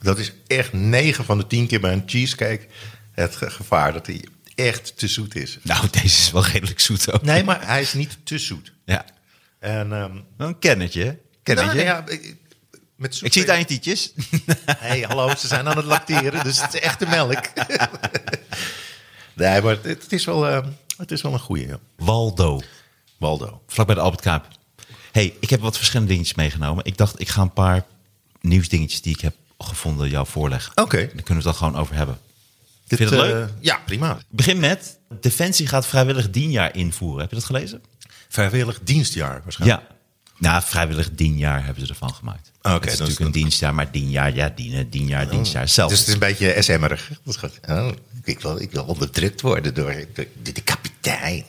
dat 0.01 0.19
is 0.19 0.31
echt 0.47 0.73
9 0.73 1.25
van 1.25 1.37
de 1.37 1.47
10 1.47 1.67
keer 1.67 1.79
bij 1.79 1.93
een 1.93 2.03
cheesecake 2.05 2.67
het 3.11 3.35
ge- 3.35 3.49
gevaar 3.49 3.93
dat 3.93 4.05
hij 4.05 4.23
echt 4.55 4.97
te 4.97 5.07
zoet 5.07 5.35
is. 5.35 5.57
Nou, 5.61 5.87
deze 5.91 6.05
is 6.05 6.31
wel 6.31 6.45
redelijk 6.45 6.79
zoet 6.79 7.11
ook. 7.11 7.21
Nee, 7.21 7.43
maar 7.43 7.65
hij 7.67 7.81
is 7.81 7.93
niet 7.93 8.17
te 8.23 8.37
zoet. 8.37 8.73
Ja. 8.85 9.05
En, 9.59 9.93
ehm, 9.93 10.17
Een 10.37 10.59
kennetje. 10.59 11.03
hè? 11.03 11.13
Kennetje. 11.43 11.73
nou, 11.73 11.85
ja, 11.85 12.07
ik- 12.07 12.35
met 12.97 13.21
ik 13.21 13.33
zie 13.33 13.41
het 13.41 13.51
aan 13.51 13.59
je 13.59 13.65
tietjes. 13.65 14.13
hey, 14.77 15.01
hallo, 15.01 15.35
ze 15.35 15.47
zijn 15.47 15.67
aan 15.67 15.77
het 15.77 15.85
lacteren, 15.85 16.43
dus 16.43 16.61
het 16.61 16.73
is 16.73 16.79
echte 16.79 17.05
melk. 17.05 17.43
nee, 19.33 19.61
maar 19.61 19.77
het, 19.81 19.83
het 19.83 20.13
is 20.13 20.25
wel, 20.25 20.47
eh, 20.47 20.65
het 20.97 21.11
is 21.11 21.21
wel 21.21 21.33
een 21.33 21.39
goeie, 21.39 21.67
ja. 21.67 21.79
Waldo. 21.95 22.61
Waldo. 23.17 23.61
Vlak 23.67 23.85
bij 23.85 23.95
de 23.95 24.01
Albert 24.01 24.21
Kuip. 24.21 24.47
hey, 25.11 25.33
ik 25.39 25.49
heb 25.49 25.59
wat 25.61 25.77
verschillende 25.77 26.11
dingetjes 26.11 26.35
meegenomen. 26.35 26.85
Ik 26.85 26.97
dacht, 26.97 27.19
ik 27.19 27.29
ga 27.29 27.41
een 27.41 27.53
paar 27.53 27.85
nieuwsdingetjes 28.41 29.01
die 29.01 29.13
ik 29.13 29.21
heb 29.21 29.35
gevonden 29.57 30.09
jou 30.09 30.27
voorleggen. 30.27 30.71
Oké. 30.77 30.97
Daar 30.97 31.07
kunnen 31.07 31.25
we 31.25 31.33
het 31.33 31.43
dan 31.43 31.53
gewoon 31.53 31.75
over 31.75 31.95
hebben. 31.95 32.19
Dit, 32.87 32.97
Vind 32.97 33.09
je 33.09 33.15
dat 33.15 33.25
eh, 33.25 33.31
leuk? 33.31 33.49
ja, 33.59 33.81
prima. 33.85 34.17
Begin 34.29 34.59
met, 34.59 34.97
Defensie 35.19 35.67
gaat 35.67 35.85
vrijwillig 35.85 36.29
dienjaar 36.29 36.75
invoeren. 36.75 37.21
Heb 37.21 37.29
je 37.29 37.35
dat 37.35 37.45
gelezen? 37.45 37.81
Vrijwillig 38.29 38.79
dienstjaar 38.83 39.41
waarschijnlijk. 39.43 39.81
Ja. 39.81 39.96
Nou, 40.37 40.63
vrijwillig 40.65 41.09
dienjaar 41.11 41.65
hebben 41.65 41.85
ze 41.85 41.89
ervan 41.91 42.13
gemaakt. 42.13 42.51
Oké, 42.61 42.71
dat 42.79 42.83
is 42.85 42.91
natuurlijk 42.99 43.19
een 43.25 43.31
dienstjaar, 43.31 43.75
maar 43.75 43.91
dienjaar, 43.91 44.35
ja, 44.35 44.51
dienen, 44.55 44.89
dienjaar, 44.89 45.29
dienstjaar 45.29 45.67
zelf. 45.67 45.89
Dus 45.89 45.99
het 45.99 46.07
is 46.07 46.13
een 46.13 46.19
beetje 46.19 46.55
SM'erig. 46.59 47.09
Oh, 47.69 47.91
ik, 48.23 48.39
wil, 48.39 48.61
ik 48.61 48.71
wil 48.71 48.83
onderdrukt 48.83 49.41
worden 49.41 49.73
door, 49.73 50.05
door 50.13 50.25
de, 50.43 50.61
kapitein. 50.61 51.43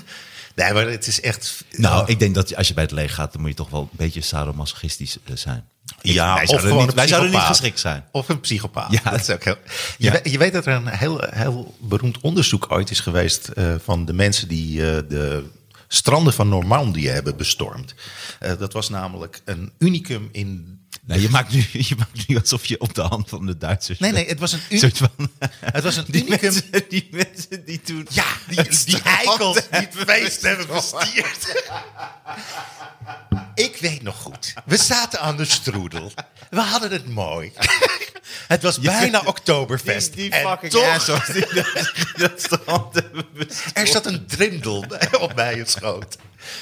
nee, 0.56 0.72
maar 0.72 0.86
het 0.86 1.06
is 1.06 1.20
echt... 1.20 1.64
nou, 1.76 2.02
Oh. 2.02 2.08
ik 2.08 2.18
denk 2.18 2.34
dat 2.34 2.56
als 2.56 2.68
je 2.68 2.74
bij 2.74 2.82
het 2.82 2.92
leger 2.92 3.14
gaat, 3.14 3.32
dan 3.32 3.40
moet 3.40 3.50
je 3.50 3.56
toch 3.56 3.70
wel 3.70 3.80
een 3.80 3.88
beetje 3.92 4.20
sadomasochistisch 4.20 5.16
eh, 5.24 5.36
zijn. 5.36 5.64
Ja, 6.02 6.34
wij 6.34 6.42
of 6.42 6.48
zouden, 6.60 6.76
niet, 6.86 6.94
wij 6.94 7.06
zouden 7.06 7.30
niet 7.30 7.40
geschikt 7.40 7.80
zijn. 7.80 8.04
Of 8.12 8.28
een 8.28 8.40
psychopaat. 8.40 8.92
Ja. 8.92 9.10
dat 9.10 9.20
is 9.20 9.30
ook 9.30 9.44
heel... 9.44 9.56
je, 9.98 10.04
Ja. 10.06 10.12
weet, 10.12 10.32
je 10.32 10.38
weet 10.38 10.52
dat 10.52 10.66
er 10.66 10.74
een 10.74 10.88
heel, 10.88 11.20
heel 11.30 11.74
beroemd 11.80 12.20
onderzoek 12.20 12.66
ooit 12.72 12.90
is 12.90 13.00
geweest... 13.00 13.48
eh, 13.48 13.74
van 13.84 14.04
de 14.04 14.12
mensen 14.12 14.48
die 14.48 14.90
eh, 14.90 15.02
de 15.08 15.44
stranden 15.88 16.32
van 16.32 16.48
Normandië 16.48 17.08
hebben 17.08 17.36
bestormd. 17.36 17.94
Eh, 18.40 18.58
dat 18.58 18.72
was 18.72 18.88
namelijk 18.88 19.40
een 19.44 19.72
unicum 19.78 20.28
in... 20.32 20.76
Nou, 21.04 21.20
je, 21.20 21.28
maakt 21.28 21.52
nu, 21.52 21.64
je 21.88 21.94
maakt 21.98 22.28
nu 22.28 22.36
alsof 22.38 22.66
je 22.66 22.80
op 22.80 22.94
de 22.94 23.02
hand 23.02 23.28
van 23.28 23.46
de 23.46 23.56
Duitsers... 23.56 23.98
Nee, 23.98 24.12
nee, 24.12 24.26
het 24.26 24.38
was 24.40 24.52
een, 24.52 24.58
Een 24.58 24.64
uni- 24.70 24.80
soort 24.80 24.96
van... 24.96 25.10
het 25.60 25.84
was 25.84 25.96
een 25.96 26.04
Die 26.08 26.26
unicum... 26.26 26.52
mensen, 26.52 26.84
die 26.88 27.08
mensen 27.10 27.64
die 27.64 27.80
toen... 27.80 28.06
Ja, 28.10 28.24
die, 28.48 28.84
die 28.84 29.02
eikels 29.02 29.54
die 29.54 29.80
het 29.80 29.94
feest 30.06 30.42
hebben. 30.42 30.66
Ik 33.54 33.76
weet 33.76 34.02
nog 34.02 34.16
goed. 34.16 34.54
We 34.64 34.76
zaten 34.76 35.20
aan 35.20 35.36
de 35.36 35.44
stroedel. 35.44 36.12
We 36.50 36.60
hadden 36.60 36.90
het 36.90 37.08
mooi. 37.08 37.52
Het 38.48 38.62
was 38.62 38.78
bijna 38.80 39.22
Oktoberfest. 39.24 40.14
Die, 40.14 40.30
die 40.30 40.40
En 40.40 40.48
fucking 40.48 40.72
toch, 40.72 40.84
assholes 40.88 41.26
die 41.26 41.46
dat, 41.54 41.92
dat 42.16 42.32
strand 42.40 42.94
hebben 42.94 43.24
bestormd. 43.32 43.78
er 43.78 43.86
zat 43.86 44.06
een 44.06 44.26
drindel 44.26 44.84
op 45.20 45.34
mij 45.34 45.54
het 45.54 45.70
schoot. 45.70 46.16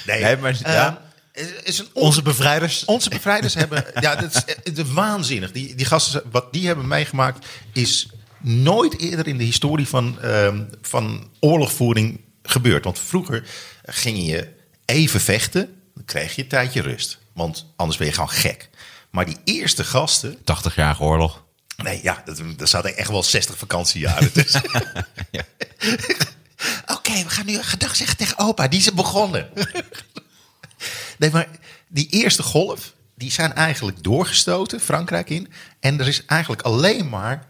Nee, 0.05 0.23
Nee, 0.23 0.37
maar- 0.37 0.51
eh, 0.63 0.73
ja. 0.73 1.01
er 1.31 1.49
is 1.63 1.79
een 1.79 1.87
Onze 1.93 2.21
bevrijders... 2.21 2.85
Onze 2.85 3.09
bevrijders 3.09 3.53
hebben, 3.53 3.85
ja, 3.99 4.15
dat 4.15 4.35
is 4.35 4.45
eh, 4.45 4.75
de 4.75 4.93
waanzinnig. 4.93 5.51
Die, 5.51 5.75
die 5.75 5.85
gasten, 5.85 6.21
wat 6.31 6.53
die 6.53 6.67
hebben 6.67 6.87
meegemaakt, 6.87 7.45
is 7.73 8.07
nooit 8.41 8.99
eerder 8.99 9.27
in 9.27 9.37
de 9.37 9.43
historie 9.43 9.87
van, 9.87 10.21
ehm, 10.21 10.63
van 10.81 11.29
oorlogvoering 11.39 12.21
gebeurd. 12.43 12.83
Want 12.83 12.99
vroeger 12.99 13.43
ging 13.85 14.25
je 14.25 14.47
even 14.85 15.19
vechten, 15.21 15.69
dan 15.95 16.05
kreeg 16.05 16.35
je 16.35 16.41
een 16.41 16.47
tijdje 16.47 16.81
rust. 16.81 17.17
Want 17.33 17.65
anders 17.75 17.97
ben 17.97 18.07
je 18.07 18.13
gewoon 18.13 18.29
gek. 18.29 18.69
Maar 19.17 19.25
die 19.25 19.37
eerste 19.43 19.83
gasten, 19.83 20.37
80-jarige 20.37 21.03
oorlog. 21.03 21.43
nee, 21.83 21.99
ja, 22.03 22.21
dat, 22.25 22.39
er 22.57 22.67
zaten 22.67 22.97
echt 22.97 23.09
wel 23.09 23.23
60 23.23 23.57
vakantiejaren 23.57 24.31
tussen. 24.31 24.61
Ja. 25.31 25.43
Oké, 26.87 27.11
we 27.23 27.29
gaan 27.29 27.45
nu 27.45 27.63
gedag 27.63 27.95
zeggen 27.95 28.17
tegen 28.17 28.37
opa. 28.39 28.67
Die 28.67 28.79
is 28.79 28.93
begonnen. 28.93 29.49
nee, 31.19 31.31
maar 31.31 31.47
die 31.87 32.07
eerste 32.09 32.43
golf, 32.43 32.93
die 33.15 33.31
zijn 33.31 33.53
eigenlijk 33.53 34.03
doorgestoten, 34.03 34.79
Frankrijk 34.79 35.29
in. 35.29 35.47
En 35.79 35.99
er 35.99 36.07
is 36.07 36.25
eigenlijk 36.25 36.61
alleen 36.61 37.09
maar 37.09 37.47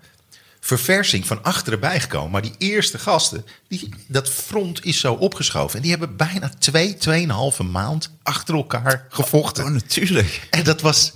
verversing 0.59 1.27
van 1.27 1.43
achteren 1.43 1.79
bijgekomen. 1.79 2.31
Maar 2.31 2.41
die 2.41 2.55
eerste 2.57 2.99
gasten, 2.99 3.45
die, 3.67 3.89
dat 4.07 4.29
front 4.29 4.85
is 4.85 4.99
zo 4.99 5.13
opgeschoven. 5.13 5.75
En 5.75 5.81
die 5.81 5.91
hebben 5.91 6.15
bijna 6.15 6.51
twee, 6.59 6.97
tweeënhalve 6.97 7.63
maand 7.63 8.11
achter 8.23 8.55
elkaar 8.55 9.05
gevochten. 9.09 9.63
Oh, 9.63 9.69
natuurlijk. 9.69 10.47
En 10.49 10.63
dat 10.63 10.81
was 10.81 11.11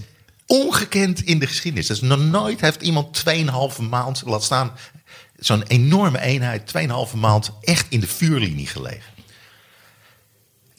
ongekend 0.52 1.22
in 1.22 1.39
de 1.39 1.47
geschiedenis. 1.47 1.88
Dus 1.88 2.02
nog 2.02 2.20
nooit 2.20 2.62
heeft 2.62 2.82
iemand 2.82 3.24
2,5 3.78 3.82
maand, 3.89 4.24
laat 4.26 4.43
staan, 4.43 4.72
zo'n 5.39 5.64
enorme 5.64 6.20
eenheid, 6.22 6.74
2,5 7.12 7.16
maand 7.16 7.52
echt 7.62 7.86
in 7.89 7.99
de 7.99 8.08
vuurlinie 8.08 8.68
gelegen. 8.68 9.12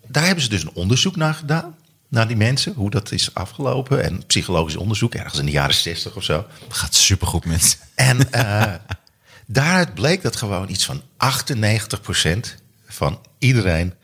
Daar 0.06 0.24
hebben 0.24 0.44
ze 0.44 0.50
dus 0.50 0.62
een 0.62 0.74
onderzoek 0.74 1.16
naar 1.16 1.34
gedaan. 1.34 1.76
Naar 2.08 2.28
die 2.28 2.36
mensen, 2.36 2.72
hoe 2.72 2.90
dat 2.90 3.12
is 3.12 3.34
afgelopen. 3.34 4.04
En 4.04 4.26
psychologisch 4.26 4.76
onderzoek, 4.76 5.14
ergens 5.14 5.38
in 5.38 5.46
de 5.46 5.52
jaren 5.52 5.74
60 5.74 6.16
of 6.16 6.24
zo. 6.24 6.46
Gaat 6.68 6.94
supergoed 6.94 7.44
met. 7.44 7.78
En 7.94 8.32
eh, 8.32 8.74
daaruit 9.46 9.94
bleek 9.94 10.22
dat 10.22 10.36
gewoon 10.36 10.68
iets 10.68 10.84
van 10.84 11.02
98% 11.02 11.04
van 12.86 13.20
iedereen 13.38 13.94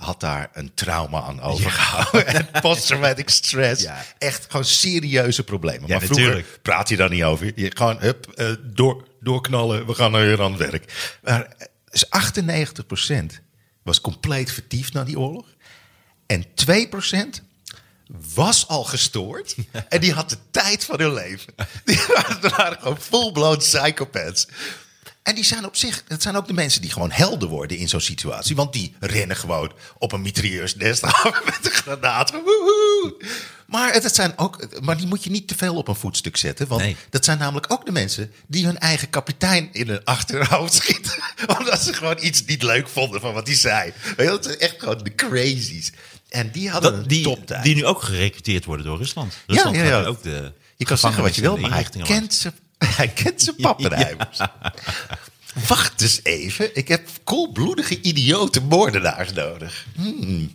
had 0.00 0.20
daar 0.20 0.50
een 0.52 0.74
trauma 0.74 1.22
aan 1.22 1.40
overgehouden. 1.40 2.26
En 2.34 2.60
posttraumatic 2.60 3.28
stress. 3.28 3.82
Ja. 3.82 4.04
Echt 4.18 4.46
gewoon 4.48 4.64
serieuze 4.64 5.44
problemen. 5.44 5.88
Ja, 5.88 5.96
maar 5.96 6.06
vroeger 6.06 6.26
natuurlijk. 6.26 6.58
praat 6.62 6.88
je 6.88 6.96
daar 6.96 7.10
niet 7.10 7.22
over. 7.22 7.52
Je 7.54 7.76
gewoon, 7.76 7.98
hup, 7.98 8.26
eh, 8.26 8.52
door, 8.62 9.06
doorknallen, 9.20 9.86
we 9.86 9.94
gaan 9.94 10.12
weer 10.12 10.42
aan 10.42 10.52
het 10.52 10.70
werk. 10.70 11.18
Maar 11.22 11.42
eh, 11.42 11.66
dus 11.90 12.04
98% 12.08 13.40
was 13.82 14.00
compleet 14.00 14.52
vertiefd 14.52 14.92
na 14.92 15.04
die 15.04 15.18
oorlog. 15.18 15.46
En 16.26 16.44
2% 16.44 17.42
was 18.34 18.68
al 18.68 18.84
gestoord. 18.84 19.56
en 19.88 20.00
die 20.00 20.12
had 20.12 20.30
de 20.30 20.38
tijd 20.50 20.84
van 20.84 21.00
hun 21.00 21.14
leven. 21.14 21.54
Die 21.84 22.00
waren 22.56 22.78
gewoon 22.78 23.00
full-blown 23.00 23.58
psychopaths. 23.58 24.46
En 25.30 25.36
die 25.36 25.44
zijn 25.44 25.64
op 25.64 25.76
zich, 25.76 26.04
het 26.08 26.22
zijn 26.22 26.36
ook 26.36 26.46
de 26.46 26.52
mensen 26.52 26.80
die 26.80 26.90
gewoon 26.90 27.10
helden 27.10 27.48
worden 27.48 27.76
in 27.76 27.88
zo'n 27.88 28.00
situatie. 28.00 28.56
Want 28.56 28.72
die 28.72 28.94
rennen 29.00 29.36
gewoon 29.36 29.72
op 29.98 30.12
een 30.12 30.22
mitrailleursnest 30.22 31.02
af 31.02 31.44
met 31.44 31.58
een 31.62 31.70
granaat. 31.70 32.30
Woehoe. 32.30 33.14
Maar, 33.66 33.92
het 33.92 34.14
zijn 34.14 34.32
ook, 34.38 34.80
maar 34.80 34.96
die 34.96 35.06
moet 35.06 35.24
je 35.24 35.30
niet 35.30 35.48
te 35.48 35.56
veel 35.56 35.76
op 35.76 35.88
een 35.88 35.94
voetstuk 35.94 36.36
zetten. 36.36 36.66
Want 36.66 36.80
Nee. 36.80 36.96
dat 37.10 37.24
zijn 37.24 37.38
namelijk 37.38 37.72
ook 37.72 37.86
de 37.86 37.92
mensen 37.92 38.32
die 38.46 38.64
hun 38.66 38.78
eigen 38.78 39.10
kapitein 39.10 39.68
in 39.72 39.88
hun 39.88 40.04
achterhoofd 40.04 40.74
schieten. 40.74 41.22
Omdat 41.58 41.82
ze 41.82 41.92
gewoon 41.92 42.18
iets 42.20 42.44
niet 42.44 42.62
leuk 42.62 42.88
vonden 42.88 43.20
van 43.20 43.34
wat 43.34 43.46
hij 43.46 43.56
zei. 43.56 43.92
Weet 44.04 44.16
je, 44.16 44.24
dat 44.24 44.44
zijn 44.44 44.58
echt 44.58 44.74
gewoon 44.78 44.98
de 45.02 45.14
crazies. 45.14 45.92
En 46.28 46.50
die 46.50 46.70
hadden 46.70 46.96
Dat, 46.96 47.08
die, 47.08 47.38
die 47.62 47.74
nu 47.74 47.84
ook 47.84 48.02
gerecruiteerd 48.02 48.64
worden 48.64 48.86
door 48.86 48.98
Rusland. 48.98 49.34
Rusland 49.46 49.76
ja, 49.76 49.82
ja. 49.82 49.90
gaat 49.90 50.06
ook 50.06 50.22
de 50.22 50.52
Je 50.76 50.84
kan 50.84 50.98
zeggen 50.98 51.22
wat 51.22 51.34
je 51.34 51.40
wil, 51.40 51.56
maar 51.56 51.70
hij 51.70 51.86
kent 52.02 52.34
zijn, 52.34 52.54
hij 53.00 53.08
kent 53.08 53.42
zijn 53.42 53.56
pappenheimers. 53.56 54.38
Wacht 55.68 56.00
eens 56.00 56.20
even. 56.22 56.76
Ik 56.76 56.88
heb 56.88 57.08
koelbloedige 57.24 58.00
idiote 58.00 58.60
moordenaars 58.60 59.32
nodig. 59.32 59.86
langs. 59.96 60.48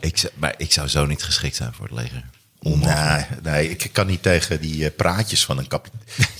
Ik, 0.00 0.22
maar 0.34 0.54
ik 0.56 0.72
zou 0.72 0.88
zo 0.88 1.06
niet 1.06 1.22
geschikt 1.22 1.56
zijn 1.56 1.72
voor 1.74 1.86
het 1.86 1.94
leger. 1.94 2.24
Nee, 2.60 3.26
nee, 3.42 3.68
ik 3.68 3.88
kan 3.92 4.06
niet 4.06 4.22
tegen 4.22 4.60
die 4.60 4.84
eh, 4.84 4.96
praatjes 4.96 5.44
van 5.44 5.58
een 5.58 5.66
kapitein. 5.66 6.02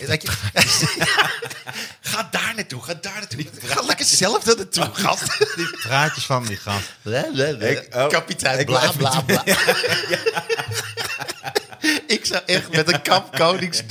ga 2.00 2.28
daar 2.30 2.52
naartoe, 2.54 2.82
ga 2.82 2.94
daar 2.94 3.14
naartoe. 3.14 3.46
Ga 3.62 3.82
lekker 3.82 4.06
zelf 4.06 4.44
daar 4.44 4.56
naartoe, 4.56 4.90
gast. 4.92 5.38
Die 5.56 5.70
praatjes 5.82 6.24
van 6.24 6.46
die 6.46 6.56
gast. 6.56 6.88
Ik, 7.60 8.08
kapitein 8.08 8.58
ik 8.58 8.66
bla 8.66 8.92
bla 8.92 9.20
bla. 9.20 9.44
ik 12.06 12.24
zou 12.24 12.42
echt 12.46 12.72
met 12.72 12.92
een 12.92 13.02
kamp 13.02 13.36
Konings, 13.38 13.82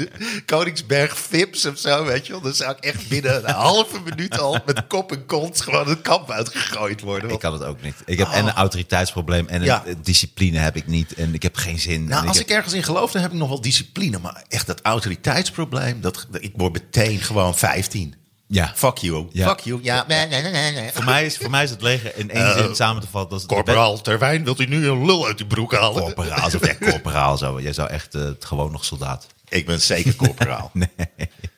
Koningsberg 0.45 1.17
Vips 1.17 1.65
of 1.65 1.77
zo, 1.77 2.05
weet 2.05 2.25
je 2.27 2.31
wel. 2.31 2.41
Dan 2.41 2.53
zou 2.53 2.71
ik 2.71 2.83
echt 2.83 3.07
binnen 3.09 3.47
een 3.49 3.53
halve 3.53 3.99
minuut 4.05 4.39
al 4.39 4.57
met 4.65 4.87
kop 4.87 5.11
en 5.11 5.25
kont 5.25 5.61
gewoon 5.61 5.87
het 5.89 6.01
kamp 6.01 6.31
uitgegooid 6.31 7.01
worden. 7.01 7.29
Ik 7.29 7.39
kan 7.39 7.53
het 7.53 7.63
ook 7.63 7.81
niet. 7.81 7.95
Ik 8.05 8.17
heb 8.17 8.27
en 8.27 8.45
een 8.47 8.53
autoriteitsprobleem 8.53 9.47
en 9.47 9.59
een 9.59 9.65
Ja. 9.65 9.83
eh, 9.85 9.95
discipline 10.03 10.57
heb 10.59 10.75
ik 10.75 10.87
niet. 10.87 11.13
En 11.13 11.33
ik 11.33 11.43
heb 11.43 11.55
geen 11.55 11.79
zin. 11.79 12.03
Nou, 12.05 12.21
En 12.21 12.27
als 12.27 12.37
heb- 12.37 12.49
ik 12.49 12.55
ergens 12.55 12.73
in 12.73 12.83
geloof, 12.83 13.11
dan 13.11 13.21
heb 13.21 13.31
ik 13.31 13.37
nog 13.37 13.49
wel 13.49 13.61
discipline. 13.61 14.19
Maar 14.19 14.43
echt 14.47 14.67
dat 14.67 14.79
autoriteitsprobleem, 14.81 16.01
dat, 16.01 16.27
dat- 16.31 16.43
ik 16.43 16.51
word 16.55 16.73
meteen 16.73 17.19
gewoon 17.19 17.57
15. 17.57 18.15
Ja. 18.53 18.71
Fuck 18.75 18.97
you. 18.97 19.27
Ja. 19.31 19.47
Fuck 19.47 19.59
you. 19.59 19.79
Ja, 19.83 20.05
nee, 20.07 20.27
nee, 20.27 20.41
nee, 20.41 20.71
nee. 20.71 20.91
Voor 20.93 21.03
mij, 21.03 21.25
is, 21.25 21.37
voor 21.37 21.49
mij 21.49 21.63
is 21.63 21.69
het 21.69 21.81
leger 21.81 22.11
in 22.17 22.29
één 22.31 22.45
Eh, 22.45 22.57
zin 22.57 22.75
samen 22.75 23.01
te 23.01 23.07
vatten. 23.07 23.37
Dat 23.37 23.47
Corporaal 23.47 24.01
Terwijn, 24.01 24.43
wilt 24.43 24.59
u 24.59 24.65
nu 24.65 24.87
een 24.87 25.05
lul 25.05 25.27
uit 25.27 25.39
uw 25.39 25.47
broek 25.47 25.73
halen? 25.73 26.03
Corporaal, 26.03 26.49
zo 26.49 26.57
echt 26.57 26.77
corporaal 26.77 27.37
zo. 27.37 27.61
Jij 27.61 27.73
zou 27.73 27.89
echt 27.89 28.15
eh, 28.15 28.29
gewoon 28.39 28.71
nog 28.71 28.85
soldaat. 28.85 29.27
Ik 29.49 29.65
ben 29.65 29.81
zeker 29.81 30.15
corporaal. 30.15 30.69
nee. 30.73 30.87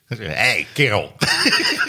hey, 0.18 0.66
kerel. 0.72 1.12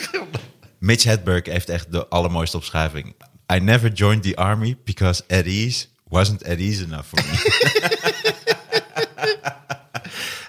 Mitch 0.80 1.04
Hedberg 1.04 1.46
heeft 1.46 1.70
echt 1.70 1.92
de 1.92 2.08
allermooiste 2.08 2.58
opschrijving. 2.58 3.16
I 3.54 3.60
never 3.60 3.92
joined 3.92 4.24
the 4.24 4.36
army 4.36 4.78
because 4.86 5.24
at 5.28 5.46
ease 5.46 5.86
wasn't 6.08 6.44
at 6.48 6.58
ease 6.58 6.84
enough 6.84 7.08
for 7.08 7.24
me. 7.26 7.54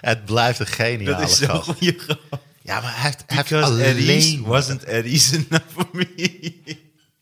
Het 0.01 0.25
blijft 0.25 0.59
een 0.59 0.67
geniale 0.67 1.17
Dat 1.21 1.29
is 1.29 1.37
zo'n 1.37 1.47
gast. 1.47 1.63
goede 1.69 1.95
grap. 1.97 2.45
Ja, 2.67 2.81
maar 2.81 2.93
hij 2.93 3.01
heeft, 3.03 3.23
hij 3.27 3.37
heeft 3.37 3.51
alleen... 3.63 4.41
wasn't 4.43 4.83
enough 4.93 5.65
for 5.73 5.87
me. 5.91 6.55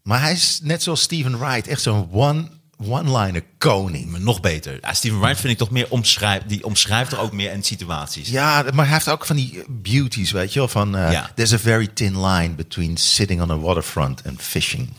Maar 0.04 0.22
hij 0.22 0.32
is 0.32 0.60
net 0.64 0.84
zoals 0.84 1.02
Steven 1.02 1.40
Wright, 1.40 1.68
echt 1.68 1.82
zo'n 1.82 2.10
one, 2.12 2.50
one-liner 2.78 3.44
koning. 3.58 4.10
Maar 4.12 4.20
nog 4.22 4.40
beter. 4.40 4.78
Ja, 4.82 4.94
Steven 4.94 5.20
Wright 5.20 5.40
vind 5.40 5.52
ik 5.54 5.58
toch 5.58 5.72
meer 5.72 5.90
omschrijft. 5.90 6.50
Die 6.50 6.64
omschrijft 6.66 7.12
er 7.12 7.20
ook 7.20 7.32
meer 7.34 7.52
in 7.52 7.64
situaties. 7.64 8.30
Ja, 8.30 8.62
maar 8.74 8.86
hij 8.86 8.94
heeft 8.94 9.10
ook 9.10 9.26
van 9.26 9.36
die 9.36 9.64
beauties, 9.70 10.32
weet 10.32 10.54
je 10.54 10.60
wel. 10.60 10.68
Van, 10.68 10.96
eh, 10.98 11.12
Ja. 11.12 11.32
There's 11.36 11.54
a 11.54 11.58
very 11.60 11.88
thin 11.88 12.26
line 12.26 12.54
between 12.54 12.98
sitting 12.98 13.42
on 13.42 13.52
a 13.52 13.58
waterfront 13.58 14.22
and 14.28 14.42
fishing. 14.42 14.90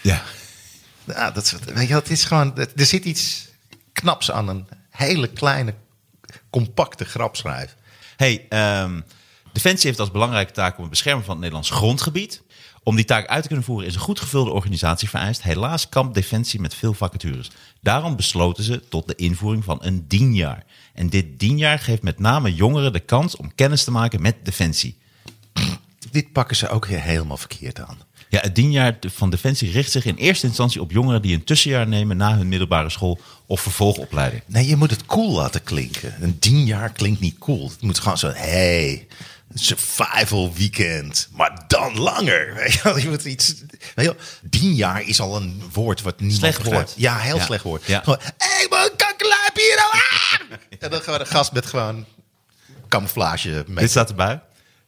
ja. 0.00 0.22
Ja, 1.06 1.30
dat, 1.30 1.46
soort- 1.46 1.72
weet 1.72 1.88
je, 1.88 1.94
het 1.94 2.10
is 2.10 2.24
gewoon, 2.24 2.58
er 2.58 2.86
zit 2.86 3.04
iets 3.04 3.48
knaps 3.92 4.30
aan 4.30 4.48
een 4.48 4.66
hele 4.90 5.26
kleine, 5.26 5.74
compacte 6.50 7.04
grapschrijf. 7.04 7.76
Hey, 8.16 8.46
ehm, 8.48 9.00
Defensie 9.54 9.86
heeft 9.86 10.00
als 10.00 10.10
belangrijke 10.10 10.52
taak 10.52 10.74
om 10.76 10.80
het 10.80 10.90
beschermen 10.90 11.24
van 11.24 11.32
het 11.32 11.40
Nederlands 11.40 11.70
grondgebied. 11.70 12.42
Om 12.82 12.96
die 12.96 13.04
taak 13.04 13.26
uit 13.26 13.42
te 13.42 13.48
kunnen 13.48 13.66
voeren 13.66 13.86
is 13.86 13.94
een 13.94 14.00
goed 14.00 14.20
gevulde 14.20 14.50
organisatie 14.50 15.08
vereist. 15.08 15.42
Helaas 15.42 15.88
kampt 15.88 16.14
Defensie 16.14 16.60
met 16.60 16.74
veel 16.74 16.94
vacatures. 16.94 17.50
Daarom 17.80 18.16
besloten 18.16 18.64
ze 18.64 18.82
tot 18.88 19.06
de 19.06 19.14
invoering 19.14 19.64
van 19.64 19.78
een 19.82 20.04
dienjaar. 20.08 20.64
En 20.94 21.08
dit 21.08 21.38
dienjaar 21.38 21.78
geeft 21.78 22.02
met 22.02 22.18
name 22.18 22.54
jongeren 22.54 22.92
de 22.92 23.00
kans 23.00 23.36
om 23.36 23.54
kennis 23.54 23.84
te 23.84 23.90
maken 23.90 24.22
met 24.22 24.36
Defensie. 24.42 24.96
Dit 26.10 26.32
pakken 26.32 26.56
ze 26.56 26.68
ook 26.68 26.86
weer 26.86 27.00
helemaal 27.00 27.36
verkeerd 27.36 27.80
aan. 27.80 27.98
Ja, 28.28 28.40
het 28.40 28.54
dienjaar 28.54 28.96
van 29.00 29.30
Defensie 29.30 29.70
richt 29.70 29.90
zich 29.90 30.04
in 30.04 30.16
eerste 30.16 30.46
instantie 30.46 30.80
op 30.80 30.90
jongeren 30.90 31.22
die 31.22 31.34
een 31.34 31.44
tussenjaar 31.44 31.88
nemen 31.88 32.16
na 32.16 32.36
hun 32.36 32.48
middelbare 32.48 32.90
school 32.90 33.18
of 33.46 33.60
vervolgopleiding. 33.60 34.42
Nee, 34.46 34.66
je 34.66 34.76
moet 34.76 34.90
het 34.90 35.06
cool 35.06 35.34
laten 35.34 35.62
klinken. 35.62 36.14
Een 36.22 36.38
tien 36.38 36.64
jaar 36.64 36.92
klinkt 36.92 37.20
niet 37.20 37.38
cool. 37.38 37.68
Het 37.68 37.82
moet 37.82 37.98
gewoon 37.98 38.18
zo, 38.18 38.30
hey, 38.34 39.06
survival 39.54 40.52
weekend, 40.52 41.28
maar 41.32 41.64
dan 41.66 41.98
langer. 41.98 42.54
Weet 42.56 42.72
je, 42.72 42.80
wel, 42.82 42.98
je 42.98 43.08
moet 43.08 43.24
iets, 43.24 43.54
weet 43.68 43.80
je, 43.94 44.02
wel, 44.04 44.16
tien 44.50 44.74
jaar 44.74 45.02
is 45.02 45.20
al 45.20 45.36
een 45.36 45.62
woord 45.72 46.02
wat 46.02 46.18
niemand 46.20 46.38
Slecht 46.38 46.58
begrijpt. 46.58 46.88
woord. 46.88 47.00
Ja, 47.00 47.18
heel 47.18 47.36
Ja. 47.36 47.44
slecht 47.44 47.62
woord. 47.64 47.86
Ja. 47.86 48.00
Gewoon, 48.04 48.18
hey, 48.38 48.66
man, 48.70 48.90
hier 49.54 49.76
nou. 49.76 49.90
ah! 49.92 50.58
En 50.84 50.90
dan 50.90 51.00
gewoon 51.00 51.20
een 51.20 51.26
gast 51.26 51.52
met 51.52 51.66
gewoon 51.66 52.04
camouflage. 52.88 53.64
Dit 53.68 53.90
staat 53.90 54.08
erbij. 54.08 54.40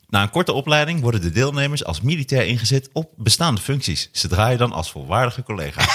Na 0.09 0.22
een 0.22 0.30
korte 0.30 0.52
opleiding 0.52 1.00
worden 1.00 1.20
de 1.20 1.30
deelnemers 1.30 1.84
als 1.84 2.00
militair 2.00 2.46
ingezet 2.46 2.88
op 2.92 3.11
bestaande 3.16 3.61
functies. 3.61 4.09
Ze 4.12 4.28
draaien 4.28 4.59
dan 4.59 4.72
als 4.72 4.90
volwaardige 4.90 5.42
collega. 5.42 5.80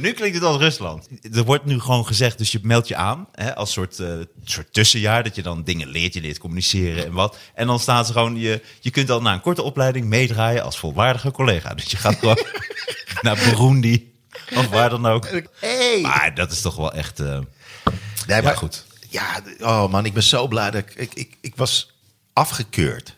maar 0.00 0.08
nu 0.08 0.14
klinkt 0.16 0.34
het 0.34 0.44
als 0.44 0.56
Rusland. 0.56 1.08
Er 1.32 1.44
wordt 1.44 1.64
nu 1.64 1.80
gewoon 1.80 2.06
gezegd, 2.06 2.38
dus 2.38 2.52
je 2.52 2.58
meldt 2.62 2.88
je 2.88 2.96
aan 2.96 3.28
hè, 3.32 3.54
als 3.54 3.72
soort, 3.72 3.98
eh, 3.98 4.14
soort 4.44 4.72
tussenjaar. 4.72 5.22
Dat 5.24 5.34
je 5.34 5.42
dan 5.42 5.64
dingen 5.64 5.88
leert, 5.88 6.14
je 6.14 6.20
leert 6.20 6.38
communiceren 6.38 7.04
en 7.04 7.12
wat. 7.12 7.36
En 7.54 7.66
dan 7.66 7.80
staat 7.80 8.06
ze 8.06 8.12
gewoon, 8.12 8.36
je, 8.36 8.62
je 8.80 8.90
kunt 8.90 9.06
dan 9.06 9.22
na 9.22 9.32
een 9.32 9.40
korte 9.40 9.62
opleiding 9.62 10.06
meedraaien 10.06 10.62
als 10.62 10.78
volwaardige 10.78 11.30
collega. 11.30 11.74
Dus 11.74 11.90
je 11.90 11.96
gaat 11.96 12.18
gewoon 12.18 12.38
naar 13.22 13.36
Burundi 13.36 14.12
of 14.56 14.68
waar 14.68 14.90
dan 14.90 15.06
ook. 15.06 15.28
Hey. 15.60 16.00
Maar 16.00 16.34
dat 16.34 16.52
is 16.52 16.60
toch 16.60 16.76
wel 16.76 16.92
echt... 16.92 17.20
eh, 17.20 17.38
Nee, 18.26 18.42
Ja, 18.42 18.54
goed. 18.54 18.84
Ja, 19.08 19.40
oh 19.60 19.90
man, 19.90 20.04
ik 20.04 20.12
ben 20.14 20.22
zo 20.22 20.48
blij 20.48 20.70
dat 20.70 20.80
ik, 20.82 20.94
ik, 20.94 21.14
ik, 21.14 21.36
ik 21.40 21.56
was 21.56 21.94
afgekeurd. 22.32 23.16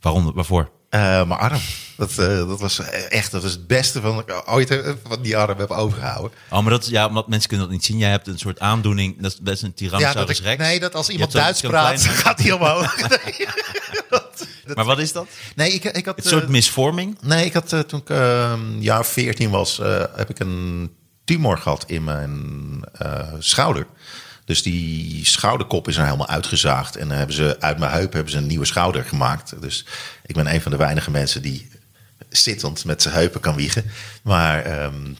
waarom, 0.00 0.32
waarvoor? 0.34 0.70
Eh, 0.94 1.00
mijn 1.00 1.40
arm. 1.40 1.60
Dat, 1.96 2.10
eh, 2.18 2.26
dat 2.48 2.60
was 2.60 2.78
echt 3.08 3.30
dat 3.30 3.42
was 3.42 3.52
het 3.52 3.66
beste 3.66 4.00
van 4.00 4.18
ik 4.18 4.42
ooit 4.46 4.80
van 5.08 5.22
die 5.22 5.36
arm 5.36 5.58
heb 5.58 5.70
overgehouden. 5.70 6.30
Oh, 6.50 6.60
maar 6.60 6.70
dat, 6.70 6.86
ja, 6.86 7.06
omdat 7.06 7.28
mensen 7.28 7.48
kunnen 7.48 7.66
dat 7.66 7.74
niet 7.76 7.84
zien. 7.84 7.98
Jij 7.98 8.10
hebt 8.10 8.26
een 8.26 8.38
soort 8.38 8.60
aandoening. 8.60 9.20
Dat 9.22 9.32
is 9.32 9.38
best 9.40 9.62
een 9.62 9.68
Ja, 9.68 9.74
Tyrannosaurus 9.74 10.42
rex. 10.42 10.58
nee, 10.62 10.80
dat 10.80 10.94
als 10.94 11.08
iemand 11.08 11.32
Duits 11.32 11.60
praat, 11.60 12.00
klein- 12.02 12.16
gaat 12.16 12.38
hij 12.38 12.52
omhoog. 12.52 12.96
Nee, 14.66 14.74
Maar 14.74 14.84
wat 14.84 14.98
is 14.98 15.12
dat? 15.12 15.26
nee 15.56 15.70
ik, 15.72 15.84
ik 15.84 16.04
had... 16.04 16.16
Een 16.18 16.24
soort 16.30 16.42
eh, 16.44 16.48
misvorming? 16.48 17.16
nee, 17.20 17.44
ik 17.44 17.52
had 17.52 17.88
toen 17.88 18.00
ik 18.00 18.10
eh, 18.10 18.50
een 18.52 18.82
jaar 18.82 19.04
14 19.06 19.50
was, 19.50 19.80
heb 20.16 20.30
ik 20.30 20.38
een 20.38 20.90
tumor 21.24 21.58
gehad 21.58 21.84
in 21.86 22.04
mijn 22.04 22.80
schouder. 23.38 23.86
Dus 24.44 24.62
die 24.62 25.26
schouderkop 25.26 25.88
is 25.88 25.96
er 25.96 26.04
helemaal 26.04 26.28
uitgezaagd. 26.28 26.96
En 26.96 27.08
dan 27.08 27.16
hebben 27.16 27.36
ze 27.36 27.60
uit 27.60 27.78
mijn 27.78 27.92
heup 27.92 28.12
hebben 28.12 28.32
ze 28.32 28.38
een 28.38 28.46
nieuwe 28.46 28.64
schouder 28.64 29.04
gemaakt. 29.04 29.60
Dus 29.60 29.86
ik 30.26 30.34
ben 30.34 30.54
een 30.54 30.60
van 30.60 30.70
de 30.70 30.78
weinige 30.78 31.10
mensen 31.10 31.42
die 31.42 31.68
zittend 32.28 32.84
met 32.84 33.02
zijn 33.02 33.14
heupen 33.14 33.40
kan 33.40 33.54
wiegen. 33.54 33.84
Maar 34.22 34.64
ehm, 34.64 35.12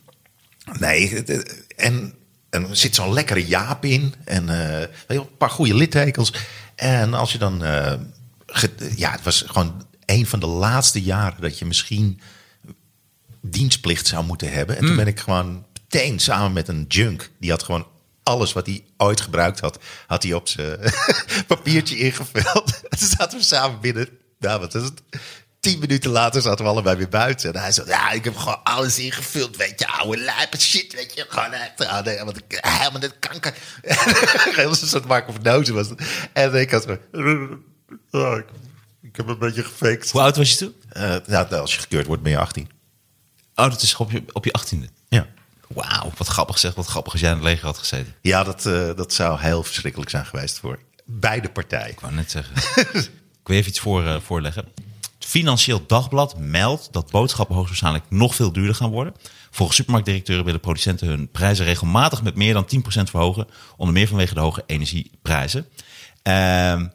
nee, 0.79 1.25
en, 1.77 2.15
en 2.51 2.69
er 2.69 2.77
zit 2.77 2.95
zo'n 2.95 3.13
lekkere 3.13 3.47
jaap 3.47 3.85
in. 3.85 4.15
En 4.25 4.47
wel, 4.47 5.21
een 5.21 5.37
paar 5.39 5.51
goede 5.51 5.75
littekens. 5.75 6.33
En 6.75 7.15
als 7.15 7.33
je 7.33 7.39
dan... 7.39 7.65
eh, 7.65 7.93
ja, 8.97 9.11
het 9.11 9.23
was 9.23 9.45
gewoon 9.47 9.87
een 10.07 10.27
van 10.27 10.41
de 10.41 10.47
laatste 10.47 11.03
jaren 11.03 11.41
dat 11.41 11.59
je 11.59 11.65
misschien 11.65 12.21
dienstplicht 13.41 14.07
zou 14.07 14.25
moeten 14.25 14.53
hebben. 14.53 14.77
En 14.77 14.87
toen 14.87 14.97
ben 14.97 15.07
ik 15.07 15.21
gewoon 15.21 15.65
meteen 15.73 16.19
samen 16.19 16.53
met 16.53 16.69
een 16.69 16.85
junk. 16.89 17.31
Die 17.39 17.51
had 17.51 17.63
gewoon 17.63 17.87
alles 18.25 18.53
wat 18.53 18.67
hij 18.67 18.85
ooit 18.97 19.21
gebruikt 19.21 19.61
had, 19.61 19.79
had 20.07 20.23
hij 20.23 20.33
op 20.33 20.49
zijn 20.49 20.79
papiertje 21.47 21.97
ingevuld. 21.97 22.81
Ze 22.99 23.07
zaten 23.07 23.39
we 23.39 23.45
samen 23.45 23.81
binnen. 23.81 24.09
Nou, 24.39 24.61
wat 24.61 24.75
is 24.75 24.83
het? 24.83 25.03
Tien 25.61 25.79
minuten 25.79 26.11
later 26.11 26.43
zaten 26.43 26.65
we 26.65 26.71
allebei 26.71 26.97
weer 26.97 27.09
buiten. 27.09 27.55
En 27.55 27.61
hij 27.61 27.73
zei, 27.73 27.89
ja, 27.89 28.11
ik 28.11 28.25
heb 28.25 28.37
gewoon 28.37 28.63
alles 28.63 28.99
ingevuld, 28.99 29.57
weet 29.57 29.81
je. 29.81 29.89
Oude 29.89 30.23
lijpe 30.23 30.61
shit, 30.61 30.95
weet 30.95 31.15
je. 31.15 31.27
Gewoon 31.29 31.53
echt, 31.53 31.87
ah, 31.87 32.05
nee, 32.05 32.25
want 32.25 32.37
ik 32.37 32.59
helemaal 32.61 33.01
net 33.01 33.19
kanker. 33.19 33.55
Heel 34.57 34.75
soort 34.75 35.07
maken 35.07 35.29
of 35.29 35.43
Noze 35.43 35.73
was 35.73 35.89
het. 35.89 36.03
En 36.33 36.55
ik 36.55 36.71
had 36.71 36.87
gewoon. 37.11 37.63
Oh, 38.11 38.39
ik, 39.03 39.17
heb 39.17 39.29
een 39.29 39.39
beetje 39.39 39.65
gefaked. 39.65 40.11
Hoe 40.11 40.21
oud 40.21 40.37
was 40.37 40.51
je 40.51 40.57
toen? 40.57 40.75
Eh, 40.89 41.03
nou, 41.03 41.27
nou, 41.27 41.55
als 41.55 41.75
je 41.75 41.81
gekeurd 41.81 42.07
wordt, 42.07 42.23
ben 42.23 42.33
je 42.33 42.39
18. 42.39 42.71
Oh, 43.55 43.71
dat 43.71 43.83
is 43.83 43.97
op 43.97 44.11
je, 44.11 44.25
op 44.33 44.45
je 44.45 44.55
18e? 44.61 45.04
Wauw, 45.75 46.13
wat 46.17 46.27
grappig 46.27 46.59
zeg. 46.59 46.75
Wat 46.75 46.87
grappig 46.87 47.13
als 47.13 47.21
jij 47.21 47.31
in 47.31 47.37
het 47.37 47.45
leger 47.45 47.65
had 47.67 47.79
gezeten. 47.79 48.15
Ja, 48.21 48.45
dat, 48.45 48.67
eh, 48.67 48.91
dat 48.97 49.13
zou 49.13 49.41
heel 49.41 49.63
verschrikkelijk 49.63 50.11
zijn 50.11 50.27
geweest 50.27 50.59
voor 50.59 50.79
beide 51.05 51.49
partijen. 51.51 51.91
Ik 51.91 52.01
wou 52.01 52.15
net 52.15 52.31
zeggen. 52.31 52.57
ik 53.41 53.47
wil 53.51 53.57
even 53.57 53.69
iets 53.71 53.81
voor, 53.81 54.07
eh, 54.07 54.21
voorleggen. 54.21 54.65
Het 55.19 55.25
Financieel 55.33 55.87
Dagblad 55.87 56.39
meldt 56.39 56.89
dat 56.93 57.11
boodschappen 57.11 57.55
hoogstwaarschijnlijk 57.55 58.05
nog 58.09 58.35
veel 58.35 58.53
duurder 58.53 58.75
gaan 58.75 58.91
worden. 58.91 59.15
Volgens 59.51 59.77
supermarktdirecteuren 59.77 60.45
willen 60.45 60.61
producenten 60.61 61.07
hun 61.09 61.31
prijzen 61.31 61.65
regelmatig 61.65 62.23
met 62.23 62.35
meer 62.35 62.53
dan 62.53 62.65
10% 62.67 63.11
verhogen. 63.11 63.47
Onder 63.77 63.95
meer 63.95 64.09
vanwege 64.09 64.35
de 64.35 64.41
hoge 64.41 64.63
energieprijzen. 64.67 65.67
Ehm, 66.23 66.87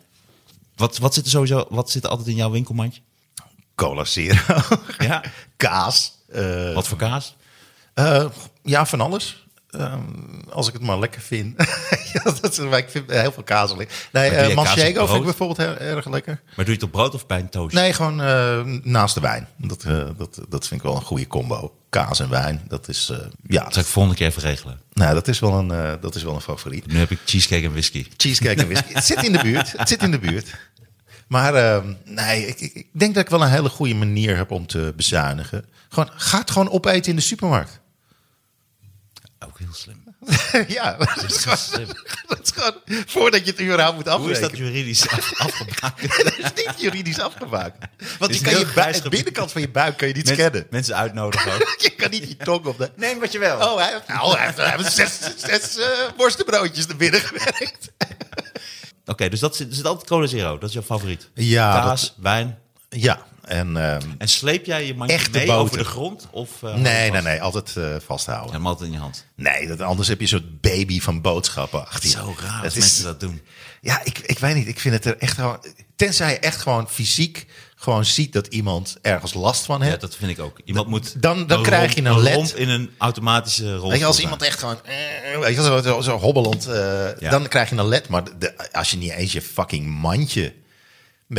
wat, 0.76 0.98
wat 0.98 1.14
zit 1.14 1.26
er 1.26 1.32
sowieso, 1.32 1.66
wat 1.70 1.92
zit 1.92 2.04
er 2.04 2.10
altijd 2.10 2.28
in 2.28 2.36
jouw 2.36 2.50
winkelmandje? 2.52 3.02
Cola 3.76 4.04
Zero. 4.06 4.40
Ja. 4.98 5.24
Kaas. 5.58 6.12
eh, 6.32 6.74
Wat 6.74 6.88
voor 6.88 6.98
kaas? 6.98 7.36
Eh, 8.06 8.26
ja, 8.64 8.86
van 8.86 9.02
alles. 9.02 9.48
Ehm, 9.70 10.02
als 10.50 10.68
ik 10.68 10.74
het 10.74 10.82
maar 10.82 11.00
lekker 11.00 11.22
vind. 11.22 11.56
ja, 12.14 12.24
dat 12.24 12.52
is, 12.52 12.58
ik 12.58 12.90
vind 12.90 13.12
heel 13.12 13.32
veel 13.32 13.44
kaas 13.44 13.76
lekker. 13.76 13.96
Nee, 14.12 14.32
uh, 14.32 14.48
op 14.48 14.54
Manchego 14.54 15.06
vind 15.06 15.20
ik 15.20 15.24
bijvoorbeeld 15.24 15.58
heel 15.58 15.78
erg 15.78 16.10
lekker. 16.10 16.42
Maar 16.56 16.66
doe 16.66 16.66
je 16.66 16.72
het 16.72 16.84
op 16.84 16.92
brood 16.92 17.16
of 17.16 17.28
bij 17.28 17.40
een 17.40 17.50
toast? 17.50 17.76
Nee, 17.76 17.94
gewoon 17.94 18.22
eh, 18.22 18.62
naast 18.84 19.14
de 19.14 19.22
wijn. 19.22 19.48
Dat, 19.58 19.84
eh, 19.84 20.08
dat, 20.18 20.40
dat 20.50 20.68
vind 20.68 20.82
ik 20.82 20.88
wel 20.88 20.96
een 20.96 21.02
goede 21.02 21.28
combo. 21.28 21.74
Kaas 21.90 22.20
en 22.20 22.30
wijn, 22.30 22.62
dat 22.68 22.88
is, 22.88 23.10
eh, 23.10 23.18
ja, 23.48 23.64
Dat 23.64 23.74
zal 23.74 23.82
ik 23.82 23.88
volgende 23.88 24.18
keer 24.18 24.28
even 24.28 24.42
regelen. 24.42 24.82
nou, 24.94 25.14
dat 25.14 25.28
is 25.28 25.40
wel 25.40 25.54
een, 25.54 25.72
eh, 25.72 25.94
dat 26.02 26.16
is 26.16 26.24
wel 26.24 26.34
een 26.36 26.42
favoriet. 26.42 26.88
Nu 26.88 26.98
heb 26.98 27.12
ik 27.12 27.20
cheesecake 27.26 27.66
en 27.66 27.72
whisky. 27.72 28.06
Cheesecake 28.18 28.62
en 28.62 28.68
whisky. 28.68 28.94
het 28.94 29.06
zit 29.06 29.24
in 29.24 29.32
de 29.32 29.42
buurt. 29.42 29.74
Het 29.78 29.88
zit 29.88 30.04
in 30.04 30.12
de 30.12 30.20
buurt. 30.20 30.56
Maar 31.28 31.56
ehm, 31.56 31.94
nee, 32.06 32.48
ik, 32.48 32.60
ik, 32.60 32.74
ik 32.74 32.88
denk 32.92 33.14
dat 33.14 33.24
ik 33.24 33.30
wel 33.30 33.42
een 33.42 33.50
hele 33.50 33.70
goede 33.70 33.94
manier 33.94 34.38
heb 34.38 34.52
om 34.52 34.68
te 34.68 34.94
bezuinigen. 34.96 35.66
Gewoon, 35.90 36.10
ga 36.16 36.40
het 36.40 36.52
gewoon 36.52 36.70
opeten 36.70 37.10
in 37.10 37.16
de 37.16 37.22
supermarkt. 37.22 37.79
Ook 39.46 39.60
heel 39.60 39.74
slim. 39.74 40.04
ja, 40.78 40.94
dat 40.98 41.24
is, 41.24 41.38
gewoon, 41.38 41.58
slim. 41.58 41.88
dat 42.28 42.40
is 42.44 42.52
gewoon 42.52 42.76
voordat 43.06 43.46
je 43.46 43.52
het 43.52 43.62
überhaupt 43.62 43.96
moet 43.96 44.08
Hoe 44.08 44.14
is 44.32 44.38
afrekenen. 44.38 44.50
dat 44.50 44.58
juridisch 44.60 45.08
af- 45.10 45.34
afgemaakt? 45.48 46.24
dat 46.24 46.38
is 46.38 46.66
niet 46.66 46.74
juridisch 46.82 47.20
afgemaakt. 47.20 47.78
Want 48.20 48.36
een 48.36 48.42
kan 48.42 48.60
je, 48.60 48.66
buik, 48.76 48.96
gebied. 48.96 49.10
binnenkant 49.12 49.52
van 49.52 49.62
je 49.62 49.70
buik 49.70 49.98
kan 49.98 50.08
je 50.08 50.14
niet 50.14 50.26
mensen, 50.26 50.44
scannen. 50.46 50.68
mensen 50.70 50.96
uitnodigen 50.96 51.54
ook. 51.54 51.76
Je 51.82 51.90
kan 51.90 52.10
niet 52.10 52.28
je 52.28 52.38
tong 52.38 52.66
op 52.66 52.78
de... 52.78 52.92
Neem 52.96 53.20
wat 53.20 53.32
je 53.32 53.40
wel. 53.40 53.58
Oh, 53.58 53.78
hij 53.78 53.92
heeft, 53.94 54.08
nou, 54.08 54.36
hij 54.38 54.46
heeft, 54.46 54.58
hij 54.58 54.76
heeft 54.78 54.94
zes, 54.94 55.20
zes 55.38 55.78
eh, 55.78 55.88
worstenbroodjes 56.18 56.88
naar 56.88 56.98
binnen 56.98 57.22
gewerkt. 57.22 57.92
Oké, 59.06 59.30
dus 59.30 59.40
dat 59.40 59.56
zit, 59.56 59.76
zit 59.76 59.86
altijd 59.86 60.08
cola 60.08 60.28
zero. 60.28 60.58
Dat 60.58 60.68
is 60.70 60.74
jouw 60.76 60.84
favoriet. 60.84 61.30
Ja, 61.34 61.72
Kaas, 61.82 62.14
wijn. 62.18 62.60
Ja, 62.90 63.26
en... 63.50 63.78
ehm, 63.78 64.02
En 64.18 64.28
sleep 64.28 64.66
jij 64.66 64.86
je 64.86 64.96
mandje 64.96 65.20
mee 65.32 65.52
over 65.52 65.78
de 65.78 65.84
grond? 65.84 66.28
Of, 66.32 66.50
uh, 66.64 66.76
nee, 66.76 67.12
nee, 67.12 67.22
nee, 67.22 67.42
altijd 67.42 67.76
eh, 67.78 67.96
vasthouden. 68.06 68.50
Helemaal 68.52 68.72
altijd 68.72 68.90
in 68.90 68.96
je 68.96 69.02
hand. 69.02 69.26
Nee, 69.36 69.68
dat, 69.68 69.82
anders 69.82 70.08
heb 70.08 70.18
je 70.18 70.24
een 70.24 70.30
soort 70.30 70.62
baby 70.62 71.00
van 71.02 71.22
boodschappen 71.22 71.88
achter 71.88 72.10
je. 72.10 72.16
Zo 72.16 72.36
raar 72.42 72.62
Dat 72.62 72.72
is- 72.76 72.80
mensen 72.80 73.04
dat 73.04 73.20
doen. 73.20 73.42
Ja, 73.82 74.02
ik, 74.04 74.20
ik 74.20 74.40
weet 74.40 74.56
niet. 74.56 74.68
Ik 74.68 74.80
vind 74.80 74.94
het 74.96 75.06
er 75.06 75.18
echt 75.18 75.34
gewoon... 75.36 75.64
Tenzij 75.96 76.32
je 76.32 76.40
echt 76.40 76.62
gewoon 76.62 76.90
fysiek 76.90 77.46
gewoon 77.76 78.06
ziet 78.06 78.34
dat 78.34 78.48
iemand 78.48 78.98
ergens 79.02 79.34
last 79.34 79.66
van 79.66 79.82
heeft. 79.82 79.94
Ja, 79.94 80.00
dat 80.00 80.16
vind 80.16 80.32
ik 80.32 80.40
ook. 80.40 80.60
Iemand 80.66 80.88
moet 80.88 81.22
dan- 81.22 81.48
dan 81.48 81.64
krijg 81.64 81.96
je 81.96 82.04
een 82.04 82.20
led. 82.20 82.54
in 82.56 82.70
een 82.70 82.90
automatische. 82.98 83.88
Weet 83.88 84.00
je, 84.00 84.06
als 84.06 84.20
iemand 84.20 84.42
echt 84.42 84.60
gewoon, 84.60 84.78
eh, 84.86 85.40
weet 85.40 85.56
je, 85.56 86.00
zo, 86.04 86.18
hobbelend, 86.18 86.68
eh, 86.68 87.20
Ja. 87.20 87.30
dan 87.30 87.48
krijg 87.48 87.70
je 87.70 87.76
een 87.76 87.88
led. 87.88 88.08
Maar 88.10 88.24
de, 88.40 88.72
als 88.72 88.92
je 88.92 88.98
niet 88.98 89.12
eens 89.12 89.32
je 89.32 89.42
fucking 89.42 89.88
mandje... 89.88 90.54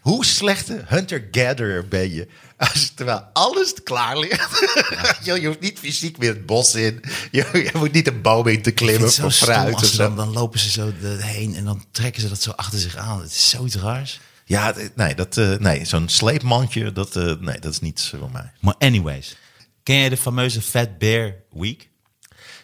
Hoe 0.00 0.24
slechte 0.24 0.84
hunter-gatherer 0.86 1.88
ben 1.88 2.12
je? 2.12 2.28
Als, 2.56 2.92
terwijl 2.94 3.20
alles 3.32 3.74
klaar 3.82 4.18
ligt. 4.18 4.60
je, 5.24 5.40
je 5.40 5.46
hoeft 5.46 5.60
niet 5.60 5.78
fysiek 5.78 6.18
meer 6.18 6.28
het 6.28 6.46
bos 6.46 6.74
in. 6.74 7.00
Je, 7.30 7.46
je 7.52 7.70
moet 7.72 7.92
niet 7.92 8.06
een 8.06 8.22
boom 8.22 8.46
in 8.46 8.62
te 8.62 8.70
klimmen 8.70 9.10
stom 9.12 9.30
fruit 9.30 9.74
of 9.74 9.90
dan, 9.90 10.16
dan 10.16 10.32
lopen 10.32 10.58
ze 10.58 10.70
zo 10.70 10.92
heen 11.18 11.54
en 11.54 11.64
dan 11.64 11.84
trekken 11.90 12.22
ze 12.22 12.28
dat 12.28 12.42
zo 12.42 12.50
achter 12.50 12.78
zich 12.78 12.96
aan. 12.96 13.20
Het 13.20 13.30
is 13.30 13.50
zoiets 13.50 13.76
raars. 13.76 14.20
Ja, 14.44 14.74
nee, 14.94 15.14
dat, 15.14 15.36
eh, 15.36 15.56
nee 15.58 15.84
zo'n 15.84 16.08
sleepmandje, 16.08 16.92
dat, 16.92 17.16
eh, 17.16 17.34
nee, 17.40 17.58
dat 17.58 17.72
is 17.72 17.80
niets 17.80 18.08
voor 18.18 18.30
mij. 18.30 18.52
Maar 18.60 18.74
anyways, 18.78 19.36
ken 19.82 19.96
jij 19.96 20.08
de 20.08 20.16
fameuze 20.16 20.62
Fat 20.62 20.98
Bear 20.98 21.34
Week? 21.50 21.89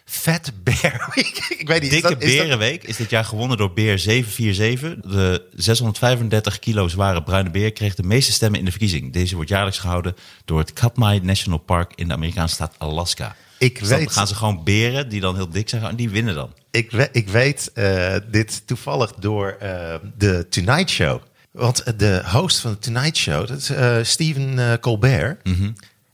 Fat 0.09 0.51
Bear 0.63 1.09
Week. 1.15 1.45
Ik 1.57 1.67
weet 1.67 1.81
niet. 1.81 1.91
is 1.93 2.01
Dikke 2.01 2.09
dat- 2.13 2.21
is 2.23 2.35
dat- 2.35 2.43
Berenweek 2.45 2.83
is 2.83 2.97
dit 2.97 3.09
jaar 3.09 3.25
gewonnen 3.25 3.57
door 3.57 3.73
Beer 3.73 3.99
747. 3.99 5.11
De 5.11 5.47
635 5.55 6.59
kilo 6.59 6.87
zware 6.87 7.23
bruine 7.23 7.49
beer 7.49 7.71
kreeg 7.71 7.95
de 7.95 8.03
meeste 8.03 8.31
stemmen 8.31 8.59
in 8.59 8.65
de 8.65 8.71
verkiezing. 8.71 9.13
Deze 9.13 9.35
wordt 9.35 9.49
jaarlijks 9.49 9.79
gehouden 9.79 10.15
door 10.45 10.59
het 10.59 10.73
Katmai 10.73 11.19
National 11.19 11.59
Park 11.59 11.91
in 11.95 12.07
de 12.07 12.13
Amerikaanse 12.13 12.53
staat 12.55 12.75
Alaska. 12.77 13.35
Ik 13.59 13.79
Dus 13.79 13.89
dan 13.89 13.97
weet- 13.99 14.11
gaan 14.11 14.27
ze 14.27 14.35
gewoon 14.35 14.63
beren 14.63 15.09
die 15.09 15.21
dan 15.21 15.35
heel 15.35 15.49
dik 15.49 15.69
zijn 15.69 15.83
en 15.83 15.95
die 15.95 16.09
winnen 16.09 16.35
dan. 16.35 16.53
Ik, 16.71 16.91
we- 16.91 17.09
ik 17.11 17.27
weet 17.29 17.71
eh, 17.73 18.15
dit 18.31 18.67
toevallig 18.67 19.11
door 19.19 19.49
eh, 19.59 19.95
de 20.17 20.45
Tonight 20.49 20.89
Show. 20.89 21.21
Want 21.51 21.99
de 21.99 22.21
host 22.25 22.59
van 22.59 22.71
de 22.71 22.79
Tonight 22.79 23.17
Show, 23.17 23.47
dat 23.47 23.57
is 23.57 23.69
eh, 23.69 23.97
Stephen 24.01 24.59
eh, 24.59 24.73
Colbert. 24.79 25.41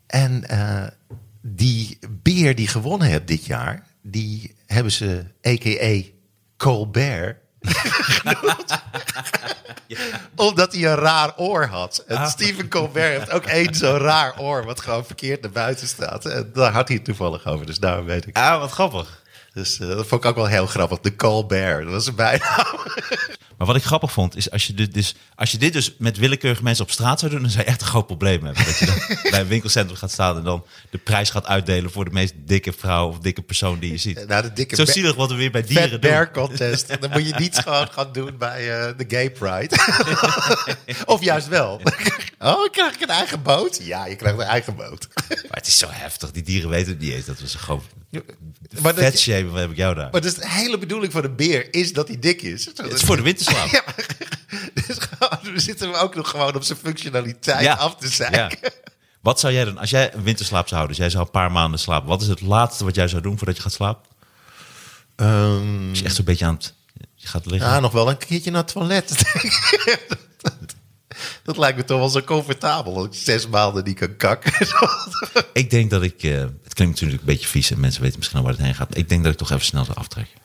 En 0.07 0.49
eh, 0.49 0.83
die 1.45 1.99
beer 2.09 2.55
die 2.55 2.67
gewonnen 2.67 3.07
heeft 3.07 3.27
dit 3.27 3.45
jaar, 3.45 3.87
die 4.01 4.55
hebben 4.65 4.91
ze 4.91 5.25
a.k.a. 5.47 6.01
Colbert 6.57 7.37
genoemd. 7.61 8.81
Omdat 10.35 10.73
hij 10.73 10.83
een 10.83 10.95
raar 10.95 11.33
oor 11.37 11.65
had. 11.65 12.03
En 12.07 12.27
Stephen 12.27 12.69
Colbert 12.69 13.19
heeft 13.19 13.31
ook 13.31 13.45
één 13.59 13.75
zo'n 13.75 13.97
raar 13.97 14.39
oor, 14.39 14.65
wat 14.65 14.81
gewoon 14.81 15.05
verkeerd 15.05 15.41
naar 15.41 15.51
buiten 15.51 15.87
staat. 15.87 16.25
En 16.25 16.49
daar 16.53 16.71
had 16.71 16.87
hij 16.87 16.97
het 16.97 17.05
toevallig 17.05 17.45
over, 17.45 17.65
dus 17.65 17.79
daarom 17.79 18.05
weet 18.05 18.27
ik. 18.27 18.37
Ah, 18.37 18.59
wat 18.59 18.71
grappig. 18.71 19.21
Dus 19.53 19.79
eh, 19.79 19.87
dat 19.87 20.07
vond 20.07 20.23
ik 20.23 20.29
ook 20.29 20.35
wel 20.35 20.45
heel 20.45 20.65
grappig. 20.65 20.99
De 20.99 21.15
Colbert, 21.15 21.83
dat 21.83 21.93
was 21.93 22.07
een 22.07 22.15
bijnaam. 22.15 22.77
Maar 23.63 23.71
wat 23.73 23.81
ik 23.81 23.87
grappig 23.87 24.11
vond, 24.11 24.35
is 24.35 24.51
als 24.51 24.67
je 24.67 24.73
dit 24.73 24.93
dus, 24.93 25.15
als 25.35 25.51
je 25.51 25.57
dit 25.57 25.73
dus 25.73 25.95
met 25.97 26.17
willekeurige 26.17 26.63
mensen 26.63 26.83
op 26.83 26.91
straat 26.91 27.19
zou 27.19 27.31
doen, 27.31 27.41
dan 27.41 27.49
zou 27.49 27.63
je 27.63 27.69
echt 27.69 27.81
een 27.81 27.87
groot 27.87 28.05
probleem 28.05 28.43
hebben. 28.45 28.65
Dat 28.65 28.77
je 28.77 28.85
dan 28.85 28.95
bij 29.31 29.39
een 29.39 29.47
winkelcentrum 29.47 29.97
gaat 29.97 30.11
staan 30.11 30.37
en 30.37 30.43
dan 30.43 30.65
de 30.89 30.97
prijs 30.97 31.29
gaat 31.29 31.45
uitdelen 31.45 31.91
voor 31.91 32.05
de 32.05 32.11
meest 32.11 32.33
dikke 32.37 32.73
vrouw 32.73 33.07
of 33.07 33.19
dikke 33.19 33.41
persoon 33.41 33.79
die 33.79 33.91
je 33.91 33.97
ziet. 33.97 34.27
Nou, 34.27 34.41
de 34.41 34.53
dikke 34.53 34.75
Zo 34.75 34.85
zielig 34.85 35.15
wat 35.15 35.29
we 35.29 35.35
weer 35.35 35.51
bij 35.51 35.63
dieren 35.63 35.89
doen. 35.89 35.99
Bear 35.99 36.31
Contest. 36.31 36.87
Dan 37.01 37.09
moet 37.11 37.27
je 37.27 37.33
niet 37.37 37.57
gewoon 37.57 37.87
gaan 37.91 38.11
doen 38.11 38.37
bij 38.37 38.79
eh, 38.79 38.97
de 38.97 39.05
Gay 39.07 39.31
Pride. 39.31 39.75
of 41.13 41.23
juist 41.23 41.47
wel. 41.47 41.81
oh, 42.39 42.69
krijg 42.71 42.93
ik 42.93 43.01
een 43.01 43.07
eigen 43.07 43.41
boot? 43.41 43.79
Ja, 43.83 44.05
je 44.05 44.15
krijgt 44.15 44.39
een 44.39 44.45
eigen 44.45 44.75
boot. 44.75 45.07
Maar 45.29 45.47
het 45.49 45.67
is 45.67 45.77
zo 45.77 45.87
heftig. 45.89 46.31
Die 46.31 46.43
dieren 46.43 46.69
weten 46.69 46.91
het 46.91 47.01
niet 47.01 47.13
eens. 47.13 47.25
Dat 47.25 47.39
we 47.39 47.47
ze 47.47 47.57
gewoon 47.57 47.83
maar, 48.81 48.93
vet 48.93 49.19
shamen. 49.19 49.51
Wat 49.51 49.59
heb 49.59 49.71
ik 49.71 49.77
jou 49.77 49.95
daar? 49.95 50.09
maar 50.11 50.21
dus 50.21 50.33
de 50.33 50.49
hele 50.49 50.77
bedoeling 50.77 51.11
van 51.11 51.23
een 51.23 51.35
beer 51.35 51.73
is 51.73 51.93
dat 51.93 52.07
hij 52.07 52.19
dik 52.19 52.41
is. 52.41 52.65
Het 52.65 52.93
is 52.93 53.01
voor 53.01 53.15
de 53.15 53.21
Ja, 53.71 53.83
dus 54.73 54.97
gewoon, 55.09 55.53
we 55.53 55.59
zitten 55.59 55.89
hem 55.91 55.97
ook 55.99 56.15
nog 56.15 56.29
gewoon 56.29 56.55
op 56.55 56.63
zijn 56.63 56.77
functionaliteit 56.77 57.63
Ja. 57.63 57.73
af 57.73 57.95
te 57.95 58.07
zeiken. 58.07 58.57
Ja. 58.61 58.69
Wat 59.21 59.39
zou 59.39 59.53
jij 59.53 59.63
doen 59.65 59.77
als 59.77 59.89
jij 59.89 60.13
een 60.13 60.23
winterslaap 60.23 60.67
zou 60.67 60.75
houden? 60.75 60.89
Dus 60.95 60.97
jij 61.05 61.09
zou 61.09 61.23
een 61.25 61.31
paar 61.31 61.51
maanden 61.51 61.79
slapen. 61.79 62.07
Wat 62.07 62.21
is 62.21 62.27
het 62.27 62.41
laatste 62.41 62.83
wat 62.83 62.95
jij 62.95 63.07
zou 63.07 63.21
doen 63.21 63.37
voordat 63.37 63.55
je 63.55 63.61
gaat 63.61 63.73
slapen? 63.73 64.09
Ehm, 65.15 65.89
Als 65.89 65.99
je 65.99 66.05
echt 66.05 66.15
zo'n 66.15 66.25
beetje 66.25 66.45
aan 66.45 66.53
het... 66.53 66.73
Je 67.15 67.27
gaat 67.27 67.45
liggen. 67.45 67.69
ja, 67.69 67.79
nog 67.79 67.91
wel 67.91 68.09
een 68.09 68.17
keertje 68.17 68.51
naar 68.51 68.61
het 68.63 68.71
toilet. 68.73 69.23
dat 71.43 71.57
lijkt 71.57 71.77
me 71.77 71.83
toch 71.83 71.99
wel 71.99 72.09
zo 72.09 72.21
comfortabel. 72.21 73.03
Ik 73.05 73.13
zes 73.13 73.47
maanden 73.47 73.83
niet 73.83 73.99
kan 73.99 74.15
kakken. 74.17 74.53
Ik 75.53 75.69
denk 75.69 75.89
dat 75.89 76.01
ik... 76.03 76.23
eh, 76.23 76.31
het 76.63 76.73
klinkt 76.73 76.93
natuurlijk 76.93 77.21
een 77.21 77.27
beetje 77.33 77.47
vies 77.47 77.71
en 77.71 77.79
mensen 77.79 78.01
weten 78.01 78.17
misschien 78.17 78.39
al 78.39 78.45
waar 78.45 78.53
het 78.53 78.63
heen 78.63 78.75
gaat. 78.75 78.97
Ik 78.97 79.09
denk 79.09 79.23
dat 79.23 79.31
ik 79.31 79.37
toch 79.37 79.51
even 79.51 79.65
snel 79.65 79.85
zou 79.85 79.97
aftrekken. 79.97 80.41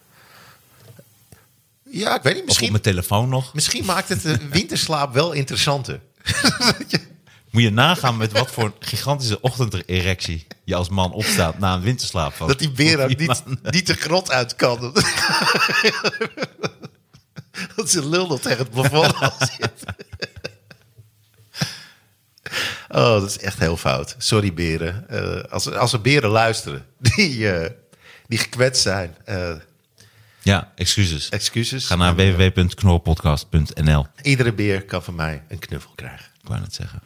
Ja, 1.91 2.17
ik 2.17 2.23
weet 2.23 2.35
niet. 2.35 2.35
Of 2.35 2.41
op 2.41 2.47
Misschien, 2.47 2.71
mijn 2.71 2.83
telefoon 2.83 3.29
nog. 3.29 3.55
misschien 3.55 3.85
maakt 3.85 4.09
het 4.09 4.23
de 4.23 4.49
winterslaap 4.51 5.15
wel 5.15 5.33
interessanter. 5.33 6.01
Moet 7.51 7.63
je 7.63 7.71
nagaan 7.71 8.17
met 8.17 8.33
wat 8.33 8.51
voor 8.51 8.73
gigantische 8.79 9.41
ochtenderectie 9.41 10.47
je 10.65 10.75
als 10.75 10.89
man 10.89 11.13
opstaat 11.13 11.59
na 11.59 11.75
een 11.75 11.81
winterslaap. 11.81 12.33
Van 12.33 12.49
Dat 12.49 12.59
die 12.59 12.71
beer 12.71 13.03
ook 13.03 13.17
niet, 13.17 13.43
niet 13.75 13.87
de 13.87 13.95
grot 13.95 14.31
uit 14.31 14.57
kan. 14.57 14.93
dat 17.77 17.91
ze 17.91 18.09
lul 18.09 18.27
nog 18.27 18.41
tegen 18.41 18.59
het 18.59 18.71
plafond 18.71 19.35
zit. 19.39 19.85
Oh, 22.89 23.21
dat 23.21 23.29
is 23.29 23.39
echt 23.39 23.59
heel 23.59 23.77
fout. 23.77 24.15
Sorry, 24.19 24.55
beren. 24.55 25.09
Eh, 25.09 25.53
als, 25.53 25.73
als 25.73 25.93
er 25.93 26.01
beren 26.01 26.31
luisteren 26.31 26.87
die, 26.99 27.53
eh, 27.53 27.71
die 28.27 28.39
gekwetst 28.39 28.83
zijn, 28.83 29.17
eh, 29.25 29.53
Ja, 30.49 30.73
excuses. 30.75 31.29
excuses. 31.29 31.87
Ga 31.87 31.97
naar 31.97 32.15
www.knorrelpodcast.nl. 32.17 34.07
Iedere 34.23 34.53
beer 34.53 34.85
kan 34.85 35.03
van 35.03 35.15
mij 35.15 35.43
een 35.49 35.59
knuffel 35.59 35.91
krijgen. 35.95 36.27
Ik 36.43 36.49
wou 36.49 36.61
net 36.61 36.75
zeggen. 36.75 37.03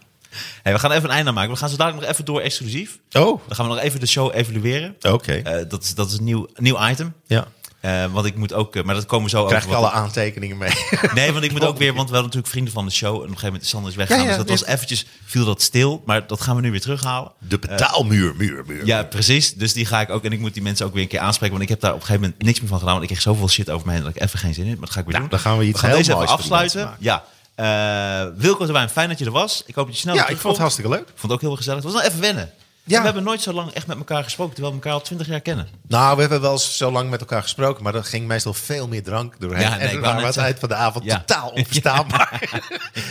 Hey, 0.63 0.73
we 0.73 0.79
gaan 0.79 0.91
even 0.93 1.05
een 1.09 1.15
einde 1.15 1.33
maken. 1.33 1.51
We 1.53 1.57
gaan 1.57 1.69
zo 1.69 1.77
dadelijk 1.77 2.03
nog 2.03 2.13
even 2.13 2.25
door 2.25 2.41
exclusief. 2.41 2.99
Oh, 3.13 3.41
Dan 3.47 3.57
gaan 3.57 3.69
we 3.69 3.75
nog 3.75 3.83
even 3.83 4.01
de 4.01 4.07
show 4.07 4.35
evalueren. 4.35 4.97
oké. 5.03 5.33
Eh, 5.33 5.69
dat, 5.69 5.83
is, 5.83 5.95
dat 5.95 6.11
is 6.11 6.19
een 6.19 6.25
nieuw, 6.25 6.49
nieuw 6.57 6.89
item. 6.89 7.15
ja. 7.27 7.47
Eh, 7.83 8.13
want 8.13 8.27
ik 8.27 8.37
moet 8.37 8.53
ook, 8.53 8.77
eh, 8.77 8.83
maar 8.83 8.95
dat 8.95 9.07
komen 9.07 9.25
we 9.25 9.37
zo 9.37 9.45
Krijg 9.45 9.65
ik 9.65 9.73
alle 9.73 9.91
aantekeningen 9.91 10.57
mee. 10.57 10.71
Nee, 11.15 11.33
want 11.33 11.45
ik 11.45 11.53
moet 11.53 11.65
ook 11.65 11.79
weer, 11.79 11.95
want 11.95 12.09
we 12.09 12.15
hadden 12.15 12.23
natuurlijk 12.23 12.53
vrienden 12.53 12.73
van 12.73 12.85
de 12.85 12.91
show. 12.93 13.09
En 13.09 13.15
op 13.15 13.23
een 13.23 13.29
gegeven 13.29 13.47
moment 13.47 13.65
is 13.65 13.69
Sander 13.69 13.91
is 13.91 13.97
weggegaan. 13.97 14.23
Ja, 14.25 14.31
ja, 14.31 14.37
dus 14.37 14.47
dat 14.47 14.59
was 14.59 14.69
eventjes, 14.69 15.07
viel 15.25 15.45
dat 15.45 15.63
stil. 15.63 16.03
Maar 16.07 16.27
dat 16.27 16.41
gaan 16.41 16.57
we 16.57 16.63
nu 16.63 16.71
weer 16.71 16.81
terughalen. 16.81 17.33
De 17.39 17.59
betaalmuur, 17.59 18.35
muur, 18.37 18.65
muur. 18.67 18.87
Ja, 18.87 19.03
precies. 19.03 19.55
Dus 19.55 19.73
die 19.73 19.87
ga 19.87 20.01
ik 20.01 20.11
ook. 20.11 20.25
En 20.25 20.33
ik 20.33 20.41
moet 20.41 20.55
die 20.55 20.63
mensen 20.63 20.87
ook 20.87 20.93
weer 20.93 21.03
een 21.03 21.09
keer 21.09 21.21
aanspreken. 21.21 21.57
Want 21.57 21.71
ik 21.71 21.71
heb 21.71 21.81
daar 21.81 21.93
op 21.95 22.01
een 22.01 22.07
gegeven 22.07 22.27
moment 22.29 22.43
niks 22.43 22.61
meer 22.61 22.69
van 22.69 22.79
gedaan. 22.79 22.95
Want 22.95 23.11
ik 23.11 23.11
kreeg 23.11 23.23
zoveel 23.23 23.49
shit 23.49 23.71
over 23.71 23.87
me 23.87 23.93
heen 23.93 24.03
dat 24.03 24.17
ik 24.17 24.23
even 24.23 24.39
geen 24.39 24.55
zin 24.55 24.65
in 24.65 24.71
heb. 24.71 24.79
Maar 24.79 24.87
dat 24.87 24.95
ga 24.95 25.01
ik 25.01 25.07
weer 25.07 25.21
doen. 25.21 25.29
dan 25.29 25.39
gaan 25.39 25.59
we 25.59 25.65
iets 25.65 25.81
gaan 25.81 25.89
heel 25.89 25.99
deze 25.99 26.13
even 26.13 26.27
afsluiten. 26.27 26.97
Ja. 26.99 27.25
Eh 27.55 28.27
Wilco 28.37 28.67
de 28.67 28.73
Wijn, 28.73 28.89
fijn 28.89 29.09
dat 29.09 29.19
je 29.19 29.25
er 29.25 29.31
was. 29.31 29.63
Ik 29.67 29.75
hoop 29.75 29.87
dat 29.87 29.95
je 29.95 30.01
snel 30.01 30.15
Ja, 30.15 30.29
ik 30.29 30.37
vond 30.37 30.53
het 30.53 30.59
hartstikke 30.59 30.91
leuk. 30.91 31.01
Ik 31.01 31.07
vond 31.07 31.23
het 31.23 31.33
ook 31.33 31.41
heel 31.41 31.57
gezellig. 31.57 31.83
Het 31.83 31.93
was 31.93 32.03
nog 32.03 32.11
even 32.11 32.21
wennen. 32.21 32.53
Ja. 32.85 32.99
We 32.99 33.05
hebben 33.05 33.23
nooit 33.23 33.43
zo 33.43 33.53
lang 33.53 33.71
echt 33.71 33.87
met 33.87 33.97
elkaar 33.97 34.25
gesproken. 34.25 34.55
Terwijl 34.55 34.75
we 34.77 34.81
elkaar 34.83 34.99
al 34.99 35.05
twintig 35.05 35.27
jaar 35.27 35.41
kennen. 35.41 35.69
Nou, 35.89 36.15
we 36.15 36.21
hebben 36.21 36.41
wel 36.41 36.59
zo 36.59 36.91
lang 36.91 37.11
met 37.11 37.21
elkaar 37.21 37.43
gesproken, 37.43 37.83
maar 37.83 37.95
er 37.95 38.05
ging 38.05 38.27
meestal 38.27 38.55
veel 38.55 38.89
meer 38.89 39.03
drank 39.03 39.35
doorheen. 39.41 39.61
Ja, 39.61 39.77
nee, 39.77 39.89
en 39.89 40.01
net 40.01 40.39
aan 40.39 40.45
het 40.45 40.59
van 40.59 40.69
de 40.69 40.75
avond 40.75 41.05
Ja. 41.05 41.19
totaal 41.19 41.49
onverstaanbaar. 41.49 42.61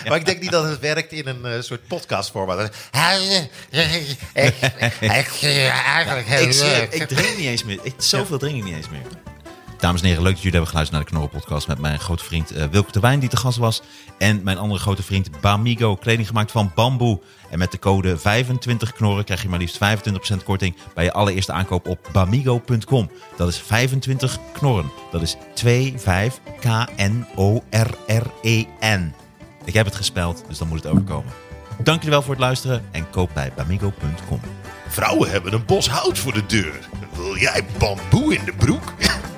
Maar 0.07 0.17
ik 0.17 0.25
denk 0.25 0.41
niet 0.41 0.51
dat 0.51 0.63
het 0.63 0.79
werkt 0.79 1.11
in 1.11 1.27
een 1.27 1.45
eh, 1.45 1.61
soort 1.61 1.87
podcastformaat. 1.87 2.69
Ik, 6.91 6.93
ik 6.93 7.07
drink 7.07 7.37
niet 7.37 7.47
eens 7.47 7.63
meer. 7.63 7.79
Ik, 7.83 7.93
zoveel 7.97 8.37
drink 8.37 8.57
ik 8.57 8.63
niet 8.63 8.75
eens 8.75 8.89
meer. 8.89 9.01
Dames 9.81 10.01
en 10.01 10.07
heren, 10.07 10.23
leuk 10.23 10.33
dat 10.33 10.41
jullie 10.41 10.57
hebben 10.57 10.69
geluisterd 10.69 10.99
naar 10.99 11.09
de 11.09 11.15
Knorren 11.15 11.39
podcast 11.39 11.67
met 11.67 11.79
mijn 11.79 11.99
grote 11.99 12.23
vriend 12.23 12.51
eh 12.51 12.65
Wilke 12.71 12.91
de 12.91 12.99
Wijn 12.99 13.19
die 13.19 13.29
te 13.29 13.37
gast 13.37 13.57
was. 13.57 13.81
En 14.17 14.43
mijn 14.43 14.57
andere 14.57 14.79
grote 14.79 15.03
vriend 15.03 15.41
Bamigo, 15.41 15.95
kleding 15.95 16.27
gemaakt 16.27 16.51
van 16.51 16.71
bamboe. 16.75 17.19
En 17.49 17.59
met 17.59 17.71
de 17.71 17.79
code 17.79 18.17
25 18.17 18.93
knorren 18.93 19.23
krijg 19.23 19.41
je 19.41 19.49
maar 19.49 19.59
liefst 19.59 19.77
25% 19.77 20.43
korting 20.43 20.75
bij 20.93 21.03
je 21.03 21.13
allereerste 21.13 21.51
aankoop 21.51 21.87
op 21.87 22.09
bamigo.com. 22.11 23.11
Dat 23.37 23.47
is 23.47 23.57
25 23.57 24.37
knorren. 24.53 24.91
Dat 25.11 25.21
is 25.21 25.35
25 25.55 26.39
K-N-O-R-R-E-N. 26.59 27.33
Ik 29.65 29.73
heb 29.73 29.85
het 29.85 29.95
gespeld, 29.95 30.43
dus 30.47 30.57
dan 30.57 30.67
moet 30.67 30.83
het 30.83 30.91
overkomen. 30.91 31.33
Dank 31.83 31.97
jullie 31.97 32.13
wel 32.13 32.21
voor 32.21 32.33
het 32.33 32.43
luisteren 32.43 32.83
en 32.91 33.09
koop 33.09 33.29
bij 33.33 33.51
bamigo.com. 33.55 34.39
Vrouwen 34.87 35.31
hebben 35.31 35.53
een 35.53 35.65
bos 35.65 35.89
hout 35.89 36.17
voor 36.17 36.33
de 36.33 36.45
deur. 36.45 36.89
Wil 37.15 37.37
jij 37.37 37.65
bamboe 37.77 38.35
in 38.35 38.45
de 38.45 38.53
broek? 38.53 38.93